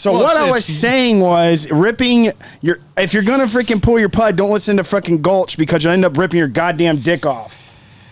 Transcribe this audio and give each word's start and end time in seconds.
So 0.00 0.14
Well, 0.14 0.22
what 0.22 0.38
I 0.38 0.50
was 0.50 0.64
saying 0.64 1.20
was 1.20 1.70
ripping 1.70 2.32
your. 2.62 2.78
If 2.96 3.12
you're 3.12 3.22
gonna 3.22 3.44
freaking 3.44 3.82
pull 3.82 4.00
your 4.00 4.08
pud, 4.08 4.34
don't 4.34 4.50
listen 4.50 4.78
to 4.78 4.82
freaking 4.82 5.20
Gulch 5.20 5.58
because 5.58 5.84
you'll 5.84 5.92
end 5.92 6.06
up 6.06 6.16
ripping 6.16 6.38
your 6.38 6.48
goddamn 6.48 7.00
dick 7.00 7.26
off. 7.26 7.60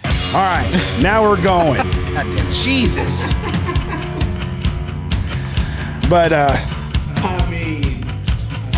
All 0.04 0.10
right, 0.34 0.98
now 1.02 1.22
we're 1.22 1.42
going. 1.42 1.78
Goddamn 2.12 2.52
Jesus. 2.52 3.32
But 6.10 6.34
uh, 6.34 6.50
I 6.52 7.48
mean, 7.50 8.04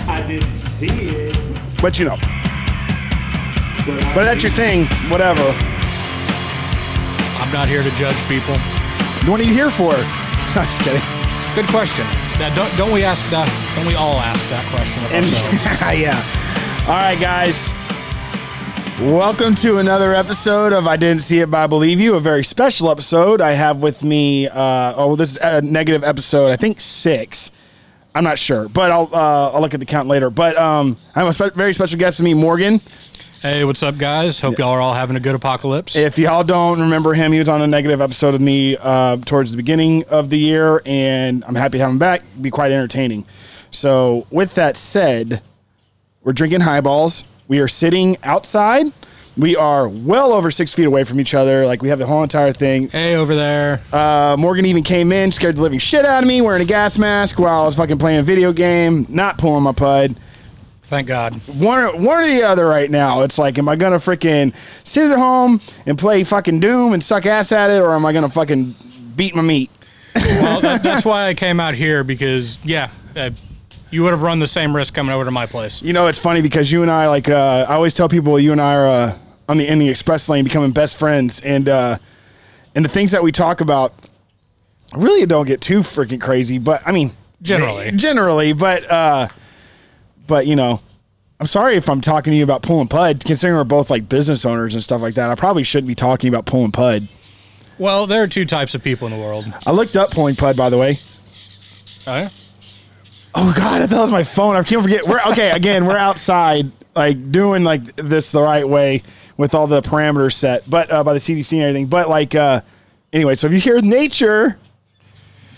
I 0.06 0.24
didn't 0.28 0.56
see 0.56 0.86
it. 0.86 1.36
but 1.82 1.98
you 1.98 2.04
know, 2.04 2.16
But, 3.86 4.14
but 4.14 4.22
that's 4.22 4.44
your 4.44 4.52
thing. 4.52 4.86
Whatever. 5.10 5.42
I'm 7.42 7.52
not 7.52 7.66
here 7.66 7.82
to 7.82 7.90
judge 7.96 8.28
people. 8.28 8.54
What 9.28 9.40
are 9.40 9.42
you 9.42 9.52
here 9.52 9.70
for? 9.70 9.94
I'm 10.54 10.64
just 10.64 10.82
kidding. 10.82 11.02
Good 11.56 11.66
question. 11.72 12.06
Now, 12.40 12.54
don't 12.54 12.76
don't 12.78 12.90
we 12.90 13.04
ask 13.04 13.30
that? 13.32 13.46
Don't 13.76 13.86
we 13.86 13.94
all 13.96 14.16
ask 14.16 14.48
that 14.48 14.64
question 14.72 15.04
of 15.04 15.12
ourselves? 15.12 16.00
yeah. 16.00 16.88
All 16.88 16.96
right, 16.96 17.20
guys. 17.20 17.68
Welcome 18.98 19.54
to 19.56 19.76
another 19.76 20.14
episode 20.14 20.72
of 20.72 20.86
I 20.86 20.96
Didn't 20.96 21.20
See 21.20 21.40
It, 21.40 21.50
but 21.50 21.58
I 21.58 21.66
Believe 21.66 22.00
You, 22.00 22.14
a 22.14 22.20
very 22.20 22.42
special 22.42 22.90
episode. 22.90 23.42
I 23.42 23.50
have 23.50 23.82
with 23.82 24.02
me, 24.02 24.48
uh, 24.48 24.94
oh, 24.96 25.16
this 25.16 25.32
is 25.32 25.36
a 25.42 25.60
negative 25.60 26.02
episode, 26.02 26.50
I 26.50 26.56
think 26.56 26.80
six. 26.80 27.50
I'm 28.14 28.24
not 28.24 28.38
sure, 28.38 28.70
but 28.70 28.90
I'll 28.90 29.10
uh, 29.12 29.50
I'll 29.52 29.60
look 29.60 29.74
at 29.74 29.80
the 29.80 29.84
count 29.84 30.08
later. 30.08 30.30
But 30.30 30.56
um, 30.56 30.96
I 31.14 31.18
have 31.22 31.28
a 31.28 31.34
spe- 31.34 31.54
very 31.54 31.74
special 31.74 31.98
guest 31.98 32.20
with 32.20 32.24
me, 32.24 32.32
Morgan. 32.32 32.80
Hey, 33.42 33.64
what's 33.64 33.82
up, 33.82 33.96
guys? 33.96 34.38
Hope 34.38 34.58
y'all 34.58 34.68
are 34.68 34.82
all 34.82 34.92
having 34.92 35.16
a 35.16 35.20
good 35.20 35.34
apocalypse. 35.34 35.96
If 35.96 36.18
y'all 36.18 36.44
don't 36.44 36.78
remember 36.78 37.14
him, 37.14 37.32
he 37.32 37.38
was 37.38 37.48
on 37.48 37.62
a 37.62 37.66
negative 37.66 38.02
episode 38.02 38.34
of 38.34 38.40
me 38.42 38.76
uh, 38.76 39.16
towards 39.24 39.50
the 39.50 39.56
beginning 39.56 40.04
of 40.08 40.28
the 40.28 40.38
year, 40.38 40.82
and 40.84 41.42
I'm 41.46 41.54
happy 41.54 41.78
to 41.78 41.84
have 41.84 41.90
him 41.90 41.98
back. 41.98 42.22
Be 42.38 42.50
quite 42.50 42.70
entertaining. 42.70 43.24
So, 43.70 44.26
with 44.30 44.52
that 44.56 44.76
said, 44.76 45.40
we're 46.22 46.34
drinking 46.34 46.60
highballs. 46.60 47.24
We 47.48 47.60
are 47.60 47.68
sitting 47.68 48.18
outside. 48.22 48.92
We 49.38 49.56
are 49.56 49.88
well 49.88 50.34
over 50.34 50.50
six 50.50 50.74
feet 50.74 50.84
away 50.84 51.04
from 51.04 51.18
each 51.18 51.32
other. 51.32 51.64
Like 51.64 51.80
we 51.80 51.88
have 51.88 51.98
the 51.98 52.06
whole 52.06 52.22
entire 52.22 52.52
thing. 52.52 52.88
hey, 52.88 53.14
over 53.14 53.34
there. 53.34 53.80
Uh, 53.90 54.36
Morgan 54.38 54.66
even 54.66 54.82
came 54.82 55.12
in, 55.12 55.32
scared 55.32 55.56
the 55.56 55.62
living 55.62 55.78
shit 55.78 56.04
out 56.04 56.22
of 56.22 56.28
me, 56.28 56.42
wearing 56.42 56.60
a 56.60 56.66
gas 56.66 56.98
mask 56.98 57.38
while 57.38 57.62
I 57.62 57.64
was 57.64 57.74
fucking 57.74 57.96
playing 57.96 58.18
a 58.20 58.22
video 58.22 58.52
game, 58.52 59.06
not 59.08 59.38
pulling 59.38 59.62
my 59.62 59.72
pud. 59.72 60.14
Thank 60.90 61.06
God. 61.06 61.34
one 61.46 62.02
one 62.02 62.24
or 62.24 62.26
the 62.26 62.42
other 62.42 62.66
right 62.66 62.90
now. 62.90 63.20
It's 63.22 63.38
like, 63.38 63.58
am 63.58 63.68
I 63.68 63.76
gonna 63.76 63.96
freaking 64.00 64.52
sit 64.82 65.08
at 65.08 65.16
home 65.16 65.60
and 65.86 65.96
play 65.96 66.24
fucking 66.24 66.58
Doom 66.58 66.92
and 66.92 67.02
suck 67.02 67.26
ass 67.26 67.52
at 67.52 67.70
it, 67.70 67.80
or 67.80 67.94
am 67.94 68.04
I 68.04 68.12
gonna 68.12 68.28
fucking 68.28 68.74
beat 69.14 69.36
my 69.36 69.42
meat? 69.42 69.70
Well, 70.16 70.60
that, 70.60 70.82
that's 70.82 71.04
why 71.04 71.28
I 71.28 71.34
came 71.34 71.60
out 71.60 71.74
here 71.74 72.02
because, 72.02 72.58
yeah, 72.64 72.90
uh, 73.14 73.30
you 73.92 74.02
would 74.02 74.10
have 74.10 74.22
run 74.22 74.40
the 74.40 74.48
same 74.48 74.74
risk 74.74 74.92
coming 74.92 75.14
over 75.14 75.24
to 75.24 75.30
my 75.30 75.46
place. 75.46 75.80
You 75.80 75.92
know, 75.92 76.08
it's 76.08 76.18
funny 76.18 76.42
because 76.42 76.72
you 76.72 76.82
and 76.82 76.90
I, 76.90 77.06
like, 77.06 77.28
uh, 77.28 77.66
I 77.68 77.74
always 77.74 77.94
tell 77.94 78.08
people 78.08 78.36
you 78.40 78.50
and 78.50 78.60
I 78.60 78.74
are 78.74 78.86
uh, 78.88 79.18
on 79.48 79.58
the 79.58 79.68
in 79.68 79.78
the 79.78 79.88
express 79.88 80.28
lane, 80.28 80.42
becoming 80.42 80.72
best 80.72 80.98
friends, 80.98 81.40
and 81.42 81.68
uh, 81.68 81.98
and 82.74 82.84
the 82.84 82.88
things 82.88 83.12
that 83.12 83.22
we 83.22 83.30
talk 83.30 83.60
about 83.60 83.94
really 84.92 85.24
don't 85.24 85.46
get 85.46 85.60
too 85.60 85.80
freaking 85.82 86.20
crazy. 86.20 86.58
But 86.58 86.82
I 86.84 86.90
mean, 86.90 87.12
Generally. 87.42 87.92
generally, 87.92 88.52
but 88.52 88.90
uh, 88.90 89.28
but 90.30 90.46
you 90.46 90.56
know. 90.56 90.80
I'm 91.38 91.46
sorry 91.46 91.76
if 91.76 91.88
I'm 91.88 92.02
talking 92.02 92.32
to 92.32 92.36
you 92.36 92.44
about 92.44 92.60
pulling 92.60 92.86
pud, 92.86 93.24
considering 93.24 93.56
we're 93.56 93.64
both 93.64 93.88
like 93.88 94.10
business 94.10 94.44
owners 94.44 94.74
and 94.74 94.84
stuff 94.84 95.00
like 95.00 95.14
that. 95.14 95.30
I 95.30 95.34
probably 95.36 95.62
shouldn't 95.62 95.88
be 95.88 95.94
talking 95.94 96.28
about 96.28 96.44
pulling 96.44 96.70
pud. 96.70 97.08
Well, 97.78 98.06
there 98.06 98.22
are 98.22 98.26
two 98.26 98.44
types 98.44 98.74
of 98.74 98.84
people 98.84 99.06
in 99.06 99.14
the 99.14 99.18
world. 99.18 99.46
I 99.66 99.70
looked 99.70 99.96
up 99.96 100.10
pulling 100.10 100.36
pud, 100.36 100.54
by 100.54 100.68
the 100.68 100.76
way. 100.76 100.98
Oh, 102.06 102.14
yeah? 102.14 102.28
Oh 103.34 103.54
God, 103.56 103.80
I 103.80 103.86
thought 103.86 103.98
it 103.98 104.02
was 104.02 104.10
my 104.10 104.22
phone. 104.22 104.54
I 104.56 104.62
can't 104.62 104.82
forget. 104.82 105.06
We're 105.06 105.22
okay. 105.28 105.50
Again, 105.52 105.86
we're 105.86 105.96
outside, 105.96 106.70
like 106.94 107.30
doing 107.30 107.64
like 107.64 107.96
this 107.96 108.32
the 108.32 108.42
right 108.42 108.68
way 108.68 109.02
with 109.38 109.54
all 109.54 109.66
the 109.66 109.80
parameters 109.80 110.34
set, 110.34 110.68
but 110.68 110.90
uh, 110.90 111.02
by 111.04 111.14
the 111.14 111.20
CDC 111.20 111.54
and 111.54 111.62
everything. 111.62 111.86
But 111.86 112.10
like, 112.10 112.34
uh, 112.34 112.60
anyway, 113.14 113.34
so 113.34 113.46
if 113.46 113.54
you 113.54 113.60
hear 113.60 113.80
nature, 113.80 114.58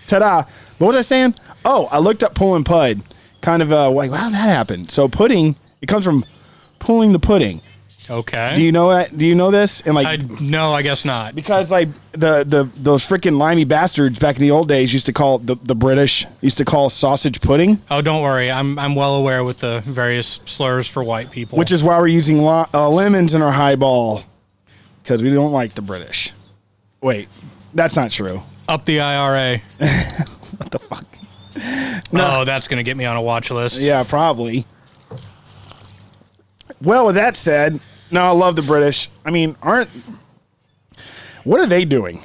ta-da! 0.06 0.44
What 0.78 0.88
was 0.88 0.96
I 0.96 1.00
saying? 1.00 1.34
Oh, 1.64 1.88
I 1.90 1.98
looked 1.98 2.22
up 2.22 2.36
pulling 2.36 2.62
pud. 2.62 3.00
Kind 3.42 3.60
of 3.62 3.72
uh, 3.72 3.90
like, 3.90 4.10
wow, 4.10 4.30
that 4.30 4.36
happened. 4.36 4.90
So 4.90 5.08
pudding, 5.08 5.56
it 5.82 5.86
comes 5.86 6.04
from 6.04 6.24
pulling 6.78 7.12
the 7.12 7.18
pudding. 7.18 7.60
Okay. 8.10 8.54
Do 8.56 8.62
you 8.62 8.72
know 8.72 8.90
that? 8.90 9.16
Do 9.16 9.24
you 9.24 9.34
know 9.34 9.50
this? 9.52 9.80
And 9.82 9.94
like, 9.94 10.06
I, 10.06 10.16
no, 10.40 10.72
I 10.72 10.82
guess 10.82 11.04
not. 11.04 11.34
because 11.36 11.70
like 11.70 11.88
the 12.12 12.42
the 12.44 12.68
those 12.76 13.04
freaking 13.04 13.38
limey 13.38 13.64
bastards 13.64 14.18
back 14.18 14.36
in 14.36 14.42
the 14.42 14.50
old 14.50 14.66
days 14.68 14.92
used 14.92 15.06
to 15.06 15.12
call 15.12 15.38
the 15.38 15.54
the 15.62 15.74
British 15.76 16.26
used 16.40 16.56
to 16.58 16.64
call 16.64 16.90
sausage 16.90 17.40
pudding. 17.40 17.80
Oh, 17.90 18.00
don't 18.02 18.22
worry. 18.22 18.50
I'm 18.50 18.76
I'm 18.78 18.94
well 18.96 19.14
aware 19.14 19.44
with 19.44 19.58
the 19.60 19.82
various 19.86 20.40
slurs 20.46 20.88
for 20.88 21.02
white 21.04 21.30
people. 21.30 21.58
which 21.58 21.70
is 21.70 21.84
why 21.84 21.96
we're 21.98 22.08
using 22.08 22.38
lo- 22.38 22.66
uh, 22.74 22.88
lemons 22.90 23.34
in 23.36 23.42
our 23.42 23.52
highball 23.52 24.22
because 25.02 25.22
we 25.22 25.30
don't 25.30 25.52
like 25.52 25.74
the 25.74 25.82
British. 25.82 26.32
Wait, 27.00 27.28
that's 27.72 27.94
not 27.96 28.10
true. 28.10 28.42
up 28.68 28.84
the 28.84 29.00
IRA. 29.00 29.60
What 30.58 30.70
the 30.70 30.78
fuck? 30.78 31.06
Oh, 32.14 32.44
that's 32.44 32.68
gonna 32.68 32.82
get 32.82 32.96
me 32.96 33.04
on 33.04 33.16
a 33.16 33.22
watch 33.22 33.50
list. 33.50 33.80
Yeah, 33.80 34.04
probably. 34.04 34.66
Well, 36.80 37.06
with 37.06 37.14
that 37.14 37.36
said, 37.36 37.80
no, 38.10 38.24
I 38.24 38.30
love 38.30 38.56
the 38.56 38.62
British. 38.62 39.08
I 39.24 39.30
mean, 39.30 39.56
aren't 39.62 39.88
what 41.44 41.60
are 41.60 41.66
they 41.66 41.84
doing? 41.84 42.20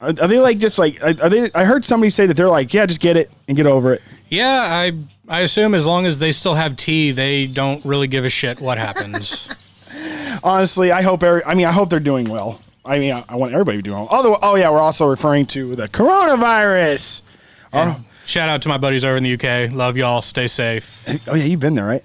Are, 0.00 0.08
are 0.08 0.28
they 0.28 0.38
like 0.38 0.58
just 0.58 0.78
like 0.78 1.02
are 1.02 1.28
they? 1.28 1.50
I 1.54 1.64
heard 1.64 1.84
somebody 1.84 2.10
say 2.10 2.26
that 2.26 2.36
they're 2.36 2.48
like, 2.48 2.72
yeah, 2.74 2.86
just 2.86 3.00
get 3.00 3.16
it 3.16 3.30
and 3.48 3.56
get 3.56 3.66
over 3.66 3.94
it. 3.94 4.02
Yeah, 4.28 4.66
I 4.68 4.92
I 5.28 5.40
assume 5.40 5.74
as 5.74 5.86
long 5.86 6.06
as 6.06 6.18
they 6.18 6.32
still 6.32 6.54
have 6.54 6.76
tea, 6.76 7.10
they 7.10 7.46
don't 7.46 7.84
really 7.84 8.06
give 8.06 8.24
a 8.24 8.30
shit 8.30 8.60
what 8.60 8.78
happens. 8.78 9.48
Honestly, 10.44 10.92
I 10.92 11.02
hope. 11.02 11.22
Every, 11.22 11.44
I 11.44 11.54
mean, 11.54 11.66
I 11.66 11.72
hope 11.72 11.90
they're 11.90 12.00
doing 12.00 12.28
well. 12.28 12.60
I 12.84 12.98
mean, 12.98 13.12
I, 13.14 13.24
I 13.28 13.36
want 13.36 13.52
everybody 13.52 13.78
to 13.78 13.82
doing 13.82 13.98
well. 13.98 14.08
Although, 14.10 14.38
oh 14.42 14.56
yeah, 14.56 14.70
we're 14.70 14.80
also 14.80 15.06
referring 15.06 15.46
to 15.46 15.74
the 15.74 15.88
coronavirus. 15.88 17.22
And 17.74 18.04
shout 18.26 18.48
out 18.48 18.62
to 18.62 18.68
my 18.68 18.78
buddies 18.78 19.04
over 19.04 19.16
in 19.16 19.22
the 19.22 19.34
UK. 19.34 19.72
Love 19.72 19.96
y'all. 19.96 20.22
Stay 20.22 20.46
safe. 20.48 21.04
Oh 21.26 21.34
yeah, 21.34 21.44
you've 21.44 21.60
been 21.60 21.74
there, 21.74 21.86
right? 21.86 22.04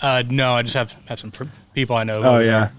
Uh, 0.00 0.22
no, 0.28 0.52
I 0.52 0.62
just 0.62 0.74
have 0.74 0.92
have 1.06 1.18
some 1.18 1.30
pr- 1.30 1.44
people 1.74 1.96
I 1.96 2.04
know. 2.04 2.20
Oh 2.22 2.38
yeah, 2.38 2.70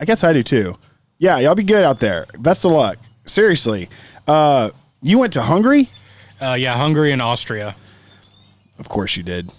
I 0.00 0.04
guess 0.04 0.24
I 0.24 0.32
do 0.32 0.42
too. 0.42 0.76
Yeah, 1.18 1.38
y'all 1.38 1.54
be 1.54 1.62
good 1.62 1.84
out 1.84 2.00
there. 2.00 2.26
Best 2.38 2.64
of 2.64 2.72
luck. 2.72 2.98
Seriously, 3.26 3.88
uh, 4.26 4.70
you 5.00 5.18
went 5.18 5.32
to 5.34 5.42
Hungary? 5.42 5.88
Uh, 6.40 6.54
yeah, 6.58 6.76
Hungary 6.76 7.12
and 7.12 7.22
Austria. 7.22 7.76
Of 8.78 8.88
course 8.88 9.16
you 9.16 9.22
did. 9.22 9.50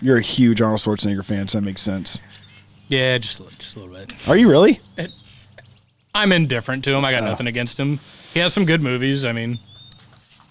You're 0.00 0.16
a 0.16 0.22
huge 0.22 0.62
Arnold 0.62 0.80
Schwarzenegger 0.80 1.24
fan, 1.24 1.48
so 1.48 1.58
that 1.58 1.64
makes 1.64 1.82
sense. 1.82 2.20
Yeah, 2.88 3.18
just 3.18 3.40
a, 3.40 3.42
li- 3.42 3.50
just 3.58 3.76
a 3.76 3.80
little 3.80 3.94
bit. 3.94 4.28
Are 4.28 4.36
you 4.36 4.48
really? 4.48 4.80
I'm 6.14 6.32
indifferent 6.32 6.84
to 6.84 6.90
him. 6.90 7.04
Oh. 7.04 7.08
I 7.08 7.12
got 7.12 7.24
nothing 7.24 7.46
against 7.46 7.78
him. 7.78 8.00
He 8.32 8.40
has 8.40 8.52
some 8.54 8.64
good 8.64 8.82
movies. 8.82 9.24
I 9.24 9.32
mean, 9.32 9.58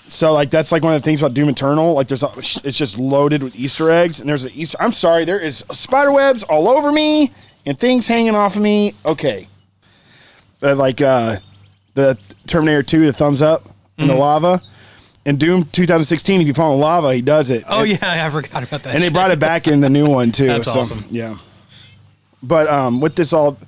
So 0.10 0.34
like 0.34 0.50
that's 0.50 0.72
like 0.72 0.84
one 0.84 0.94
of 0.96 1.02
the 1.02 1.06
things 1.06 1.22
about 1.22 1.34
Doom 1.36 1.50
Eternal. 1.50 1.94
Like 1.94 2.08
there's 2.08 2.24
a, 2.24 2.32
it's 2.38 2.78
just 2.78 2.98
loaded 2.98 3.44
with 3.44 3.56
Easter 3.56 3.92
eggs, 3.92 4.20
and 4.20 4.28
there's 4.28 4.44
an 4.44 4.52
Easter. 4.54 4.78
I'm 4.82 4.92
sorry, 4.92 5.24
there 5.24 5.40
is 5.40 5.64
spider 5.72 6.12
webs 6.12 6.42
all 6.44 6.68
over 6.68 6.92
me 6.92 7.32
and 7.66 7.80
things 7.80 8.08
hanging 8.08 8.34
off 8.36 8.56
of 8.56 8.62
me. 8.64 8.96
Okay, 9.06 9.48
but 10.60 10.78
like 10.78 11.00
uh, 11.02 11.38
the 11.94 12.18
Terminator 12.48 12.82
2, 12.82 13.06
the 13.06 13.14
thumbs 13.14 13.42
up 13.44 13.70
in 14.00 14.08
the 14.08 14.16
lava, 14.16 14.62
and 15.28 15.40
Doom 15.40 15.66
2016. 15.66 16.42
If 16.42 16.48
you 16.48 16.54
fall 16.56 16.74
in 16.74 16.80
lava, 16.80 17.14
he 17.14 17.22
does 17.22 17.52
it. 17.52 17.64
oh 17.68 17.82
And- 17.82 17.90
yeah, 17.92 18.26
I 18.26 18.30
forgot 18.32 18.64
about 18.64 18.82
that. 18.84 18.96
and 18.96 19.04
they 19.04 19.10
brought 19.10 19.30
it 19.30 19.40
back 19.40 19.68
in 19.68 19.80
the 19.80 19.90
new 19.92 20.08
one 20.10 20.32
too. 20.32 20.48
That's 20.48 20.72
so, 20.74 20.80
awesome. 20.80 21.04
Yeah. 21.12 21.38
But 22.42 22.68
um, 22.68 23.00
with 23.02 23.16
this 23.16 23.32
all, 23.34 23.60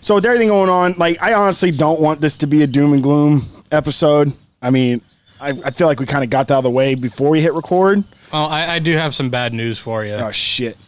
so 0.00 0.16
with 0.16 0.26
everything 0.26 0.48
going 0.48 0.70
on, 0.70 0.94
like 0.98 1.22
I 1.22 1.34
honestly 1.34 1.70
don't 1.70 2.00
want 2.00 2.20
this 2.20 2.36
to 2.38 2.46
be 2.48 2.62
a 2.62 2.66
doom 2.66 2.94
and 2.94 3.02
gloom 3.02 3.42
episode. 3.70 4.32
I 4.62 4.70
mean, 4.70 5.02
I, 5.44 5.48
I 5.64 5.70
feel 5.70 5.86
like 5.86 6.00
we 6.00 6.06
kind 6.06 6.24
of 6.24 6.30
got 6.30 6.48
that 6.48 6.54
out 6.54 6.58
of 6.58 6.64
the 6.64 6.70
way 6.70 6.94
before 6.94 7.28
we 7.30 7.40
hit 7.40 7.52
record. 7.52 8.02
Well, 8.32 8.46
I, 8.46 8.76
I 8.76 8.78
do 8.78 8.92
have 8.92 9.14
some 9.14 9.28
bad 9.28 9.52
news 9.52 9.78
for 9.78 10.04
you. 10.04 10.14
Oh 10.14 10.30
shit! 10.30 10.78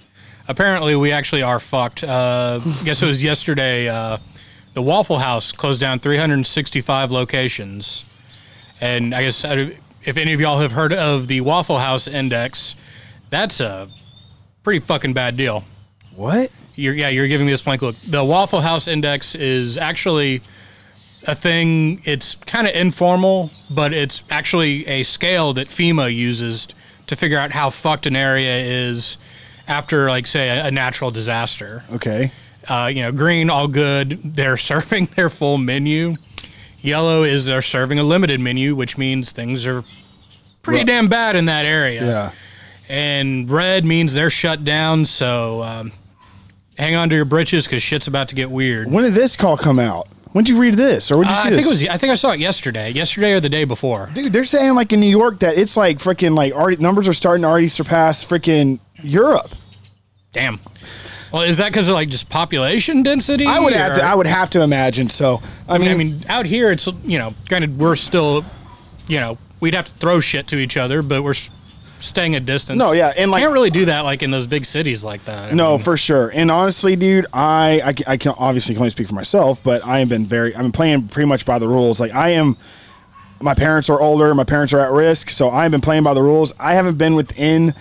Apparently, 0.49 0.97
we 0.97 1.13
actually 1.13 1.43
are 1.43 1.61
fucked. 1.61 2.03
Uh, 2.03 2.59
guess 2.85 3.03
it 3.03 3.07
was 3.07 3.23
yesterday. 3.23 3.89
Uh, 3.89 4.19
the 4.75 4.83
Waffle 4.83 5.19
House 5.19 5.53
closed 5.53 5.81
down 5.81 5.99
365 5.99 7.11
locations, 7.11 8.05
and 8.81 9.15
I 9.15 9.23
guess 9.23 9.45
if 9.45 10.17
any 10.17 10.33
of 10.33 10.41
y'all 10.41 10.59
have 10.61 10.73
heard 10.73 10.93
of 10.93 11.27
the 11.27 11.41
Waffle 11.43 11.79
House 11.79 12.09
Index, 12.09 12.75
that's 13.29 13.61
a 13.61 13.89
pretty 14.63 14.81
fucking 14.81 15.13
bad 15.13 15.37
deal. 15.37 15.65
What? 16.15 16.51
You're, 16.75 16.95
yeah, 16.95 17.09
you're 17.09 17.29
giving 17.29 17.47
me 17.47 17.53
this 17.53 17.63
blank 17.63 17.83
look. 17.83 17.97
The 18.07 18.25
Waffle 18.25 18.61
House 18.61 18.87
Index 18.87 19.35
is 19.35 19.79
actually 19.79 20.43
a 21.27 21.35
thing. 21.35 22.01
It's 22.05 22.35
kind 22.35 22.67
of 22.67 22.75
informal, 22.75 23.51
but 23.71 23.93
it's 23.93 24.23
actually 24.31 24.87
a 24.87 25.03
scale 25.03 25.53
that 25.55 25.69
FEMA 25.69 26.15
uses 26.15 26.69
to 27.07 27.17
figure 27.17 27.39
out 27.39 27.53
how 27.53 27.71
fucked 27.71 28.07
an 28.07 28.17
area 28.17 28.59
is 28.59 29.19
after, 29.69 30.09
like, 30.09 30.27
say, 30.27 30.49
a, 30.49 30.67
a 30.67 30.71
natural 30.71 31.11
disaster. 31.11 31.85
Okay. 31.93 32.33
Uh, 32.69 32.91
you 32.93 33.03
know, 33.03 33.13
green, 33.13 33.51
all 33.51 33.69
good. 33.69 34.21
They're 34.25 34.57
serving 34.57 35.07
their 35.17 35.31
full 35.31 35.59
menu. 35.59 36.17
Yellow 36.81 37.25
is 37.25 37.47
they're 37.47 37.63
serving 37.63 37.99
a 37.99 38.05
limited 38.05 38.41
menu, 38.41 38.75
which 38.75 38.97
means 38.97 39.33
things 39.33 39.67
are 39.67 39.83
pretty 40.63 40.85
damn 40.85 41.09
bad 41.09 41.35
in 41.37 41.47
that 41.47 41.65
area. 41.65 42.05
Yeah. 42.05 42.31
And 42.89 43.51
red 43.51 43.85
means 43.85 44.15
they're 44.15 44.31
shut 44.31 44.65
down. 44.65 45.07
So 45.07 45.63
um, 45.63 45.93
hang 46.79 46.95
on 46.95 47.09
to 47.09 47.17
your 47.17 47.25
britches 47.25 47.67
because 47.67 47.83
shit's 47.83 48.07
about 48.07 48.29
to 48.29 48.35
get 48.35 48.51
weird. 48.51 48.91
When 48.91 49.05
did 49.05 49.15
this 49.15 49.37
call 49.37 49.57
come 49.57 49.79
out? 49.81 50.09
When 50.37 50.45
did 50.45 50.53
you 50.53 50.61
read 50.61 50.75
this, 50.75 51.11
or 51.11 51.17
when 51.17 51.27
did 51.29 51.33
you 51.33 51.39
Uh, 51.39 51.43
see 51.45 51.47
I 51.49 51.51
this? 51.53 51.65
think 51.65 51.67
it 51.67 51.71
was. 51.89 51.95
I 51.95 51.97
think 51.97 52.13
I 52.13 52.15
saw 52.15 52.33
it 52.33 52.41
yesterday. 52.41 52.91
Yesterday 52.93 53.33
or 53.33 53.41
the 53.41 53.49
day 53.49 53.65
before. 53.65 54.11
Dude, 54.13 54.35
they're 54.35 54.45
saying 54.45 54.75
like 54.75 54.93
in 54.93 55.01
New 55.01 55.09
York 55.09 55.39
that 55.39 55.57
it's 55.57 55.79
like 55.79 55.97
freaking 55.99 56.37
like 56.37 56.53
already 56.53 56.77
numbers 56.77 57.09
are 57.09 57.15
starting 57.15 57.41
to 57.41 57.49
already 57.49 57.69
surpass 57.69 58.23
freaking 58.23 58.79
Europe. 59.03 59.51
Damn. 60.35 60.61
Well, 61.33 61.41
is 61.41 61.57
that 61.57 61.73
because 61.73 61.89
of 61.89 61.95
like 61.95 62.11
just 62.11 62.29
population 62.29 63.03
density? 63.03 63.47
I 63.47 63.59
would 63.61 63.73
have 63.73 63.93
or- 63.93 63.95
to. 64.01 64.03
I 64.05 64.15
would 64.15 64.27
have 64.27 64.51
to 64.51 64.61
imagine. 64.61 65.09
So 65.09 65.41
I 65.67 65.79
mean, 65.79 65.89
mean, 65.89 65.91
I 65.91 65.95
mean, 65.97 66.25
out 66.29 66.45
here, 66.45 66.71
it's 66.71 66.87
you 67.05 67.19
know, 67.19 67.33
granted, 67.49 67.79
we're 67.79 67.97
still, 67.97 68.45
you 69.09 69.19
know, 69.19 69.39
we'd 69.61 69.75
have 69.75 69.87
to 69.87 69.93
throw 69.93 70.21
shit 70.21 70.47
to 70.49 70.57
each 70.59 70.77
other, 70.77 71.01
but 71.01 71.23
we're 71.25 71.31
s- 71.31 71.49
staying 72.01 72.35
a 72.35 72.41
distance. 72.41 72.79
No, 72.79 72.93
yeah, 72.93 73.13
and, 73.17 73.31
like- 73.31 73.43
can't 73.43 73.53
really 73.53 73.71
do 73.71 73.87
that 73.87 74.01
like 74.01 74.23
in 74.23 74.31
those 74.31 74.47
big 74.47 74.67
cities 74.67 75.03
like 75.03 75.25
that. 75.25 75.51
I 75.51 75.55
no, 75.55 75.73
mean, 75.73 75.81
for 75.81 75.97
sure. 75.97 76.31
And 76.35 76.51
honestly, 76.51 76.97
dude, 76.97 77.27
I, 77.33 77.81
I 77.85 78.13
I 78.13 78.17
can 78.17 78.35
obviously 78.39 78.75
can 78.75 78.83
only 78.83 78.91
speak 78.91 79.09
for 79.09 79.15
myself, 79.15 79.63
but 79.63 79.85
I 79.85 80.01
have 80.01 80.09
been 80.09 80.27
very. 80.27 80.55
I've 80.55 80.63
been 80.63 80.73
playing 80.73 81.09
pretty 81.09 81.29
much 81.29 81.45
by 81.45 81.59
the 81.59 81.69
rules. 81.69 82.01
Like 82.01 82.13
I 82.13 82.31
am. 82.31 82.57
My 83.41 83.55
parents 83.55 83.91
are 83.91 84.01
older. 84.01 84.35
My 84.35 84.45
parents 84.45 84.73
are 84.73 84.81
at 84.81 84.91
risk, 84.91 85.29
so 85.29 85.51
I've 85.51 85.71
been 85.71 85.83
playing 85.83 86.05
by 86.05 86.15
the 86.15 86.23
rules. 86.23 86.55
I 86.59 86.75
haven't 86.75 86.97
been 86.97 87.15
within 87.15 87.75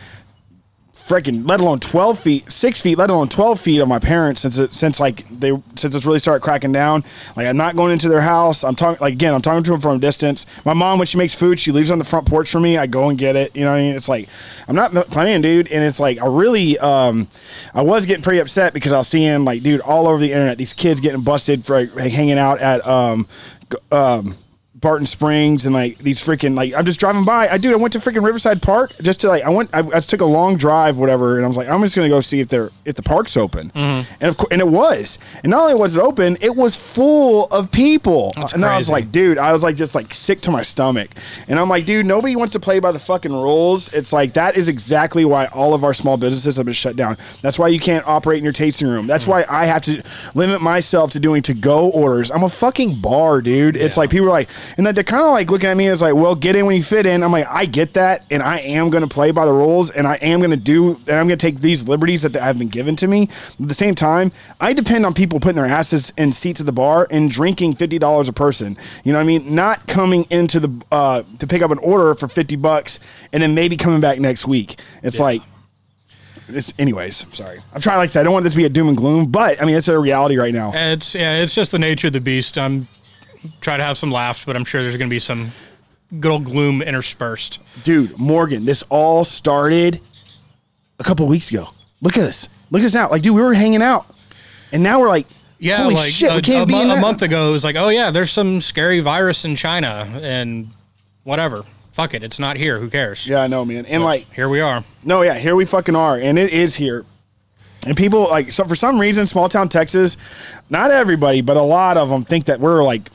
freaking 1.06 1.48
let 1.48 1.60
alone 1.60 1.80
12 1.80 2.18
feet 2.18 2.52
6 2.52 2.82
feet 2.82 2.98
let 2.98 3.12
alone 3.12 3.30
12 3.30 3.60
feet 3.60 3.80
of 3.80 3.88
my 3.88 4.00
parents 4.00 4.42
since 4.42 4.58
it 4.58 4.74
since 4.74 5.00
like 5.00 5.24
they 5.30 5.52
since 5.76 5.94
it's 5.94 6.04
really 6.06 6.18
started 6.18 6.42
cracking 6.44 6.72
down. 6.72 7.04
Like 7.36 7.46
i'm 7.46 7.58
not 7.58 7.76
going 7.76 7.92
into 7.92 8.10
their 8.10 8.22
house. 8.22 8.64
I'm 8.64 8.76
talking 8.76 9.00
like 9.00 9.14
again 9.14 9.34
i'm 9.34 9.42
talking 9.44 9.64
to 9.64 9.72
them 9.72 9.82
from 9.82 9.98
a 9.98 10.00
distance. 10.00 10.48
My 10.66 10.74
mom 10.74 10.98
when 10.98 11.06
she 11.06 11.20
makes 11.20 11.36
food 11.36 11.60
she 11.60 11.72
leaves 11.72 11.92
on 11.92 12.00
the 12.00 12.06
front 12.06 12.28
porch 12.28 12.50
for 12.50 12.60
me. 12.60 12.80
I 12.80 12.88
go 12.88 13.10
and 13.10 13.20
get 13.20 13.36
it 13.36 13.56
you 13.56 13.64
know 13.64 13.72
what 13.72 13.78
i 13.78 13.82
mean? 13.82 13.96
It's 13.96 14.10
like 14.10 14.28
i'm 14.68 14.76
not 14.76 14.94
playing 15.12 15.42
dude. 15.42 15.68
And 15.72 15.84
it's 15.84 16.00
like 16.00 16.20
i 16.20 16.26
really 16.26 16.80
um 16.80 17.28
i 17.76 17.84
was 17.84 18.08
getting 18.08 18.24
pretty 18.24 18.40
upset 18.40 18.74
because 18.74 18.92
i 18.92 18.98
was 18.98 19.08
seeing 19.08 19.46
like 19.46 19.62
dude 19.62 19.82
all 19.82 20.08
over 20.08 20.18
the 20.18 20.32
internet 20.32 20.58
these 20.58 20.74
kids 20.74 21.00
getting 21.00 21.22
busted 21.22 21.64
for 21.64 21.86
like, 21.86 22.12
hanging 22.12 22.40
out 22.40 22.60
at 22.60 22.86
um 22.88 23.28
um 23.92 24.36
Barton 24.76 25.08
Springs 25.08 25.66
and 25.66 25.74
like 25.74 25.98
these 26.00 26.20
freaking 26.20 26.54
like 26.54 26.74
I'm 26.74 26.86
just 26.86 27.00
driving 27.00 27.24
by. 27.24 27.48
I 27.48 27.58
dude, 27.58 27.72
I 27.74 27.78
went 27.78 27.94
to 27.94 28.00
freaking 28.00 28.26
Riverside 28.26 28.62
Park 28.62 28.94
just 29.02 29.22
to 29.22 29.30
like 29.30 29.44
I 29.44 29.50
went 29.50 29.70
I, 29.74 29.80
I 29.80 30.02
took 30.02 30.20
a 30.20 30.26
long 30.26 30.58
drive 30.58 30.98
whatever 30.98 31.38
and 31.38 31.46
I 31.46 31.48
was 31.48 31.56
like 31.56 31.70
I'm 31.70 31.82
just 31.82 31.96
gonna 31.96 32.10
go 32.10 32.20
see 32.20 32.42
if 32.42 32.50
they're 32.50 32.72
if 32.84 32.96
the 32.96 33.02
park's 33.02 33.38
open. 33.38 33.70
Mm-hmm. 33.70 34.14
And 34.20 34.30
of 34.30 34.36
course 34.36 34.50
and 34.52 34.60
it 34.60 34.68
was. 34.68 35.18
And 35.44 35.52
not 35.52 35.62
only 35.62 35.76
was 35.76 35.96
it 35.96 36.02
open 36.02 36.38
it 36.42 36.58
was 36.58 36.76
full 36.76 37.46
of 37.46 37.72
people. 37.72 38.34
And 38.54 38.66
I 38.66 38.78
was 38.78 38.90
like 38.90 39.14
dude 39.14 39.38
I 39.38 39.54
was 39.54 39.64
like 39.64 39.78
just 39.78 39.96
like 39.96 40.14
sick 40.14 40.42
to 40.42 40.52
my 40.52 40.62
stomach. 40.62 41.10
And 41.48 41.58
I'm 41.58 41.70
like 41.70 41.86
dude 41.86 42.06
nobody 42.06 42.36
wants 42.36 42.52
to 42.54 42.60
play 42.60 42.80
by 42.80 42.92
the 42.92 43.00
fucking 43.00 43.32
rules. 43.32 43.94
It's 43.94 44.12
like 44.12 44.34
that 44.34 44.58
is 44.58 44.68
exactly 44.68 45.24
why 45.24 45.46
all 45.48 45.74
of 45.74 45.86
our 45.86 45.94
small 45.94 46.18
businesses 46.18 46.58
have 46.58 46.66
been 46.66 46.74
shut 46.74 46.98
down. 46.98 47.16
That's 47.42 47.58
why 47.58 47.70
you 47.70 47.80
can't 47.80 48.06
operate 48.06 48.40
in 48.40 48.44
your 48.44 48.54
tasting 48.54 48.90
room. 48.90 49.08
That's 49.08 49.24
mm-hmm. 49.24 49.32
why 49.32 49.46
I 49.48 49.68
have 49.68 49.84
to 49.84 50.04
limit 50.34 50.62
myself 50.62 51.12
to 51.12 51.20
doing 51.22 51.42
to 51.44 51.54
go 51.54 51.90
orders. 51.92 52.30
I'm 52.30 52.44
a 52.44 52.50
fucking 52.50 53.00
bar 53.00 53.42
dude. 53.42 53.78
It's 53.78 53.96
Yeah. 53.96 54.02
like 54.02 54.10
people 54.10 54.28
are 54.28 54.32
like 54.32 54.50
and 54.78 54.86
that 54.86 54.96
they're 54.96 55.04
kind 55.04 55.24
of 55.24 55.32
like 55.32 55.50
looking 55.50 55.70
at 55.70 55.78
me 55.78 55.88
as 55.88 56.02
like, 56.02 56.16
well, 56.16 56.36
get 56.36 56.56
in 56.56 56.66
when 56.66 56.76
you 56.76 56.84
fit 56.84 57.06
in. 57.06 57.24
I'm 57.24 57.32
like, 57.32 57.48
I 57.48 57.66
get 57.66 57.94
that, 57.94 58.26
and 58.30 58.42
I 58.44 58.60
am 58.60 58.90
going 58.90 59.04
to 59.04 59.08
play 59.10 59.32
by 59.32 59.46
the 59.46 59.54
rules, 59.54 59.92
and 59.92 60.08
I 60.08 60.16
am 60.16 60.40
going 60.40 60.52
to 60.52 60.58
do, 60.58 60.96
and 61.08 61.12
I'm 61.12 61.28
going 61.28 61.38
to 61.38 61.46
take 61.46 61.62
these 61.62 61.88
liberties 61.88 62.22
that 62.24 62.34
have 62.36 62.58
been 62.58 62.70
given 62.70 62.96
to 62.98 63.08
me. 63.08 63.30
At 63.60 63.68
the 63.68 63.74
same 63.74 63.96
time, 63.96 64.32
I 64.60 64.74
depend 64.74 65.06
on 65.06 65.14
people 65.14 65.40
putting 65.40 65.58
their 65.58 65.66
asses 65.66 66.14
in 66.18 66.32
seats 66.32 66.60
at 66.60 66.66
the 66.66 66.72
bar 66.72 67.08
and 67.12 67.30
drinking 67.30 67.76
fifty 67.76 68.00
dollars 68.00 68.30
a 68.30 68.34
person. 68.34 68.78
You 69.04 69.12
know 69.12 69.20
what 69.20 69.24
I 69.24 69.28
mean? 69.28 69.56
Not 69.56 69.88
coming 69.88 70.26
into 70.30 70.60
the 70.60 70.86
uh, 70.92 71.24
to 71.40 71.48
pick 71.48 71.62
up 71.62 71.72
an 71.72 71.80
order 71.80 72.16
for 72.16 72.28
fifty 72.28 72.56
bucks 72.56 73.00
and 73.32 73.42
then 73.42 73.56
maybe 73.56 73.78
coming 73.78 74.02
back 74.02 74.20
next 74.20 74.46
week. 74.46 74.80
It's 75.04 75.20
like. 75.20 75.42
This, 76.48 76.76
anyways, 76.78 77.24
I'm 77.24 77.34
sorry. 77.34 77.60
I'm 77.74 77.82
trying, 77.82 77.98
like 77.98 78.04
I 78.04 78.12
said, 78.12 78.20
I 78.20 78.24
don't 78.26 78.34
want 78.34 78.44
this 78.44 78.54
to 78.54 78.58
be 78.58 78.66
a 78.66 78.70
doom 78.70 78.88
and 78.88 78.96
gloom, 78.96 79.32
but 79.32 79.60
I 79.60 79.66
mean, 79.66 79.76
it's 79.76 79.88
a 79.88 79.98
reality 79.98 80.38
right 80.38 80.54
now. 80.54 80.74
it's 80.76 81.16
yeah, 81.16 81.42
it's 81.42 81.56
just 81.56 81.72
the 81.72 81.80
nature 81.80 82.06
of 82.06 82.14
the 82.14 82.22
beast. 82.22 82.56
I'm 82.60 82.88
trying 83.62 83.80
to 83.80 83.84
have 83.86 83.98
some 83.98 84.12
laughs, 84.12 84.44
but 84.46 84.56
I'm 84.56 84.66
sure 84.66 84.82
there's 84.82 84.98
going 84.98 85.10
to 85.10 85.14
be 85.14 85.20
some 85.20 85.52
good 86.20 86.32
old 86.32 86.46
gloom 86.46 86.82
interspersed. 86.82 87.60
dude, 87.84 88.18
Morgan, 88.18 88.66
this 88.66 88.84
all 88.90 89.24
started 89.26 90.00
a 91.00 91.04
couple 91.04 91.26
of 91.26 91.30
weeks 91.30 91.50
ago. 91.52 91.70
Look 92.02 92.18
at 92.18 92.22
this. 92.22 92.48
Look 92.72 92.82
at 92.82 92.86
us 92.86 92.94
now. 92.94 93.10
Like, 93.10 93.22
dude, 93.22 93.36
we 93.36 93.42
were 93.42 93.54
hanging 93.54 93.82
out, 93.82 94.06
and 94.72 94.82
now 94.84 95.00
we're 95.00 95.10
like, 95.10 95.28
Yeah, 95.60 95.84
holy 95.84 95.96
like 95.96 96.12
shit, 96.12 96.32
a, 96.32 96.36
we 96.36 96.42
can't 96.42 96.64
a 96.64 96.66
be 96.66 96.80
in 96.80 96.90
a 96.90 96.98
month 96.98 97.22
ago, 97.22 97.50
it 97.50 97.52
was 97.52 97.64
like, 97.64 97.76
oh 97.76 97.90
yeah, 97.90 98.12
there's 98.12 98.32
some 98.32 98.62
scary 98.62 99.00
virus 99.00 99.46
in 99.46 99.56
China, 99.56 100.08
and 100.22 100.70
whatever. 101.24 101.64
Fuck 101.92 102.14
it, 102.14 102.24
it's 102.24 102.40
not 102.40 102.58
here. 102.58 102.80
Who 102.80 102.90
cares? 102.90 103.26
Yeah, 103.26 103.42
I 103.42 103.48
know, 103.48 103.64
man. 103.64 103.86
And 103.86 104.04
like, 104.04 104.32
Here 104.34 104.50
we 104.50 104.60
are. 104.60 104.84
no, 105.04 105.22
yeah, 105.22 105.36
here 105.36 105.56
we 105.56 105.64
fucking 105.66 105.96
are, 105.96 106.18
and 106.18 106.38
it 106.38 106.52
is 106.52 106.76
here. 106.76 107.06
And 107.88 107.96
people 107.96 108.24
like, 108.30 108.52
so 108.52 108.66
for 108.66 108.76
some 108.76 109.00
reason, 109.00 109.28
small 109.28 109.48
town 109.48 109.70
Texas, 109.70 110.18
not 110.70 110.92
everybody, 110.92 111.42
but 111.42 111.56
a 111.56 111.62
lot 111.62 111.98
of 111.98 112.10
them 112.10 112.26
think 112.26 112.46
that 112.46 112.60
we're 112.60 112.84
like, 112.84 113.10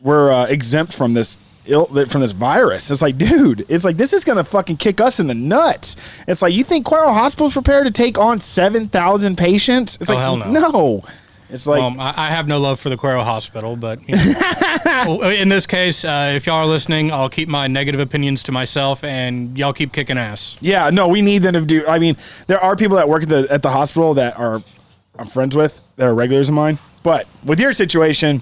we're 0.00 0.30
uh, 0.32 0.46
exempt 0.46 0.92
from 0.92 1.14
this. 1.14 1.36
Ill, 1.66 1.84
from 2.06 2.22
this 2.22 2.32
virus, 2.32 2.90
it's 2.90 3.02
like, 3.02 3.18
dude, 3.18 3.66
it's 3.68 3.84
like 3.84 3.98
this 3.98 4.14
is 4.14 4.24
gonna 4.24 4.42
fucking 4.42 4.78
kick 4.78 4.98
us 5.00 5.20
in 5.20 5.26
the 5.26 5.34
nuts. 5.34 5.94
It's 6.26 6.40
like 6.40 6.54
you 6.54 6.64
think 6.64 6.86
Cuero 6.86 7.12
Hospital's 7.12 7.52
prepared 7.52 7.84
to 7.84 7.90
take 7.92 8.18
on 8.18 8.40
seven 8.40 8.88
thousand 8.88 9.36
patients? 9.36 9.98
It's 10.00 10.08
Oh, 10.08 10.14
like, 10.14 10.22
hell 10.22 10.36
no. 10.38 10.50
no. 10.50 11.04
It's 11.50 11.66
like, 11.66 11.82
Um, 11.82 12.00
I, 12.00 12.14
I 12.16 12.30
have 12.30 12.48
no 12.48 12.58
love 12.58 12.80
for 12.80 12.88
the 12.88 12.96
Cuero 12.96 13.22
Hospital, 13.22 13.76
but 13.76 14.00
you 14.08 14.16
know. 14.16 15.30
In 15.30 15.50
this 15.50 15.66
case, 15.66 16.02
uh, 16.04 16.32
if 16.34 16.46
y'all 16.46 16.56
are 16.56 16.66
listening, 16.66 17.12
I'll 17.12 17.28
keep 17.28 17.48
my 17.48 17.68
negative 17.68 18.00
opinions 18.00 18.42
to 18.44 18.52
myself, 18.52 19.04
and 19.04 19.56
y'all 19.56 19.74
keep 19.74 19.92
kicking 19.92 20.16
ass. 20.16 20.56
Yeah, 20.62 20.88
no, 20.90 21.08
we 21.08 21.20
need 21.20 21.42
them 21.42 21.52
to 21.54 21.60
do. 21.60 21.86
I 21.86 21.98
mean, 21.98 22.16
there 22.46 22.58
are 22.58 22.74
people 22.74 22.96
that 22.96 23.08
work 23.08 23.22
at 23.24 23.28
the 23.28 23.46
at 23.50 23.62
the 23.62 23.70
hospital 23.70 24.14
that 24.14 24.38
are 24.38 24.62
I'm 25.18 25.26
friends 25.26 25.54
with 25.54 25.80
that 25.96 26.06
are 26.08 26.14
regulars 26.14 26.48
of 26.48 26.54
mine. 26.54 26.78
But 27.02 27.26
with 27.44 27.60
your 27.60 27.74
situation, 27.74 28.40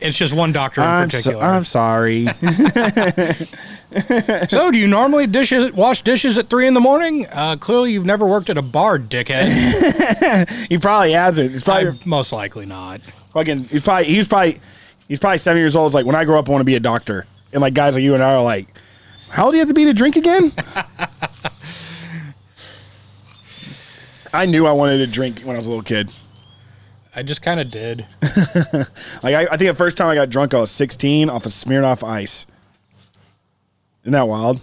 It's 0.00 0.16
just 0.16 0.34
one 0.34 0.52
doctor 0.52 0.82
in 0.82 0.86
I'm, 0.86 1.10
so, 1.10 1.18
particular. 1.18 1.44
I'm 1.44 1.64
sorry. 1.64 2.26
so, 4.48 4.70
do 4.70 4.78
you 4.78 4.86
normally 4.86 5.26
dish 5.26 5.52
wash 5.74 6.02
dishes 6.02 6.36
at 6.36 6.50
three 6.50 6.66
in 6.66 6.74
the 6.74 6.80
morning? 6.80 7.26
Uh, 7.32 7.56
clearly, 7.56 7.92
you've 7.92 8.04
never 8.04 8.26
worked 8.26 8.50
at 8.50 8.58
a 8.58 8.62
bar, 8.62 8.98
dickhead. 8.98 10.48
he 10.68 10.78
probably 10.78 11.12
hasn't. 11.12 11.52
He's 11.52 11.64
probably 11.64 11.88
I, 11.88 11.98
most 12.04 12.32
likely 12.32 12.66
not. 12.66 13.00
fucking. 13.32 13.64
He's 13.64 13.82
probably 13.82 14.04
he's 14.04 14.28
probably 14.28 14.60
he's 15.08 15.18
probably 15.18 15.38
seven 15.38 15.58
years 15.58 15.74
old. 15.74 15.88
It's 15.88 15.94
like 15.94 16.06
when 16.06 16.16
I 16.16 16.24
grow 16.24 16.38
up, 16.38 16.48
I 16.48 16.52
want 16.52 16.60
to 16.60 16.66
be 16.66 16.76
a 16.76 16.80
doctor. 16.80 17.26
And 17.52 17.62
like 17.62 17.74
guys 17.74 17.94
like 17.94 18.02
you 18.02 18.14
and 18.14 18.22
I 18.22 18.34
are 18.34 18.42
like, 18.42 18.68
how 19.30 19.44
old 19.44 19.52
do 19.52 19.56
you 19.56 19.60
have 19.60 19.68
to 19.68 19.74
be 19.74 19.84
to 19.84 19.94
drink 19.94 20.16
again? 20.16 20.52
I 24.34 24.44
knew 24.44 24.66
I 24.66 24.72
wanted 24.72 24.98
to 24.98 25.06
drink 25.06 25.40
when 25.40 25.56
I 25.56 25.58
was 25.58 25.68
a 25.68 25.70
little 25.70 25.82
kid. 25.82 26.10
I 27.16 27.22
just 27.22 27.42
kind 27.42 27.58
of 27.58 27.70
did. 27.70 28.06
Like 29.22 29.34
I, 29.34 29.42
I 29.52 29.56
think 29.56 29.68
the 29.70 29.74
first 29.74 29.96
time 29.96 30.08
I 30.08 30.14
got 30.14 30.30
drunk, 30.30 30.52
I 30.54 30.60
was 30.60 30.70
16 30.70 31.30
off 31.30 31.46
of 31.46 31.52
Smirnoff 31.52 32.06
Ice. 32.06 32.46
Isn't 34.02 34.12
that 34.12 34.28
wild? 34.28 34.60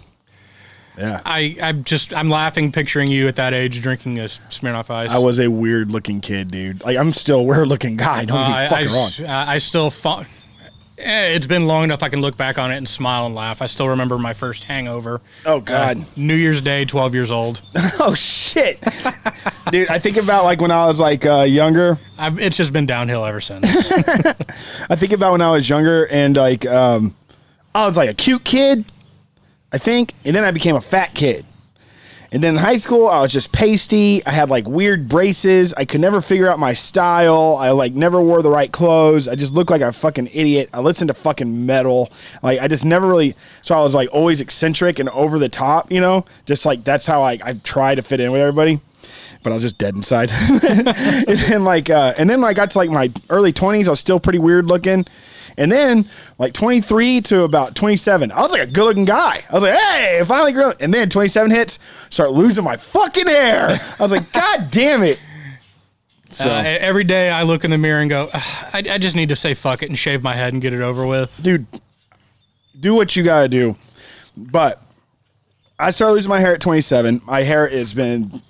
Yeah. 0.96 1.20
I, 1.24 1.56
I'm 1.60 1.82
just, 1.84 2.14
I'm 2.14 2.30
laughing 2.30 2.70
picturing 2.72 3.10
you 3.10 3.26
at 3.28 3.36
that 3.36 3.52
age 3.52 3.82
drinking 3.82 4.20
a 4.20 4.24
Smirnoff 4.24 4.88
Ice. 4.90 5.10
I 5.10 5.18
was 5.18 5.40
a 5.40 5.48
weird 5.48 5.90
looking 5.90 6.20
kid, 6.20 6.48
dude. 6.52 6.82
Like 6.84 6.96
I'm 6.96 7.12
still 7.12 7.40
a 7.40 7.42
weird 7.42 7.66
looking 7.66 7.96
guy. 7.96 8.24
Don't 8.24 8.38
Uh, 8.38 8.46
get 8.48 8.56
I, 8.56 8.68
fucking 8.68 8.88
I 8.88 9.28
wrong. 9.34 9.46
I- 9.48 9.58
still, 9.58 9.90
fu- 9.90 10.24
it's 10.96 11.46
been 11.46 11.66
long 11.66 11.84
enough 11.84 12.02
I 12.02 12.08
can 12.08 12.20
look 12.20 12.36
back 12.36 12.58
on 12.58 12.70
it 12.70 12.76
and 12.76 12.88
smile 12.88 13.26
and 13.26 13.34
laugh. 13.34 13.60
I 13.60 13.66
still 13.66 13.88
remember 13.88 14.18
my 14.18 14.32
first 14.32 14.64
hangover. 14.64 15.20
Oh 15.44 15.60
God. 15.60 15.98
Uh, 15.98 16.04
New 16.16 16.34
Year's 16.34 16.62
Day, 16.62 16.84
12 16.84 17.14
years 17.14 17.30
old. 17.30 17.62
oh 18.00 18.14
shit, 18.14 18.80
dude. 19.70 19.88
I 19.88 19.98
think 19.98 20.16
about 20.16 20.44
like 20.44 20.60
when 20.60 20.70
I 20.70 20.86
was 20.86 21.00
like 21.00 21.26
uh, 21.26 21.42
younger. 21.42 21.98
I've, 22.18 22.38
it's 22.38 22.56
just 22.56 22.72
been 22.72 22.86
downhill 22.86 23.24
ever 23.24 23.40
since. 23.40 23.92
I 24.90 24.96
think 24.96 25.12
about 25.12 25.32
when 25.32 25.40
I 25.40 25.50
was 25.50 25.68
younger 25.68 26.06
and 26.08 26.36
like 26.36 26.66
um, 26.66 27.16
I 27.74 27.86
was 27.86 27.96
like 27.96 28.10
a 28.10 28.14
cute 28.14 28.44
kid, 28.44 28.90
I 29.72 29.78
think, 29.78 30.14
and 30.24 30.34
then 30.34 30.44
I 30.44 30.52
became 30.52 30.76
a 30.76 30.80
fat 30.80 31.14
kid. 31.14 31.44
And 32.34 32.42
then 32.42 32.54
in 32.56 32.60
high 32.60 32.78
school, 32.78 33.06
I 33.06 33.22
was 33.22 33.32
just 33.32 33.52
pasty. 33.52 34.26
I 34.26 34.32
had 34.32 34.50
like 34.50 34.66
weird 34.66 35.08
braces. 35.08 35.72
I 35.72 35.84
could 35.84 36.00
never 36.00 36.20
figure 36.20 36.48
out 36.48 36.58
my 36.58 36.72
style. 36.72 37.56
I 37.60 37.70
like 37.70 37.92
never 37.92 38.20
wore 38.20 38.42
the 38.42 38.50
right 38.50 38.72
clothes. 38.72 39.28
I 39.28 39.36
just 39.36 39.54
looked 39.54 39.70
like 39.70 39.82
a 39.82 39.92
fucking 39.92 40.30
idiot. 40.32 40.68
I 40.72 40.80
listened 40.80 41.08
to 41.08 41.14
fucking 41.14 41.64
metal. 41.64 42.10
Like 42.42 42.58
I 42.58 42.66
just 42.66 42.84
never 42.84 43.06
really. 43.06 43.36
So 43.62 43.76
I 43.76 43.82
was 43.82 43.94
like 43.94 44.08
always 44.12 44.40
eccentric 44.40 44.98
and 44.98 45.08
over 45.10 45.38
the 45.38 45.48
top. 45.48 45.92
You 45.92 46.00
know, 46.00 46.24
just 46.44 46.66
like 46.66 46.82
that's 46.82 47.06
how 47.06 47.22
I 47.22 47.38
I 47.44 47.52
try 47.62 47.94
to 47.94 48.02
fit 48.02 48.18
in 48.18 48.32
with 48.32 48.40
everybody. 48.40 48.80
But 49.44 49.50
I 49.50 49.52
was 49.52 49.62
just 49.62 49.78
dead 49.78 49.94
inside. 49.94 50.32
and 50.32 51.38
then 51.38 51.62
like, 51.62 51.88
uh, 51.88 52.14
and 52.18 52.28
then 52.28 52.42
I 52.42 52.52
got 52.52 52.72
to 52.72 52.78
like 52.78 52.90
my 52.90 53.12
early 53.30 53.52
twenties, 53.52 53.86
I 53.86 53.92
was 53.92 54.00
still 54.00 54.18
pretty 54.18 54.40
weird 54.40 54.66
looking. 54.66 55.06
And 55.56 55.70
then, 55.70 56.08
like 56.38 56.52
23 56.52 57.20
to 57.22 57.42
about 57.42 57.74
27, 57.76 58.32
I 58.32 58.40
was 58.42 58.52
like 58.52 58.62
a 58.62 58.66
good 58.66 58.84
looking 58.84 59.04
guy. 59.04 59.42
I 59.48 59.54
was 59.54 59.62
like, 59.62 59.74
hey, 59.78 60.18
I 60.20 60.24
finally 60.24 60.52
grew 60.52 60.70
up. 60.70 60.76
And 60.80 60.92
then 60.92 61.08
27 61.08 61.50
hits, 61.50 61.78
start 62.10 62.32
losing 62.32 62.64
my 62.64 62.76
fucking 62.76 63.26
hair. 63.26 63.80
I 63.98 64.02
was 64.02 64.10
like, 64.12 64.32
God 64.32 64.68
damn 64.72 65.02
it. 65.02 65.20
So, 66.30 66.50
Uh, 66.50 66.62
every 66.64 67.04
day 67.04 67.30
I 67.30 67.44
look 67.44 67.64
in 67.64 67.70
the 67.70 67.78
mirror 67.78 68.00
and 68.00 68.10
go, 68.10 68.28
I, 68.32 68.82
I 68.90 68.98
just 68.98 69.14
need 69.14 69.28
to 69.28 69.36
say 69.36 69.54
fuck 69.54 69.82
it 69.84 69.88
and 69.88 69.96
shave 69.98 70.22
my 70.24 70.32
head 70.34 70.52
and 70.52 70.60
get 70.60 70.72
it 70.72 70.80
over 70.80 71.06
with. 71.06 71.32
dude, 71.42 71.66
do 72.80 72.94
what 72.94 73.14
you 73.14 73.22
got 73.22 73.42
to 73.42 73.48
do. 73.48 73.76
But 74.36 74.82
I 75.78 75.90
started 75.90 76.14
losing 76.14 76.30
my 76.30 76.40
hair 76.40 76.54
at 76.54 76.60
27. 76.60 77.20
My 77.24 77.42
hair 77.44 77.68
has 77.68 77.94
been 77.94 78.42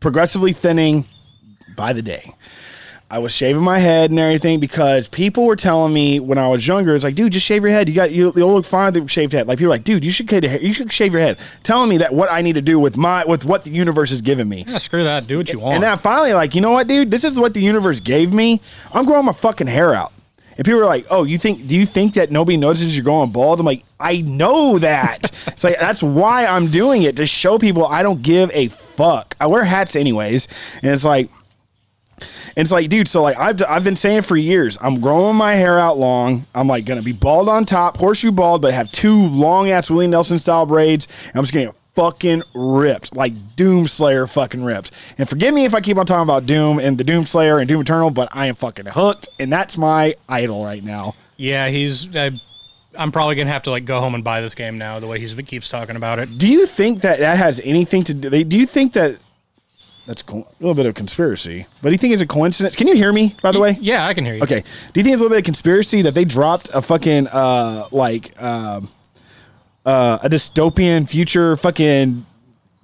progressively 0.00 0.52
thinning 0.52 1.04
by 1.76 1.92
the 1.92 2.02
day. 2.02 2.32
I 3.12 3.18
was 3.18 3.32
shaving 3.32 3.62
my 3.62 3.80
head 3.80 4.10
and 4.10 4.20
everything 4.20 4.60
because 4.60 5.08
people 5.08 5.44
were 5.44 5.56
telling 5.56 5.92
me 5.92 6.20
when 6.20 6.38
I 6.38 6.46
was 6.46 6.64
younger, 6.64 6.94
it's 6.94 7.02
like, 7.02 7.16
dude, 7.16 7.32
just 7.32 7.44
shave 7.44 7.62
your 7.62 7.72
head. 7.72 7.88
You 7.88 7.94
got 7.96 8.12
you 8.12 8.32
you'll 8.36 8.54
look 8.54 8.64
fine 8.64 8.92
with 8.92 9.04
a 9.04 9.08
shaved 9.08 9.32
head. 9.32 9.48
Like 9.48 9.58
people 9.58 9.72
are 9.72 9.74
like, 9.74 9.82
dude, 9.82 10.04
you 10.04 10.12
should 10.12 10.28
cut 10.28 10.44
your 10.44 10.50
hair. 10.50 10.62
You 10.62 10.72
should 10.72 10.92
shave 10.92 11.12
your 11.12 11.20
head. 11.20 11.36
Telling 11.64 11.88
me 11.88 11.98
that 11.98 12.14
what 12.14 12.30
I 12.30 12.40
need 12.40 12.52
to 12.52 12.62
do 12.62 12.78
with 12.78 12.96
my 12.96 13.24
with 13.24 13.44
what 13.44 13.64
the 13.64 13.70
universe 13.72 14.10
has 14.10 14.22
given 14.22 14.48
me. 14.48 14.64
Yeah, 14.64 14.78
screw 14.78 15.02
that. 15.02 15.26
Do 15.26 15.38
what 15.38 15.52
you 15.52 15.58
want. 15.58 15.74
And 15.74 15.82
then 15.82 15.90
I 15.90 15.96
finally 15.96 16.34
like, 16.34 16.54
you 16.54 16.60
know 16.60 16.70
what, 16.70 16.86
dude? 16.86 17.10
This 17.10 17.24
is 17.24 17.38
what 17.38 17.52
the 17.52 17.60
universe 17.60 17.98
gave 17.98 18.32
me. 18.32 18.60
I'm 18.92 19.04
growing 19.04 19.24
my 19.24 19.32
fucking 19.32 19.66
hair 19.66 19.92
out. 19.92 20.12
And 20.56 20.64
people 20.66 20.80
are 20.82 20.86
like, 20.86 21.06
"Oh, 21.10 21.24
you 21.24 21.38
think? 21.38 21.66
Do 21.66 21.74
you 21.74 21.86
think 21.86 22.14
that 22.14 22.30
nobody 22.30 22.58
notices 22.58 22.94
you're 22.94 23.02
going 23.02 23.30
bald?" 23.30 23.60
I'm 23.60 23.66
like, 23.66 23.82
"I 23.98 24.20
know 24.20 24.78
that. 24.78 25.32
it's 25.46 25.64
like 25.64 25.80
that's 25.80 26.02
why 26.02 26.44
I'm 26.44 26.66
doing 26.66 27.02
it 27.02 27.16
to 27.16 27.26
show 27.26 27.58
people 27.58 27.86
I 27.86 28.02
don't 28.02 28.20
give 28.20 28.50
a 28.52 28.68
fuck. 28.68 29.34
I 29.40 29.46
wear 29.46 29.64
hats 29.64 29.96
anyways, 29.96 30.48
and 30.82 30.92
it's 30.92 31.04
like, 31.04 31.30
and 32.56 32.64
it's 32.64 32.72
like, 32.72 32.88
dude. 32.88 33.08
So 33.08 33.22
like, 33.22 33.36
I've 33.38 33.62
I've 33.68 33.84
been 33.84 33.96
saying 33.96 34.22
for 34.22 34.36
years, 34.36 34.76
I'm 34.80 35.00
growing 35.00 35.36
my 35.36 35.54
hair 35.54 35.78
out 35.78 35.98
long. 35.98 36.46
I'm 36.54 36.68
like 36.68 36.84
gonna 36.84 37.02
be 37.02 37.12
bald 37.12 37.48
on 37.48 37.64
top, 37.64 37.96
horseshoe 37.96 38.32
bald, 38.32 38.62
but 38.62 38.72
have 38.74 38.90
two 38.92 39.22
long 39.28 39.70
ass 39.70 39.90
Willie 39.90 40.06
Nelson 40.06 40.38
style 40.38 40.66
braids. 40.66 41.08
And 41.28 41.36
I'm 41.36 41.42
just 41.42 41.52
getting 41.52 41.72
fucking 41.94 42.42
ripped, 42.54 43.14
like 43.16 43.32
Doom 43.56 43.86
Slayer 43.86 44.26
fucking 44.26 44.62
ripped. 44.62 44.90
And 45.18 45.28
forgive 45.28 45.52
me 45.52 45.64
if 45.64 45.74
I 45.74 45.80
keep 45.80 45.98
on 45.98 46.06
talking 46.06 46.22
about 46.22 46.46
Doom 46.46 46.78
and 46.78 46.96
the 46.96 47.04
Doom 47.04 47.26
Slayer 47.26 47.58
and 47.58 47.68
Doom 47.68 47.82
Eternal, 47.82 48.10
but 48.10 48.28
I 48.32 48.46
am 48.46 48.54
fucking 48.54 48.86
hooked, 48.86 49.28
and 49.38 49.52
that's 49.52 49.76
my 49.76 50.14
idol 50.28 50.64
right 50.64 50.82
now. 50.82 51.14
yeah, 51.36 51.68
he's. 51.68 52.14
Uh, 52.14 52.30
I'm 52.96 53.12
probably 53.12 53.36
gonna 53.36 53.50
have 53.50 53.62
to 53.64 53.70
like 53.70 53.84
go 53.84 54.00
home 54.00 54.14
and 54.14 54.24
buy 54.24 54.40
this 54.40 54.54
game 54.54 54.76
now. 54.76 54.98
The 54.98 55.06
way 55.06 55.20
he 55.20 55.42
keeps 55.42 55.68
talking 55.68 55.96
about 55.96 56.18
it. 56.18 56.38
Do 56.38 56.48
you 56.48 56.66
think 56.66 57.02
that 57.02 57.20
that 57.20 57.36
has 57.38 57.60
anything 57.64 58.02
to 58.04 58.14
do? 58.14 58.44
Do 58.44 58.56
you 58.56 58.66
think 58.66 58.94
that 58.94 59.16
that's 60.10 60.22
co- 60.22 60.38
a 60.38 60.54
little 60.58 60.74
bit 60.74 60.86
of 60.86 60.96
conspiracy? 60.96 61.66
But 61.82 61.90
do 61.90 61.92
you 61.92 61.98
think 61.98 62.12
it's 62.12 62.20
a 62.20 62.26
coincidence? 62.26 62.74
Can 62.74 62.88
you 62.88 62.96
hear 62.96 63.12
me? 63.12 63.36
By 63.42 63.52
the 63.52 63.60
way, 63.60 63.78
Yeah, 63.80 64.08
I 64.08 64.12
can 64.12 64.24
hear 64.24 64.34
you. 64.34 64.42
Okay. 64.42 64.62
Do 64.92 64.98
you 64.98 65.04
think 65.04 65.12
it's 65.12 65.20
a 65.20 65.22
little 65.22 65.28
bit 65.28 65.38
of 65.38 65.44
conspiracy 65.44 66.02
that 66.02 66.16
they 66.16 66.24
dropped 66.24 66.68
a 66.74 66.82
fucking 66.82 67.28
uh 67.28 67.86
like 67.92 68.34
um 68.42 68.88
uh 69.86 70.18
a 70.20 70.28
dystopian 70.28 71.08
future 71.08 71.56
fucking 71.56 72.26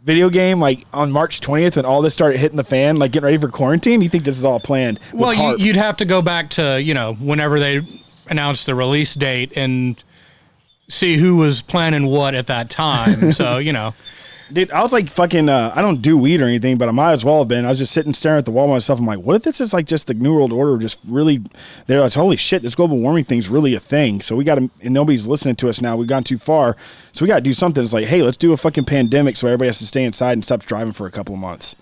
video 0.04 0.30
game 0.30 0.60
like 0.60 0.84
on 0.92 1.10
March 1.10 1.40
20th 1.40 1.74
when 1.74 1.84
all 1.84 2.00
this 2.00 2.14
started 2.14 2.38
hitting 2.38 2.56
the 2.56 2.62
fan, 2.62 2.96
like 2.96 3.10
getting 3.10 3.24
ready 3.24 3.38
for 3.38 3.48
quarantine? 3.48 4.02
You 4.02 4.08
think 4.08 4.22
this 4.22 4.38
is 4.38 4.44
all 4.44 4.60
planned? 4.60 5.00
with 5.10 5.20
Well, 5.22 5.34
you, 5.58 5.66
you'd 5.66 5.74
have 5.76 5.96
to 5.96 6.04
go 6.04 6.22
back 6.22 6.50
to 6.50 6.80
you 6.80 6.94
know 6.94 7.14
whenever 7.14 7.58
they 7.58 7.80
announced 8.30 8.66
the 8.66 8.76
release 8.76 9.14
date 9.14 9.52
and 9.56 10.00
see 10.88 11.16
who 11.16 11.34
was 11.34 11.60
planning 11.60 12.06
what 12.06 12.36
at 12.36 12.46
that 12.46 12.70
time. 12.70 13.32
so 13.40 13.58
you 13.58 13.72
know, 13.72 13.94
Dude, 14.52 14.70
I 14.70 14.82
was 14.82 14.92
like 14.92 15.08
fucking. 15.08 15.48
Uh, 15.48 15.72
I 15.74 15.82
don't 15.82 16.00
do 16.00 16.16
weed 16.16 16.40
or 16.40 16.44
anything, 16.44 16.78
but 16.78 16.88
I 16.88 16.92
might 16.92 17.12
as 17.12 17.24
well 17.24 17.40
have 17.40 17.48
been. 17.48 17.64
I 17.64 17.68
was 17.68 17.78
just 17.78 17.92
sitting 17.92 18.14
staring 18.14 18.38
at 18.38 18.44
the 18.44 18.52
wall 18.52 18.68
myself. 18.68 19.00
I'm 19.00 19.06
like, 19.06 19.18
what 19.18 19.34
if 19.34 19.42
this 19.42 19.60
is 19.60 19.72
like 19.72 19.86
just 19.86 20.06
the 20.06 20.14
New 20.14 20.34
World 20.34 20.52
Order? 20.52 20.78
Just 20.78 21.00
really, 21.08 21.42
they're 21.86 22.00
like, 22.00 22.12
holy 22.12 22.36
shit, 22.36 22.62
this 22.62 22.76
global 22.76 22.98
warming 22.98 23.24
thing's 23.24 23.48
really 23.48 23.74
a 23.74 23.80
thing. 23.80 24.20
So 24.20 24.36
we 24.36 24.44
got 24.44 24.56
to, 24.56 24.70
and 24.82 24.94
nobody's 24.94 25.26
listening 25.26 25.56
to 25.56 25.68
us 25.68 25.80
now. 25.80 25.96
We've 25.96 26.06
gone 26.06 26.22
too 26.22 26.38
far. 26.38 26.76
So 27.12 27.24
we 27.24 27.28
got 27.28 27.36
to 27.36 27.42
do 27.42 27.52
something. 27.52 27.82
It's 27.82 27.92
like, 27.92 28.06
hey, 28.06 28.22
let's 28.22 28.36
do 28.36 28.52
a 28.52 28.56
fucking 28.56 28.84
pandemic 28.84 29.36
so 29.36 29.48
everybody 29.48 29.66
has 29.68 29.78
to 29.78 29.86
stay 29.86 30.04
inside 30.04 30.34
and 30.34 30.44
stop 30.44 30.60
driving 30.60 30.92
for 30.92 31.06
a 31.06 31.10
couple 31.10 31.34
of 31.34 31.40
months. 31.40 31.74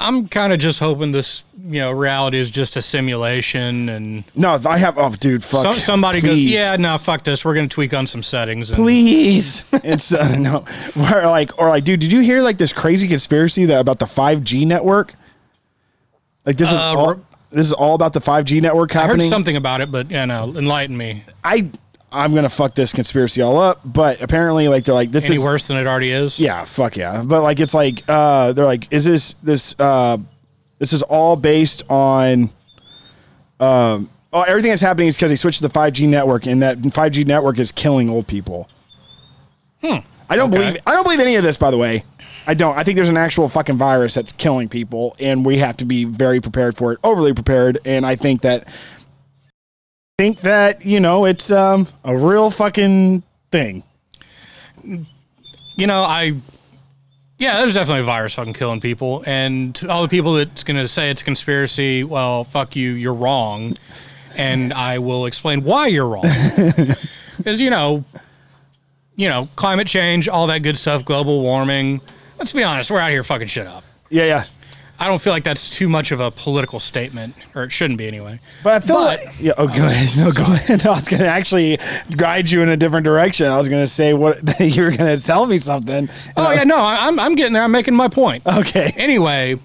I'm 0.00 0.26
kind 0.28 0.52
of 0.52 0.58
just 0.58 0.80
hoping 0.80 1.12
this 1.12 1.44
you 1.62 1.78
know 1.80 1.90
reality 1.92 2.38
is 2.38 2.50
just 2.50 2.74
a 2.76 2.82
simulation 2.82 3.88
and 3.90 4.24
No, 4.34 4.58
I 4.66 4.78
have. 4.78 4.96
Oh, 4.98 5.10
dude, 5.10 5.44
fuck. 5.44 5.62
some, 5.62 5.74
somebody 5.74 6.20
goes, 6.22 6.42
yeah, 6.42 6.74
no, 6.76 6.96
fuck 6.98 7.22
this. 7.22 7.44
We're 7.44 7.54
gonna 7.54 7.68
tweak 7.68 7.92
on 7.94 8.06
some 8.06 8.22
settings. 8.22 8.70
And, 8.70 8.76
please. 8.76 9.62
it's 9.72 10.12
uh, 10.12 10.36
no, 10.38 10.64
or 10.96 11.26
like, 11.26 11.58
or 11.58 11.68
like, 11.68 11.84
dude, 11.84 12.00
did 12.00 12.10
you 12.12 12.20
hear 12.20 12.40
like 12.42 12.56
this 12.58 12.72
crazy 12.72 13.06
conspiracy 13.06 13.66
that 13.66 13.78
about 13.80 13.98
the 13.98 14.06
5G 14.06 14.66
network? 14.66 15.14
Like 16.46 16.56
this 16.56 16.68
is 16.70 16.74
Uh, 16.78 16.94
all. 16.96 17.20
This 17.52 17.66
is 17.66 17.72
all 17.72 17.94
about 17.96 18.12
the 18.12 18.20
5G 18.20 18.62
network 18.62 18.94
I 18.94 19.00
heard 19.00 19.06
happening. 19.08 19.28
something 19.28 19.56
about 19.56 19.80
it, 19.80 19.90
but 19.92 20.08
yeah, 20.10 20.24
no, 20.24 20.44
enlighten 20.56 20.96
me. 20.96 21.24
I 21.44 21.68
I'm 22.12 22.34
gonna 22.34 22.48
fuck 22.48 22.74
this 22.74 22.92
conspiracy 22.92 23.40
all 23.42 23.58
up, 23.58 23.80
but 23.84 24.20
apparently, 24.22 24.68
like 24.68 24.84
they're 24.84 24.94
like 24.94 25.10
this 25.12 25.26
Any 25.26 25.36
is 25.36 25.44
worse 25.44 25.68
than 25.68 25.76
it 25.76 25.86
already 25.86 26.10
is? 26.10 26.38
yeah, 26.40 26.64
fuck 26.64 26.96
yeah. 26.96 27.22
But 27.24 27.42
like 27.42 27.60
it's 27.60 27.74
like 27.74 28.02
uh 28.08 28.52
they're 28.52 28.64
like, 28.66 28.92
is 28.92 29.04
this 29.04 29.34
this 29.42 29.74
uh 29.78 30.16
this 30.78 30.92
is 30.92 31.02
all 31.04 31.36
based 31.36 31.82
on 31.88 32.50
um 33.60 34.08
oh, 34.32 34.42
everything 34.42 34.70
that's 34.70 34.80
happening 34.82 35.08
is 35.08 35.16
because 35.16 35.30
they 35.30 35.36
switched 35.36 35.60
to 35.62 35.68
the 35.68 35.72
5G 35.74 36.08
network, 36.08 36.46
and 36.46 36.62
that 36.62 36.78
5G 36.78 37.26
network 37.26 37.58
is 37.58 37.72
killing 37.72 38.08
old 38.08 38.26
people. 38.26 38.68
Hmm. 39.82 39.98
I 40.28 40.36
don't 40.36 40.52
Okay. 40.54 40.58
believe 40.64 40.80
I 40.86 40.92
don't 40.92 41.02
believe 41.04 41.20
any 41.20 41.36
of 41.36 41.42
this, 41.42 41.56
by 41.56 41.70
the 41.70 41.78
way. 41.78 42.04
I 42.46 42.54
don't. 42.54 42.76
I 42.76 42.84
think 42.84 42.96
there's 42.96 43.08
an 43.08 43.16
actual 43.16 43.48
fucking 43.48 43.76
virus 43.76 44.14
that's 44.14 44.32
killing 44.32 44.68
people, 44.68 45.14
and 45.20 45.44
we 45.44 45.58
have 45.58 45.76
to 45.78 45.84
be 45.84 46.04
very 46.04 46.40
prepared 46.40 46.76
for 46.76 46.92
it, 46.92 46.98
overly 47.04 47.32
prepared. 47.34 47.78
And 47.84 48.06
I 48.06 48.16
think 48.16 48.40
that 48.42 48.66
think 50.20 50.40
that 50.42 50.84
you 50.84 51.00
know 51.00 51.24
it's 51.24 51.50
um 51.50 51.88
a 52.04 52.14
real 52.14 52.50
fucking 52.50 53.22
thing. 53.50 53.82
you 54.84 55.86
know, 55.86 56.02
I 56.02 56.34
yeah, 57.38 57.56
there's 57.56 57.72
definitely 57.72 58.02
a 58.02 58.04
virus 58.04 58.34
fucking 58.34 58.52
killing 58.52 58.82
people, 58.82 59.24
and 59.26 59.74
to 59.76 59.88
all 59.88 60.02
the 60.02 60.08
people 60.08 60.34
that's 60.34 60.62
gonna 60.62 60.88
say 60.88 61.08
it's 61.08 61.22
a 61.22 61.24
conspiracy, 61.24 62.04
well, 62.04 62.44
fuck 62.44 62.76
you, 62.76 62.90
you're 62.90 63.14
wrong, 63.14 63.72
and 64.36 64.74
I 64.74 64.98
will 64.98 65.24
explain 65.24 65.64
why 65.64 65.86
you're 65.86 66.06
wrong, 66.06 66.24
because 67.38 67.58
you 67.58 67.70
know, 67.70 68.04
you 69.16 69.30
know, 69.30 69.48
climate 69.56 69.86
change, 69.86 70.28
all 70.28 70.48
that 70.48 70.58
good 70.58 70.76
stuff, 70.76 71.02
global 71.02 71.40
warming. 71.40 72.02
Let's 72.38 72.52
be 72.52 72.62
honest, 72.62 72.90
we're 72.90 73.00
out 73.00 73.10
here 73.10 73.24
fucking 73.24 73.48
shit 73.48 73.66
up. 73.66 73.84
Yeah, 74.10 74.24
yeah. 74.24 74.44
I 75.00 75.06
don't 75.06 75.20
feel 75.20 75.32
like 75.32 75.44
that's 75.44 75.70
too 75.70 75.88
much 75.88 76.12
of 76.12 76.20
a 76.20 76.30
political 76.30 76.78
statement, 76.78 77.34
or 77.54 77.62
it 77.62 77.72
shouldn't 77.72 77.96
be 77.96 78.06
anyway. 78.06 78.38
But 78.62 78.74
I 78.74 78.86
feel 78.86 78.96
But- 78.96 79.24
like 79.24 79.40
yeah. 79.40 79.52
Oh, 79.56 79.66
go 79.66 79.82
oh, 79.82 79.86
ahead. 79.86 80.20
No, 80.22 80.30
go 80.30 80.42
ahead. 80.52 80.84
I 80.86 80.90
was 80.90 81.08
gonna 81.08 81.24
actually 81.24 81.78
guide 82.16 82.50
you 82.50 82.60
in 82.60 82.68
a 82.68 82.76
different 82.76 83.04
direction. 83.04 83.46
I 83.46 83.56
was 83.56 83.70
gonna 83.70 83.86
say 83.86 84.12
what 84.12 84.38
you 84.60 84.82
were 84.82 84.90
gonna 84.90 85.16
tell 85.16 85.46
me 85.46 85.56
something. 85.56 86.10
Oh 86.36 86.50
yeah, 86.52 86.64
no, 86.64 86.76
I'm 86.76 87.18
I'm 87.18 87.34
getting 87.34 87.54
there. 87.54 87.62
I'm 87.62 87.72
making 87.72 87.94
my 87.94 88.08
point. 88.08 88.46
Okay. 88.46 88.92
Anyway, 88.96 89.58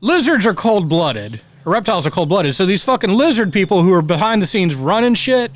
lizards 0.00 0.46
are 0.46 0.54
cold 0.54 0.88
blooded. 0.88 1.40
Reptiles 1.64 2.06
are 2.06 2.10
cold 2.10 2.28
blooded. 2.28 2.54
So 2.54 2.64
these 2.66 2.84
fucking 2.84 3.10
lizard 3.10 3.52
people 3.52 3.82
who 3.82 3.92
are 3.92 4.02
behind 4.02 4.40
the 4.40 4.46
scenes 4.46 4.76
running 4.76 5.14
shit, 5.14 5.50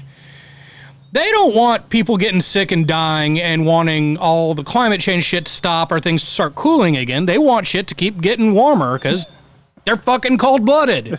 they 1.13 1.31
don't 1.31 1.55
want 1.55 1.89
people 1.89 2.17
getting 2.17 2.41
sick 2.41 2.71
and 2.73 2.87
dying 2.87 3.41
and 3.41 3.67
wanting 3.67 4.17
all 4.19 4.55
the 4.55 4.63
climate 4.65 5.01
change 5.01 5.25
shit 5.25 5.47
to 5.47 5.53
stop 5.53 5.91
or 5.91 6.01
things 6.01 6.23
to 6.23 6.31
start 6.31 6.55
cooling 6.55 6.97
again. 6.97 7.27
They 7.27 7.39
want 7.39 7.67
shit 7.67 7.87
to 7.89 7.95
keep 7.95 8.21
getting 8.21 8.55
warmer 8.55 8.99
because 8.99 9.27
they're 9.85 9.97
fucking 9.97 10.39
cold 10.39 10.65
blooded. 10.65 11.19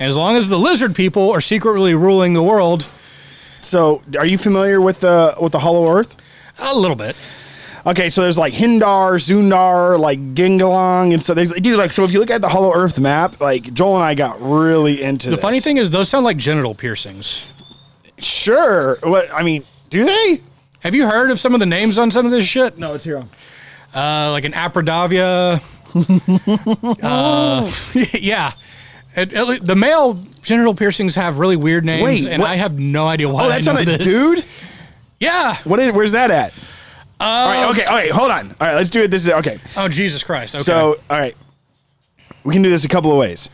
as 0.00 0.16
long 0.16 0.36
as 0.36 0.48
the 0.48 0.58
lizard 0.58 0.94
people 0.94 1.30
are 1.30 1.40
secretly 1.40 1.94
ruling 1.94 2.34
the 2.34 2.42
world, 2.42 2.86
So, 3.60 4.02
are 4.18 4.26
you 4.26 4.38
familiar 4.38 4.80
with 4.80 5.00
the 5.00 5.34
with 5.40 5.52
the 5.52 5.58
Hollow 5.58 5.90
Earth? 5.90 6.16
a 6.60 6.74
little 6.74 6.96
bit. 6.96 7.14
Okay, 7.86 8.10
so 8.10 8.22
there's 8.22 8.36
like 8.38 8.52
Hindar, 8.52 9.18
Zundar, 9.18 9.98
like 9.98 10.18
Gingalang, 10.34 11.12
and 11.12 11.22
so 11.22 11.32
they 11.34 11.46
do 11.46 11.76
like 11.76 11.90
so. 11.92 12.04
If 12.04 12.12
you 12.12 12.20
look 12.20 12.30
at 12.30 12.40
the 12.40 12.48
Hollow 12.48 12.72
Earth 12.74 12.98
map, 12.98 13.40
like 13.40 13.72
Joel 13.72 13.96
and 13.96 14.04
I 14.04 14.14
got 14.14 14.40
really 14.40 15.02
into 15.02 15.30
The 15.30 15.36
funny 15.36 15.60
thing 15.60 15.76
is, 15.76 15.90
those 15.90 16.08
sound 16.08 16.24
like 16.24 16.36
genital 16.36 16.74
piercings. 16.74 17.46
Sure. 18.20 18.98
What 19.02 19.32
I 19.32 19.42
mean, 19.42 19.64
do 19.90 20.04
they? 20.04 20.42
Have 20.80 20.94
you 20.94 21.06
heard 21.06 21.30
of 21.30 21.40
some 21.40 21.54
of 21.54 21.60
the 21.60 21.66
names 21.66 21.98
on 21.98 22.10
some 22.10 22.24
of 22.26 22.32
this 22.32 22.46
shit? 22.46 22.78
No, 22.78 22.94
it's 22.94 23.04
here. 23.04 23.24
Uh, 23.94 24.30
like 24.30 24.44
an 24.44 24.52
Aprodavia. 24.52 25.60
uh, 27.02 27.70
yeah. 28.18 28.52
It- 29.16 29.32
it- 29.32 29.64
the 29.64 29.74
male 29.74 30.14
genital 30.42 30.74
piercings 30.74 31.14
have 31.16 31.38
really 31.38 31.56
weird 31.56 31.84
names, 31.84 32.02
Wait, 32.04 32.26
and 32.28 32.40
what? 32.42 32.50
I 32.50 32.56
have 32.56 32.78
no 32.78 33.06
idea 33.08 33.28
why. 33.28 33.46
Oh, 33.46 33.48
that's 33.48 33.66
I 33.66 33.72
know 33.72 33.78
not 33.80 33.88
a 33.94 33.96
this. 33.98 34.06
dude. 34.06 34.44
Yeah. 35.20 35.56
What 35.64 35.80
is? 35.80 35.92
Where's 35.92 36.12
that 36.12 36.30
at? 36.30 36.54
all 37.18 37.48
right. 37.48 37.70
Okay. 37.70 37.82
All 37.84 37.96
right. 37.96 38.10
Hold 38.12 38.30
on. 38.30 38.50
All 38.60 38.66
right. 38.68 38.74
Let's 38.76 38.88
do 38.90 39.02
it. 39.02 39.10
This 39.10 39.24
is 39.24 39.30
okay. 39.30 39.58
Oh 39.76 39.88
Jesus 39.88 40.22
Christ. 40.22 40.54
Okay. 40.54 40.62
So, 40.62 40.94
all 41.10 41.18
right. 41.18 41.34
We 42.44 42.54
can 42.54 42.62
do 42.62 42.70
this 42.70 42.84
a 42.84 42.88
couple 42.88 43.10
of 43.10 43.18
ways. 43.18 43.50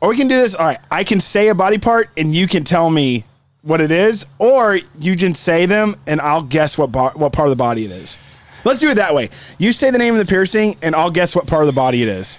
Or 0.00 0.08
we 0.08 0.16
can 0.16 0.26
do 0.26 0.36
this. 0.36 0.56
All 0.56 0.66
right. 0.66 0.80
I 0.90 1.04
can 1.04 1.20
say 1.20 1.46
a 1.46 1.54
body 1.54 1.78
part 1.78 2.10
and 2.16 2.34
you 2.34 2.48
can 2.48 2.64
tell 2.64 2.90
me 2.90 3.24
what 3.66 3.80
it 3.80 3.90
is, 3.90 4.24
or 4.38 4.80
you 4.98 5.16
just 5.16 5.42
say 5.42 5.66
them 5.66 5.96
and 6.06 6.20
I'll 6.20 6.42
guess 6.42 6.78
what 6.78 6.92
bar, 6.92 7.12
what 7.16 7.32
part 7.32 7.48
of 7.48 7.50
the 7.50 7.56
body 7.56 7.84
it 7.84 7.90
is. 7.90 8.18
Let's 8.64 8.80
do 8.80 8.88
it 8.88 8.94
that 8.94 9.14
way. 9.14 9.30
You 9.58 9.72
say 9.72 9.90
the 9.90 9.98
name 9.98 10.14
of 10.14 10.18
the 10.18 10.26
piercing 10.26 10.76
and 10.82 10.94
I'll 10.94 11.10
guess 11.10 11.36
what 11.36 11.46
part 11.46 11.62
of 11.62 11.66
the 11.66 11.72
body 11.72 12.02
it 12.02 12.08
is. 12.08 12.38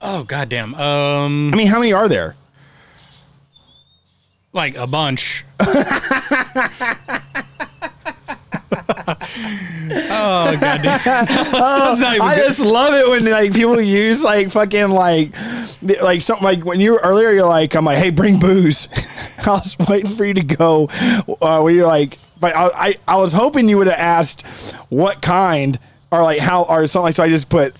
oh 0.00 0.24
goddamn. 0.24 0.74
Um, 0.74 1.52
I 1.52 1.56
mean, 1.56 1.68
how 1.68 1.78
many 1.78 1.92
are 1.92 2.08
there? 2.08 2.36
like 4.54 4.76
a 4.76 4.86
bunch. 4.86 5.44
oh 5.60 5.66
goddamn. 10.60 10.82
That's 11.04 12.02
I 12.02 12.36
just 12.36 12.60
love 12.60 12.94
it 12.94 13.08
when 13.10 13.30
like 13.30 13.52
people 13.52 13.80
use 13.80 14.22
like 14.22 14.50
fucking 14.50 14.88
like 14.88 15.34
like 16.02 16.22
something 16.22 16.44
like 16.44 16.64
when 16.64 16.80
you 16.80 16.92
were 16.92 17.00
earlier 17.04 17.30
you're 17.30 17.46
like 17.46 17.74
I'm 17.74 17.84
like 17.84 17.98
hey 17.98 18.10
bring 18.10 18.38
booze. 18.38 18.88
I 19.46 19.50
was 19.50 19.76
waiting 19.88 20.10
for 20.10 20.24
you 20.24 20.34
to 20.34 20.42
go 20.42 20.88
uh, 20.88 21.60
where 21.60 21.72
you're 21.72 21.86
like 21.86 22.18
but 22.40 22.54
I, 22.56 22.66
I, 22.74 22.94
I 23.08 23.16
was 23.16 23.32
hoping 23.32 23.68
you 23.68 23.78
would 23.78 23.86
have 23.86 23.98
asked 23.98 24.42
what 24.88 25.22
kind 25.22 25.78
or 26.10 26.22
like 26.22 26.38
how 26.40 26.64
or 26.64 26.86
something. 26.86 27.12
So 27.12 27.22
I 27.22 27.28
just 27.28 27.48
put 27.48 27.74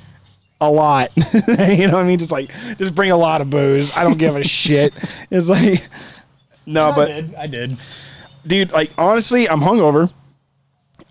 a 0.60 0.70
lot. 0.70 1.12
you 1.34 1.86
know 1.86 1.94
what 1.94 1.94
I 1.94 2.02
mean? 2.04 2.18
Just 2.18 2.32
like 2.32 2.50
just 2.78 2.94
bring 2.94 3.10
a 3.10 3.16
lot 3.16 3.40
of 3.40 3.50
booze. 3.50 3.90
I 3.92 4.02
don't 4.02 4.18
give 4.18 4.36
a 4.36 4.44
shit. 4.44 4.94
It's 5.30 5.48
like 5.48 5.86
no, 6.66 6.90
I 6.90 6.94
but 6.96 7.06
did. 7.06 7.34
I 7.34 7.46
did. 7.46 7.76
dude, 8.46 8.72
like 8.72 8.90
honestly, 8.98 9.48
I'm 9.48 9.60
hungover. 9.60 10.12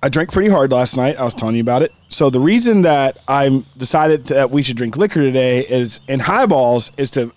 I 0.03 0.09
drank 0.09 0.33
pretty 0.33 0.49
hard 0.49 0.73
last 0.73 0.97
night. 0.97 1.15
I 1.17 1.23
was 1.23 1.33
telling 1.33 1.55
you 1.55 1.61
about 1.61 1.81
it. 1.81 1.93
So 2.09 2.29
the 2.29 2.39
reason 2.41 2.81
that 2.81 3.19
I 3.25 3.63
decided 3.77 4.25
that 4.25 4.51
we 4.51 4.61
should 4.61 4.75
drink 4.75 4.97
liquor 4.97 5.21
today 5.21 5.65
is 5.65 6.01
in 6.09 6.19
highballs 6.19 6.91
is 6.97 7.09
to 7.11 7.31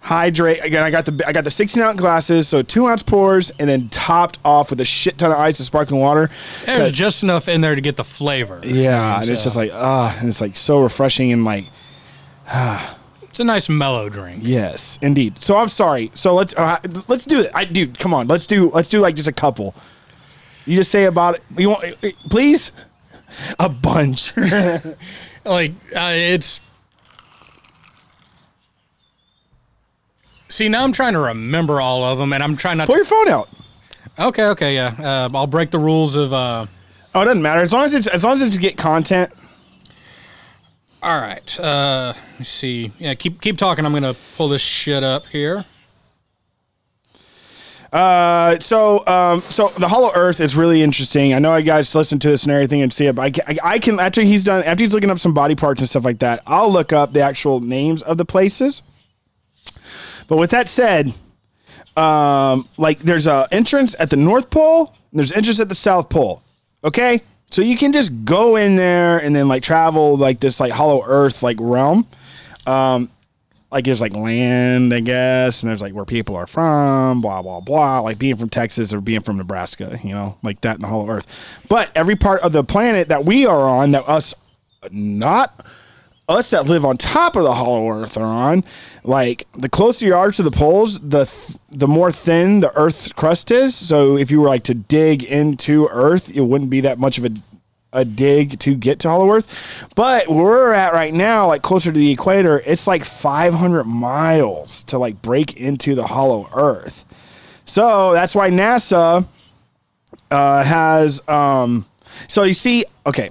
hydrate. 0.00 0.64
Again, 0.64 0.82
I 0.82 0.90
got 0.90 1.04
the 1.04 1.22
I 1.24 1.30
got 1.30 1.44
the 1.44 1.52
16 1.52 1.80
ounce 1.80 2.00
glasses, 2.00 2.48
so 2.48 2.62
two 2.62 2.88
ounce 2.88 3.04
pours, 3.04 3.50
and 3.60 3.70
then 3.70 3.88
topped 3.90 4.40
off 4.44 4.70
with 4.70 4.80
a 4.80 4.84
shit 4.84 5.18
ton 5.18 5.30
of 5.30 5.38
ice 5.38 5.60
and 5.60 5.66
sparkling 5.66 6.00
water. 6.00 6.30
There's 6.66 6.90
just 6.90 7.22
enough 7.22 7.46
in 7.46 7.60
there 7.60 7.76
to 7.76 7.80
get 7.80 7.96
the 7.96 8.02
flavor. 8.02 8.60
Yeah, 8.64 9.20
and 9.20 9.30
it's 9.30 9.44
just 9.44 9.54
like 9.54 9.70
ah, 9.72 10.18
and 10.18 10.28
it's 10.28 10.40
like 10.40 10.56
so 10.56 10.80
refreshing 10.82 11.30
and 11.32 11.44
like 11.44 11.66
ah. 12.48 12.98
it's 13.22 13.38
a 13.38 13.44
nice 13.44 13.68
mellow 13.68 14.08
drink. 14.08 14.40
yes, 14.42 14.98
indeed. 15.00 15.38
So 15.40 15.56
I'm 15.56 15.68
sorry. 15.68 16.10
So 16.14 16.34
let's 16.34 16.54
uh, 16.54 16.80
let's 17.06 17.24
do 17.24 17.42
it. 17.42 17.52
I 17.54 17.66
dude, 17.66 18.00
come 18.00 18.12
on. 18.12 18.26
Let's 18.26 18.46
do 18.46 18.68
let's 18.70 18.88
do 18.88 18.98
like 18.98 19.14
just 19.14 19.28
a 19.28 19.32
couple. 19.32 19.76
You 20.68 20.76
just 20.76 20.90
say 20.90 21.04
about 21.06 21.36
it. 21.36 21.42
You 21.56 21.70
want 21.70 22.00
please 22.30 22.72
a 23.58 23.68
bunch. 23.68 24.32
Like 25.44 25.72
uh, 25.96 26.10
it's. 26.12 26.60
See, 30.48 30.68
now 30.68 30.84
I'm 30.84 30.92
trying 30.92 31.12
to 31.14 31.20
remember 31.20 31.80
all 31.80 32.04
of 32.04 32.18
them, 32.18 32.32
and 32.32 32.42
I'm 32.42 32.56
trying 32.56 32.78
not 32.78 32.86
Pull 32.86 32.94
to. 32.96 32.98
your 32.98 33.04
phone 33.06 33.28
out. 33.28 33.48
Okay, 34.18 34.44
okay, 34.48 34.74
yeah. 34.74 34.94
Uh, 34.98 35.36
I'll 35.36 35.46
break 35.46 35.70
the 35.70 35.78
rules 35.78 36.16
of. 36.16 36.32
Uh, 36.32 36.66
Oh, 37.14 37.22
it 37.22 37.24
doesn't 37.24 37.42
matter 37.42 37.62
as 37.62 37.72
long 37.72 37.84
as 37.86 37.94
it's 37.94 38.06
as 38.06 38.22
long 38.22 38.34
as 38.34 38.42
it's 38.42 38.58
get 38.58 38.76
content. 38.76 39.32
all 41.02 41.18
right. 41.18 41.58
Uh, 41.58 42.12
let 42.32 42.38
me 42.40 42.44
see. 42.44 42.92
Yeah, 42.98 43.14
keep 43.14 43.40
keep 43.40 43.56
talking. 43.56 43.86
I'm 43.86 43.94
gonna 43.94 44.14
pull 44.36 44.48
this 44.48 44.60
shit 44.60 45.02
up 45.02 45.24
here. 45.26 45.64
Uh, 47.92 48.58
so 48.60 49.06
um, 49.06 49.42
so 49.42 49.68
the 49.78 49.88
Hollow 49.88 50.10
Earth 50.14 50.40
is 50.40 50.54
really 50.54 50.82
interesting. 50.82 51.32
I 51.32 51.38
know 51.38 51.56
you 51.56 51.64
guys 51.64 51.94
listen 51.94 52.18
to 52.18 52.28
this 52.28 52.42
and 52.42 52.52
everything 52.52 52.82
and 52.82 52.92
see 52.92 53.06
it, 53.06 53.14
but 53.14 53.22
I 53.22 53.30
can, 53.30 53.44
I, 53.48 53.58
I 53.74 53.78
can 53.78 53.98
after 53.98 54.20
he's 54.22 54.44
done 54.44 54.62
after 54.64 54.84
he's 54.84 54.92
looking 54.92 55.10
up 55.10 55.18
some 55.18 55.32
body 55.32 55.54
parts 55.54 55.80
and 55.80 55.88
stuff 55.88 56.04
like 56.04 56.18
that. 56.18 56.42
I'll 56.46 56.70
look 56.70 56.92
up 56.92 57.12
the 57.12 57.20
actual 57.20 57.60
names 57.60 58.02
of 58.02 58.18
the 58.18 58.24
places. 58.24 58.82
But 60.26 60.36
with 60.36 60.50
that 60.50 60.68
said, 60.68 61.14
um, 61.96 62.68
like 62.76 62.98
there's 62.98 63.26
a 63.26 63.48
entrance 63.50 63.96
at 63.98 64.10
the 64.10 64.16
North 64.16 64.50
Pole, 64.50 64.94
and 65.10 65.18
there's 65.18 65.32
entrance 65.32 65.58
at 65.58 65.70
the 65.70 65.74
South 65.74 66.10
Pole. 66.10 66.42
Okay, 66.84 67.22
so 67.50 67.62
you 67.62 67.78
can 67.78 67.94
just 67.94 68.26
go 68.26 68.56
in 68.56 68.76
there 68.76 69.18
and 69.18 69.34
then 69.34 69.48
like 69.48 69.62
travel 69.62 70.18
like 70.18 70.40
this 70.40 70.60
like 70.60 70.72
Hollow 70.72 71.02
Earth 71.06 71.42
like 71.42 71.56
realm. 71.58 72.06
Um, 72.66 73.10
like 73.70 73.84
there's 73.84 74.00
like 74.00 74.16
land, 74.16 74.94
I 74.94 75.00
guess, 75.00 75.62
and 75.62 75.70
there's 75.70 75.82
like 75.82 75.92
where 75.92 76.04
people 76.04 76.36
are 76.36 76.46
from, 76.46 77.20
blah 77.20 77.42
blah 77.42 77.60
blah. 77.60 78.00
Like 78.00 78.18
being 78.18 78.36
from 78.36 78.48
Texas 78.48 78.94
or 78.94 79.00
being 79.00 79.20
from 79.20 79.36
Nebraska, 79.36 80.00
you 80.02 80.14
know, 80.14 80.36
like 80.42 80.60
that 80.62 80.76
in 80.76 80.82
the 80.82 80.88
Hollow 80.88 81.08
Earth. 81.08 81.58
But 81.68 81.90
every 81.94 82.16
part 82.16 82.40
of 82.42 82.52
the 82.52 82.64
planet 82.64 83.08
that 83.08 83.24
we 83.24 83.46
are 83.46 83.68
on, 83.68 83.90
that 83.92 84.08
us 84.08 84.34
not 84.90 85.66
us 86.28 86.50
that 86.50 86.66
live 86.66 86.84
on 86.84 86.96
top 86.96 87.36
of 87.36 87.42
the 87.42 87.54
hollow 87.54 87.88
earth 87.88 88.18
are 88.18 88.24
on 88.24 88.62
like 89.02 89.46
the 89.54 89.68
closer 89.68 90.04
you 90.04 90.14
are 90.14 90.30
to 90.30 90.42
the 90.42 90.50
poles 90.50 91.00
the 91.00 91.24
th- 91.24 91.58
the 91.70 91.88
more 91.88 92.12
thin 92.12 92.60
the 92.60 92.74
earth's 92.76 93.10
crust 93.14 93.50
is 93.50 93.74
so 93.74 94.16
if 94.18 94.30
you 94.30 94.40
were 94.40 94.48
like 94.48 94.62
to 94.62 94.74
dig 94.74 95.24
into 95.24 95.88
earth 95.90 96.30
it 96.36 96.42
wouldn't 96.42 96.68
be 96.68 96.82
that 96.82 96.98
much 96.98 97.16
of 97.16 97.24
a 97.24 97.30
a 97.92 98.04
dig 98.04 98.58
to 98.58 98.74
get 98.74 98.98
to 99.00 99.08
hollow 99.08 99.32
earth 99.32 99.86
but 99.94 100.28
where 100.28 100.44
we're 100.44 100.72
at 100.72 100.92
right 100.92 101.14
now 101.14 101.46
like 101.48 101.62
closer 101.62 101.90
to 101.90 101.98
the 101.98 102.12
equator. 102.12 102.62
It's 102.64 102.86
like 102.86 103.04
500 103.04 103.84
miles 103.84 104.84
to 104.84 104.98
like 104.98 105.20
break 105.22 105.56
into 105.56 105.94
the 105.94 106.06
hollow 106.06 106.48
earth. 106.54 107.04
So 107.64 108.12
that's 108.12 108.34
why 108.34 108.50
nasa 108.50 109.26
uh, 110.30 110.62
has 110.62 111.26
um 111.28 111.86
so 112.26 112.42
you 112.44 112.54
see 112.54 112.84
okay 113.06 113.30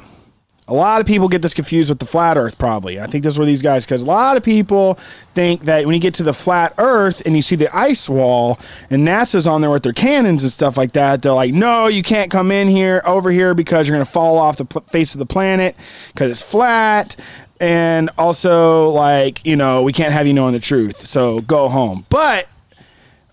a 0.67 0.73
lot 0.73 0.99
of 0.99 1.07
people 1.07 1.27
get 1.27 1.41
this 1.41 1.53
confused 1.53 1.89
with 1.89 1.99
the 1.99 2.05
flat 2.05 2.37
earth 2.37 2.57
probably 2.57 2.99
i 2.99 3.07
think 3.07 3.23
that's 3.23 3.37
where 3.37 3.45
these 3.45 3.61
guys 3.61 3.85
because 3.85 4.01
a 4.01 4.05
lot 4.05 4.37
of 4.37 4.43
people 4.43 4.95
think 5.33 5.63
that 5.63 5.85
when 5.85 5.93
you 5.93 5.99
get 5.99 6.13
to 6.13 6.23
the 6.23 6.33
flat 6.33 6.73
earth 6.77 7.21
and 7.25 7.35
you 7.35 7.41
see 7.41 7.55
the 7.55 7.73
ice 7.75 8.09
wall 8.09 8.59
and 8.89 9.07
nasa's 9.07 9.47
on 9.47 9.61
there 9.61 9.69
with 9.69 9.83
their 9.83 9.93
cannons 9.93 10.43
and 10.43 10.51
stuff 10.51 10.77
like 10.77 10.91
that 10.91 11.21
they're 11.21 11.33
like 11.33 11.53
no 11.53 11.87
you 11.87 12.03
can't 12.03 12.31
come 12.31 12.51
in 12.51 12.67
here 12.67 13.01
over 13.05 13.31
here 13.31 13.53
because 13.53 13.87
you're 13.87 13.95
going 13.95 14.05
to 14.05 14.11
fall 14.11 14.37
off 14.37 14.57
the 14.57 14.65
pl- 14.65 14.81
face 14.81 15.15
of 15.15 15.19
the 15.19 15.25
planet 15.25 15.75
because 16.13 16.31
it's 16.31 16.41
flat 16.41 17.15
and 17.59 18.09
also 18.17 18.89
like 18.89 19.45
you 19.45 19.55
know 19.55 19.81
we 19.83 19.93
can't 19.93 20.13
have 20.13 20.27
you 20.27 20.33
knowing 20.33 20.53
the 20.53 20.59
truth 20.59 20.97
so 20.97 21.41
go 21.41 21.67
home 21.69 22.05
but 22.09 22.47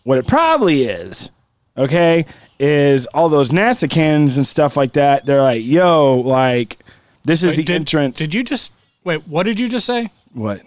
what 0.04 0.18
it 0.18 0.26
probably 0.26 0.82
is, 0.82 1.30
okay, 1.76 2.26
is 2.58 3.06
all 3.06 3.28
those 3.28 3.50
NASA 3.50 3.90
cannons 3.90 4.36
and 4.36 4.46
stuff 4.46 4.76
like 4.76 4.92
that. 4.92 5.26
They're 5.26 5.42
like, 5.42 5.64
yo, 5.64 6.16
like, 6.20 6.83
this 7.24 7.42
is 7.42 7.52
Wait, 7.52 7.56
the 7.56 7.62
did, 7.64 7.74
entrance. 7.76 8.18
Did 8.18 8.34
you 8.34 8.44
just 8.44 8.72
wait? 9.04 9.26
What 9.26 9.44
did 9.44 9.58
you 9.58 9.68
just 9.68 9.86
say? 9.86 10.10
what? 10.32 10.60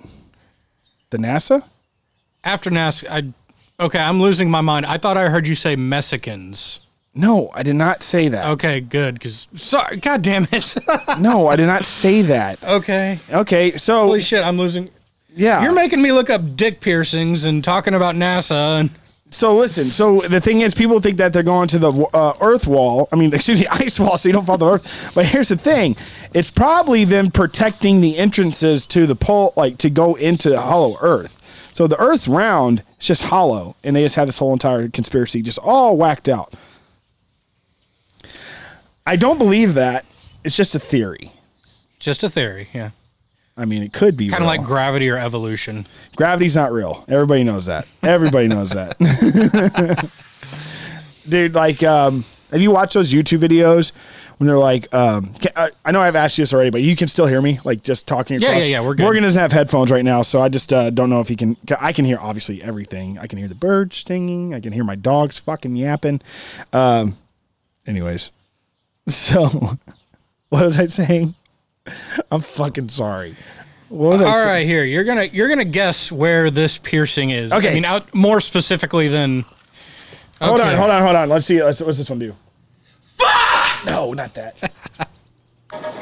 The 1.10 1.18
NASA? 1.18 1.64
After 2.44 2.70
NASA, 2.70 3.08
I 3.10 3.84
okay. 3.84 4.00
I'm 4.00 4.22
losing 4.22 4.50
my 4.50 4.62
mind. 4.62 4.86
I 4.86 4.98
thought 4.98 5.18
I 5.18 5.30
heard 5.30 5.48
you 5.48 5.56
say 5.56 5.76
Mexicans. 5.76 6.80
No, 7.14 7.50
I 7.56 7.64
did 7.64 7.76
not 7.76 8.04
say 8.04 8.28
that. 8.30 8.46
Okay, 8.46 8.80
good. 8.80 9.16
Because 9.16 9.48
sorry, 9.56 9.98
god 9.98 10.22
damn 10.22 10.48
it. 10.52 10.76
No, 11.20 11.48
I 11.48 11.56
did 11.56 11.66
not 11.66 11.86
say 11.86 12.22
that. 12.24 12.64
okay. 12.64 13.20
Okay, 13.32 13.76
so 13.78 14.04
Holy 14.04 14.22
shit, 14.22 14.44
I'm 14.44 14.58
losing. 14.58 14.88
yeah, 15.36 15.64
You're 15.64 15.74
making 15.74 16.00
me 16.02 16.12
look 16.12 16.30
up 16.30 16.56
dick 16.56 16.80
piercings 16.80 17.46
and 17.46 17.64
talking 17.64 17.96
about 17.96 18.14
NASA 18.14 18.82
and 18.82 18.92
so 19.30 19.56
listen. 19.56 19.92
So 19.92 20.22
the 20.22 20.40
thing 20.40 20.62
is, 20.62 20.74
people 20.74 21.00
think 21.00 21.18
that 21.18 21.34
they're 21.34 21.44
going 21.44 21.68
to 21.70 21.80
the 21.80 21.92
uh, 21.92 22.34
Earth 22.40 22.66
wall. 22.66 23.10
I 23.12 23.16
mean, 23.16 23.34
excuse 23.34 23.60
me, 23.60 23.68
ice 23.72 24.00
wall, 24.00 24.18
so 24.18 24.30
you 24.30 24.34
don't 24.34 24.46
fall 24.46 24.58
to 24.58 24.66
the 24.66 24.72
Earth. 24.72 25.12
But 25.14 25.26
here's 25.26 25.50
the 25.50 25.58
thing: 25.58 25.96
it's 26.34 26.52
probably 26.52 27.06
them 27.06 27.32
protecting 27.32 28.02
the 28.02 28.18
entrances 28.18 28.88
to 28.88 29.06
the 29.06 29.16
pole, 29.16 29.54
like 29.56 29.78
to 29.80 29.90
go 29.90 30.16
into 30.16 30.50
the 30.50 30.62
hollow 30.62 30.98
Earth. 31.02 31.42
So 31.74 31.88
the 31.88 32.00
Earth's 32.00 32.28
round; 32.28 32.84
it's 32.98 33.08
just 33.08 33.24
hollow, 33.24 33.76
and 33.84 33.96
they 33.96 34.04
just 34.04 34.16
have 34.16 34.28
this 34.28 34.38
whole 34.38 34.54
entire 34.54 34.88
conspiracy 34.90 35.42
just 35.42 35.60
all 35.60 35.98
whacked 35.98 36.30
out. 36.30 36.54
I 39.06 39.16
don't 39.16 39.38
believe 39.38 39.74
that. 39.76 40.06
It's 40.44 40.56
just 40.56 40.76
a 40.76 40.80
theory. 40.80 41.32
just 42.00 42.24
a 42.24 42.30
theory. 42.30 42.70
Yeah. 42.74 42.92
I 43.58 43.66
mean, 43.66 43.82
it 43.82 43.92
could 43.92 44.16
be 44.16 44.30
Kind 44.30 44.44
of 44.44 44.48
like 44.48 44.64
gravity 44.64 45.10
or 45.10 45.18
evolution. 45.18 45.88
Gravity's 46.16 46.56
not 46.56 46.72
real. 46.72 47.04
Everybody 47.08 47.44
knows 47.44 47.66
that. 47.66 47.88
Everybody 48.04 48.48
knows 48.48 48.70
that. 48.72 48.98
Dude, 51.28 51.56
like, 51.56 51.84
um, 51.84 52.24
have 52.52 52.62
you 52.62 52.72
watched 52.72 52.94
those 52.94 53.12
YouTube 53.12 53.40
videos 53.40 53.92
when 54.38 54.48
they're 54.48 54.58
like, 54.60 54.94
um, 54.94 55.34
ca- 55.42 55.50
I, 55.56 55.72
I 55.84 55.92
know 55.92 56.00
I've 56.02 56.16
asked 56.16 56.38
you 56.38 56.44
this 56.44 56.54
already, 56.54 56.70
but 56.70 56.82
you 56.82 56.96
can 56.96 57.08
still 57.08 57.26
hear 57.26 57.42
me, 57.42 57.60
like, 57.66 57.84
just 57.84 58.08
talking 58.08 58.40
Yeah, 58.40 58.50
across. 58.50 58.64
yeah, 58.64 58.70
yeah, 58.70 58.82
we're 58.82 58.94
good. 58.94 59.04
Morgan 59.04 59.24
doesn't 59.24 59.42
have 59.42 59.52
headphones 59.52 59.92
right 59.92 60.06
now, 60.06 60.22
so 60.22 60.40
I 60.42 60.48
just 60.50 60.72
uh, 60.72 60.90
don't 60.90 61.10
know 61.10 61.20
if 61.20 61.28
he 61.28 61.36
can. 61.36 61.58
I 61.82 61.92
can 61.92 62.06
hear 62.06 62.18
obviously 62.22 62.62
everything. 62.64 63.18
I 63.20 63.28
can 63.28 63.40
hear 63.40 63.48
the 63.50 63.56
birds 63.56 63.98
singing. 63.98 64.54
I 64.54 64.60
can 64.62 64.72
hear 64.72 64.84
my 64.86 64.96
dogs 64.96 65.38
fucking 65.40 65.76
yapping. 65.76 66.22
Um, 66.72 67.18
anyways, 67.86 68.32
so 69.08 69.46
what 70.50 70.64
was 70.64 70.80
I 70.80 70.86
saying? 70.86 71.34
I'm 72.32 72.42
fucking 72.42 72.90
sorry. 72.90 73.36
What 73.90 74.12
was 74.12 74.22
I 74.22 74.26
All 74.26 74.34
saying? 74.34 74.48
right, 74.48 74.68
here 74.68 74.84
you're 74.84 75.04
gonna 75.06 75.24
you're 75.24 75.48
gonna 75.48 75.64
guess 75.66 76.12
where 76.12 76.52
this 76.52 76.78
piercing 76.78 77.30
is. 77.30 77.54
Okay. 77.54 77.72
I 77.72 77.74
mean, 77.74 77.86
out 77.86 78.14
more 78.14 78.42
specifically 78.42 79.08
than. 79.08 79.46
Hold 80.42 80.62
on, 80.62 80.76
hold 80.76 80.92
on, 80.92 81.02
hold 81.02 81.16
on. 81.16 81.30
Let's 81.30 81.46
see. 81.46 81.64
Let's, 81.64 81.82
what's 81.82 81.98
this 81.98 82.10
one 82.10 82.20
do? 82.20 82.36
Fuck! 83.16 83.86
No, 83.86 84.14
not 84.14 84.34
that. 84.36 84.72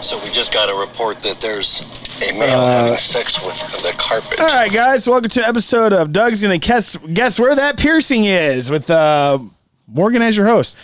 So 0.01 0.23
we 0.23 0.29
just 0.29 0.53
got 0.53 0.69
a 0.69 0.75
report 0.75 1.21
that 1.21 1.41
there's 1.41 1.81
a 2.21 2.31
male 2.37 2.59
having 2.59 2.97
sex 2.99 3.43
with 3.43 3.57
the 3.81 3.93
carpet. 3.97 4.39
All 4.39 4.45
right, 4.45 4.71
guys. 4.71 5.07
Welcome 5.07 5.29
to 5.31 5.47
episode 5.47 5.91
of 5.91 6.13
Doug's 6.13 6.43
gonna 6.43 6.59
guess 6.59 6.95
guess 6.97 7.39
where 7.39 7.55
that 7.55 7.77
piercing 7.77 8.25
is 8.25 8.69
with 8.69 8.89
uh, 8.91 9.39
Morgan 9.87 10.21
as 10.21 10.37
your 10.37 10.45
host. 10.45 10.75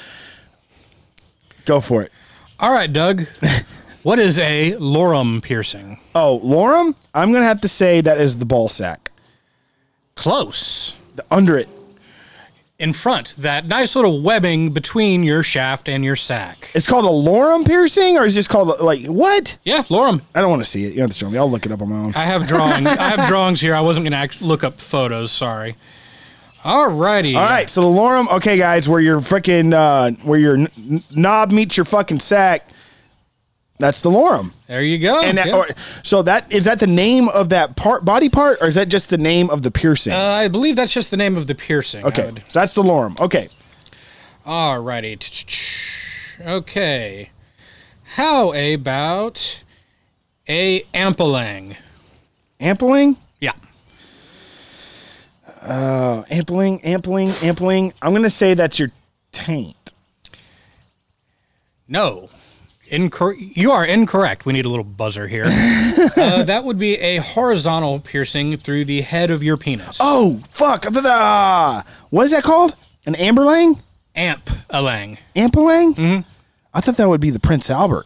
Go 1.65 1.79
for 1.79 2.01
it. 2.01 2.11
All 2.59 2.73
right, 2.73 2.91
Doug. 2.91 3.27
what 4.03 4.19
is 4.19 4.39
a 4.39 4.73
Lorum 4.73 5.41
piercing? 5.41 5.99
Oh, 6.15 6.39
Lorum. 6.43 6.95
I'm 7.13 7.31
gonna 7.31 7.45
have 7.45 7.61
to 7.61 7.67
say 7.67 8.01
that 8.01 8.19
is 8.19 8.37
the 8.37 8.45
ball 8.45 8.67
sack. 8.67 9.11
Close. 10.15 10.93
The, 11.15 11.25
under 11.31 11.57
it. 11.57 11.69
In 12.79 12.93
front, 12.93 13.35
that 13.37 13.67
nice 13.67 13.95
little 13.95 14.23
webbing 14.23 14.71
between 14.71 15.21
your 15.21 15.43
shaft 15.43 15.87
and 15.87 16.03
your 16.03 16.15
sack. 16.15 16.71
It's 16.73 16.87
called 16.87 17.05
a 17.05 17.09
Lorum 17.29 17.63
piercing, 17.63 18.17
or 18.17 18.25
is 18.25 18.33
this 18.33 18.45
just 18.45 18.49
called 18.49 18.79
like 18.81 19.05
what? 19.05 19.55
Yeah, 19.63 19.83
Lorum. 19.83 20.21
I 20.33 20.41
don't 20.41 20.49
want 20.49 20.63
to 20.63 20.69
see 20.69 20.85
it. 20.85 20.93
You 20.93 20.95
don't 20.95 21.01
have 21.09 21.11
to 21.11 21.17
show 21.17 21.29
me. 21.29 21.37
I'll 21.37 21.49
look 21.49 21.67
it 21.67 21.71
up 21.71 21.79
on 21.83 21.89
my 21.89 21.95
own. 21.97 22.13
I 22.15 22.25
have 22.25 22.47
drawing. 22.47 22.87
I 22.87 23.09
have 23.15 23.27
drawings 23.27 23.61
here. 23.61 23.75
I 23.75 23.81
wasn't 23.81 24.07
gonna 24.07 24.15
act- 24.15 24.41
look 24.41 24.63
up 24.63 24.79
photos. 24.79 25.31
Sorry. 25.31 25.75
Alrighty. 26.63 27.35
All 27.35 27.43
right, 27.43 27.69
so 27.69 27.81
the 27.81 27.87
Lorum. 27.87 28.31
Okay, 28.37 28.57
guys, 28.57 28.89
where 28.89 28.99
your 28.99 29.19
freaking 29.19 29.73
uh, 29.75 30.11
where 30.23 30.39
your 30.39 30.55
n- 30.57 31.03
knob 31.11 31.51
meets 31.51 31.77
your 31.77 31.85
fucking 31.85 32.19
sack. 32.19 32.67
That's 33.81 34.01
the 34.01 34.09
Lorum. 34.09 34.51
There 34.67 34.81
you 34.81 34.97
go. 34.99 35.21
And 35.21 35.37
that, 35.37 35.47
Yeah. 35.47 35.55
or, 35.57 35.67
so 36.03 36.21
that 36.21 36.49
is 36.53 36.63
that 36.65 36.79
the 36.79 36.87
name 36.87 37.27
of 37.29 37.49
that 37.49 37.75
part, 37.75 38.05
body 38.05 38.29
part, 38.29 38.59
or 38.61 38.67
is 38.67 38.75
that 38.75 38.87
just 38.89 39.09
the 39.09 39.17
name 39.17 39.49
of 39.49 39.61
the 39.63 39.71
piercing? 39.71 40.13
uh, 40.13 40.17
I 40.17 40.47
believe 40.47 40.75
that's 40.77 40.93
just 40.93 41.11
the 41.11 41.17
name 41.17 41.35
of 41.35 41.47
the 41.47 41.55
piercing. 41.55 42.05
Okay, 42.05 42.27
would- 42.27 42.43
so 42.47 42.59
that's 42.59 42.73
the 42.73 42.83
Lorum. 42.83 43.19
Okay, 43.19 43.49
Alrighty. 44.45 45.17
Okay. 46.45 47.29
How 48.15 48.51
about 48.53 49.63
a 50.47 50.81
ampling? 50.93 51.75
ampling, 52.59 53.17
Yeah. 53.39 53.53
uh, 55.61 56.23
ampling, 56.31 56.81
ampling, 56.83 57.29
ampling. 57.41 57.93
I'm 58.01 58.13
gonna 58.13 58.29
say 58.29 58.53
that's 58.53 58.79
your 58.79 58.91
taint. 59.31 59.75
No. 61.87 62.29
Incor- 62.91 63.55
you 63.55 63.71
are 63.71 63.85
incorrect. 63.85 64.45
We 64.45 64.51
need 64.53 64.65
a 64.65 64.69
little 64.69 64.83
buzzer 64.83 65.27
here. 65.27 65.45
uh, 66.17 66.43
that 66.43 66.63
would 66.65 66.77
be 66.77 66.97
a 66.97 67.17
horizontal 67.17 67.99
piercing 67.99 68.57
through 68.57 68.85
the 68.85 69.01
head 69.01 69.31
of 69.31 69.41
your 69.41 69.55
penis. 69.55 69.97
Oh 70.01 70.41
fuck! 70.49 70.85
Uh, 70.85 71.83
What 72.09 72.25
is 72.25 72.31
that 72.31 72.43
called? 72.43 72.75
An 73.05 73.15
amberlang? 73.15 73.81
Amp 74.15 74.49
alang. 74.69 75.17
Ampelang? 75.35 75.95
Mm-hmm. 75.95 76.29
I 76.73 76.81
thought 76.81 76.97
that 76.97 77.07
would 77.07 77.21
be 77.21 77.29
the 77.29 77.39
Prince 77.39 77.69
Albert. 77.69 78.05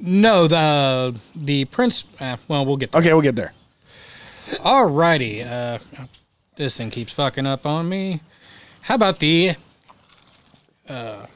No, 0.00 0.46
the 0.48 1.14
the 1.36 1.64
prince. 1.66 2.04
Uh, 2.20 2.36
well, 2.46 2.64
we'll 2.64 2.76
get. 2.76 2.92
There. 2.92 3.00
Okay, 3.00 3.12
we'll 3.12 3.22
get 3.22 3.36
there. 3.36 3.52
Alrighty. 4.60 5.44
Uh, 5.46 5.78
this 6.56 6.76
thing 6.76 6.90
keeps 6.90 7.12
fucking 7.12 7.46
up 7.46 7.66
on 7.66 7.88
me. 7.88 8.20
How 8.82 8.94
about 8.94 9.18
the 9.18 9.56
uh, 10.88 11.26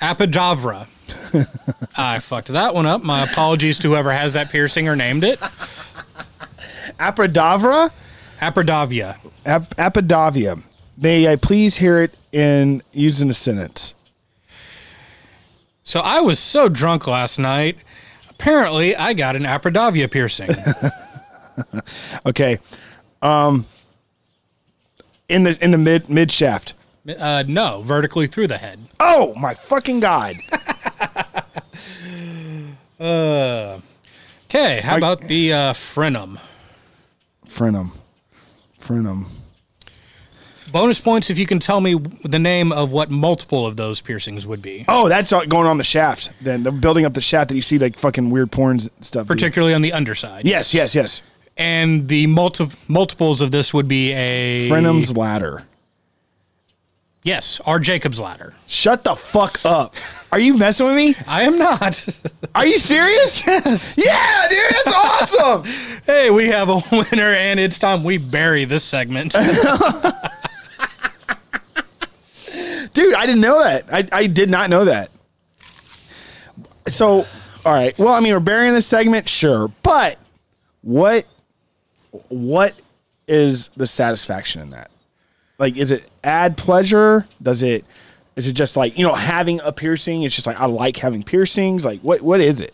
apidavra? 0.00 0.86
I 1.96 2.18
fucked 2.20 2.48
that 2.48 2.74
one 2.74 2.86
up. 2.86 3.02
My 3.02 3.24
apologies 3.24 3.78
to 3.80 3.88
whoever 3.88 4.12
has 4.12 4.32
that 4.34 4.50
piercing 4.50 4.88
or 4.88 4.96
named 4.96 5.24
it. 5.24 5.38
Apradavra? 6.98 7.90
Apidavia. 8.40 9.16
Ap- 9.44 9.74
Apodavia. 9.78 10.56
May 10.96 11.28
I 11.30 11.36
please 11.36 11.76
hear 11.76 12.02
it 12.02 12.14
in 12.32 12.82
using 12.92 13.30
a 13.30 13.34
sentence? 13.34 13.94
So 15.84 16.00
I 16.00 16.20
was 16.20 16.38
so 16.38 16.68
drunk 16.68 17.06
last 17.06 17.38
night. 17.38 17.78
Apparently, 18.28 18.94
I 18.94 19.14
got 19.14 19.36
an 19.36 19.42
apidavia 19.44 20.10
piercing. 20.10 20.50
Okay. 22.24 22.60
Um 23.20 23.66
in 25.28 25.42
the 25.42 25.58
in 25.62 25.72
the 25.72 25.78
mid 25.78 26.08
mid 26.08 26.30
shaft. 26.30 26.74
Uh, 27.08 27.44
no, 27.46 27.82
vertically 27.82 28.26
through 28.26 28.46
the 28.48 28.58
head. 28.58 28.78
Oh 29.00 29.34
my 29.36 29.54
fucking 29.54 30.00
god. 30.00 30.36
Okay, 33.00 34.80
how 34.80 34.96
about 34.96 35.20
the 35.20 35.52
uh, 35.52 35.72
frenum? 35.72 36.40
Frenum. 37.46 37.90
Frenum. 38.80 39.26
Bonus 40.72 40.98
points 40.98 41.30
if 41.30 41.38
you 41.38 41.46
can 41.46 41.58
tell 41.58 41.80
me 41.80 41.94
the 42.24 42.38
name 42.38 42.72
of 42.72 42.90
what 42.90 43.10
multiple 43.10 43.66
of 43.66 43.76
those 43.76 44.00
piercings 44.00 44.46
would 44.46 44.60
be. 44.60 44.84
Oh, 44.88 45.08
that's 45.08 45.30
going 45.30 45.66
on 45.66 45.78
the 45.78 45.84
shaft. 45.84 46.30
Then 46.42 46.62
the 46.62 46.72
building 46.72 47.04
up 47.04 47.14
the 47.14 47.20
shaft 47.20 47.48
that 47.50 47.56
you 47.56 47.62
see 47.62 47.78
like 47.78 47.98
fucking 47.98 48.30
weird 48.30 48.50
porns 48.50 48.88
stuff. 49.00 49.26
Particularly 49.26 49.74
on 49.74 49.82
the 49.82 49.92
underside. 49.92 50.46
Yes, 50.46 50.74
yes, 50.74 50.94
yes. 50.94 51.22
And 51.56 52.08
the 52.08 52.26
multi- 52.26 52.70
multiples 52.86 53.40
of 53.40 53.50
this 53.50 53.72
would 53.74 53.88
be 53.88 54.12
a. 54.12 54.68
Frenum's 54.70 55.16
ladder. 55.16 55.64
Yes, 57.22 57.60
our 57.66 57.78
Jacob's 57.78 58.20
ladder. 58.20 58.54
Shut 58.66 59.04
the 59.04 59.14
fuck 59.16 59.60
up. 59.64 59.94
Are 60.30 60.38
you 60.38 60.56
messing 60.56 60.86
with 60.86 60.96
me? 60.96 61.14
I 61.26 61.42
am 61.42 61.58
not. 61.58 62.06
Are 62.54 62.66
you 62.66 62.78
serious? 62.78 63.44
Yes. 63.46 63.96
Yeah, 63.98 64.46
dude, 64.48 64.58
that's 64.84 64.96
awesome. 64.96 65.64
hey, 66.06 66.30
we 66.30 66.46
have 66.48 66.68
a 66.68 66.80
winner, 66.92 67.32
and 67.34 67.58
it's 67.58 67.78
time 67.78 68.04
we 68.04 68.18
bury 68.18 68.64
this 68.64 68.84
segment. 68.84 69.32
Dude, 72.94 73.14
I 73.14 73.26
didn't 73.26 73.42
know 73.42 73.62
that. 73.62 73.84
I, 73.92 74.08
I 74.10 74.26
did 74.26 74.50
not 74.50 74.70
know 74.70 74.86
that. 74.86 75.10
So, 76.86 77.26
all 77.64 77.72
right. 77.72 77.96
Well, 77.98 78.12
I 78.12 78.20
mean, 78.20 78.32
we're 78.32 78.40
burying 78.40 78.74
this 78.74 78.86
segment, 78.86 79.28
sure, 79.28 79.68
but 79.82 80.18
what 80.82 81.26
what 82.28 82.74
is 83.28 83.68
the 83.76 83.86
satisfaction 83.86 84.62
in 84.62 84.70
that? 84.70 84.90
Like, 85.58 85.76
is 85.76 85.90
it 85.90 86.08
add 86.22 86.56
pleasure? 86.56 87.26
Does 87.42 87.62
it 87.62 87.84
is 88.36 88.46
it 88.46 88.52
just 88.52 88.76
like 88.76 88.96
you 88.96 89.04
know 89.04 89.14
having 89.14 89.60
a 89.60 89.72
piercing? 89.72 90.22
It's 90.22 90.34
just 90.34 90.46
like 90.46 90.58
I 90.60 90.66
like 90.66 90.96
having 90.96 91.24
piercings. 91.24 91.84
Like, 91.84 92.00
what 92.00 92.22
what 92.22 92.40
is 92.40 92.60
it? 92.60 92.72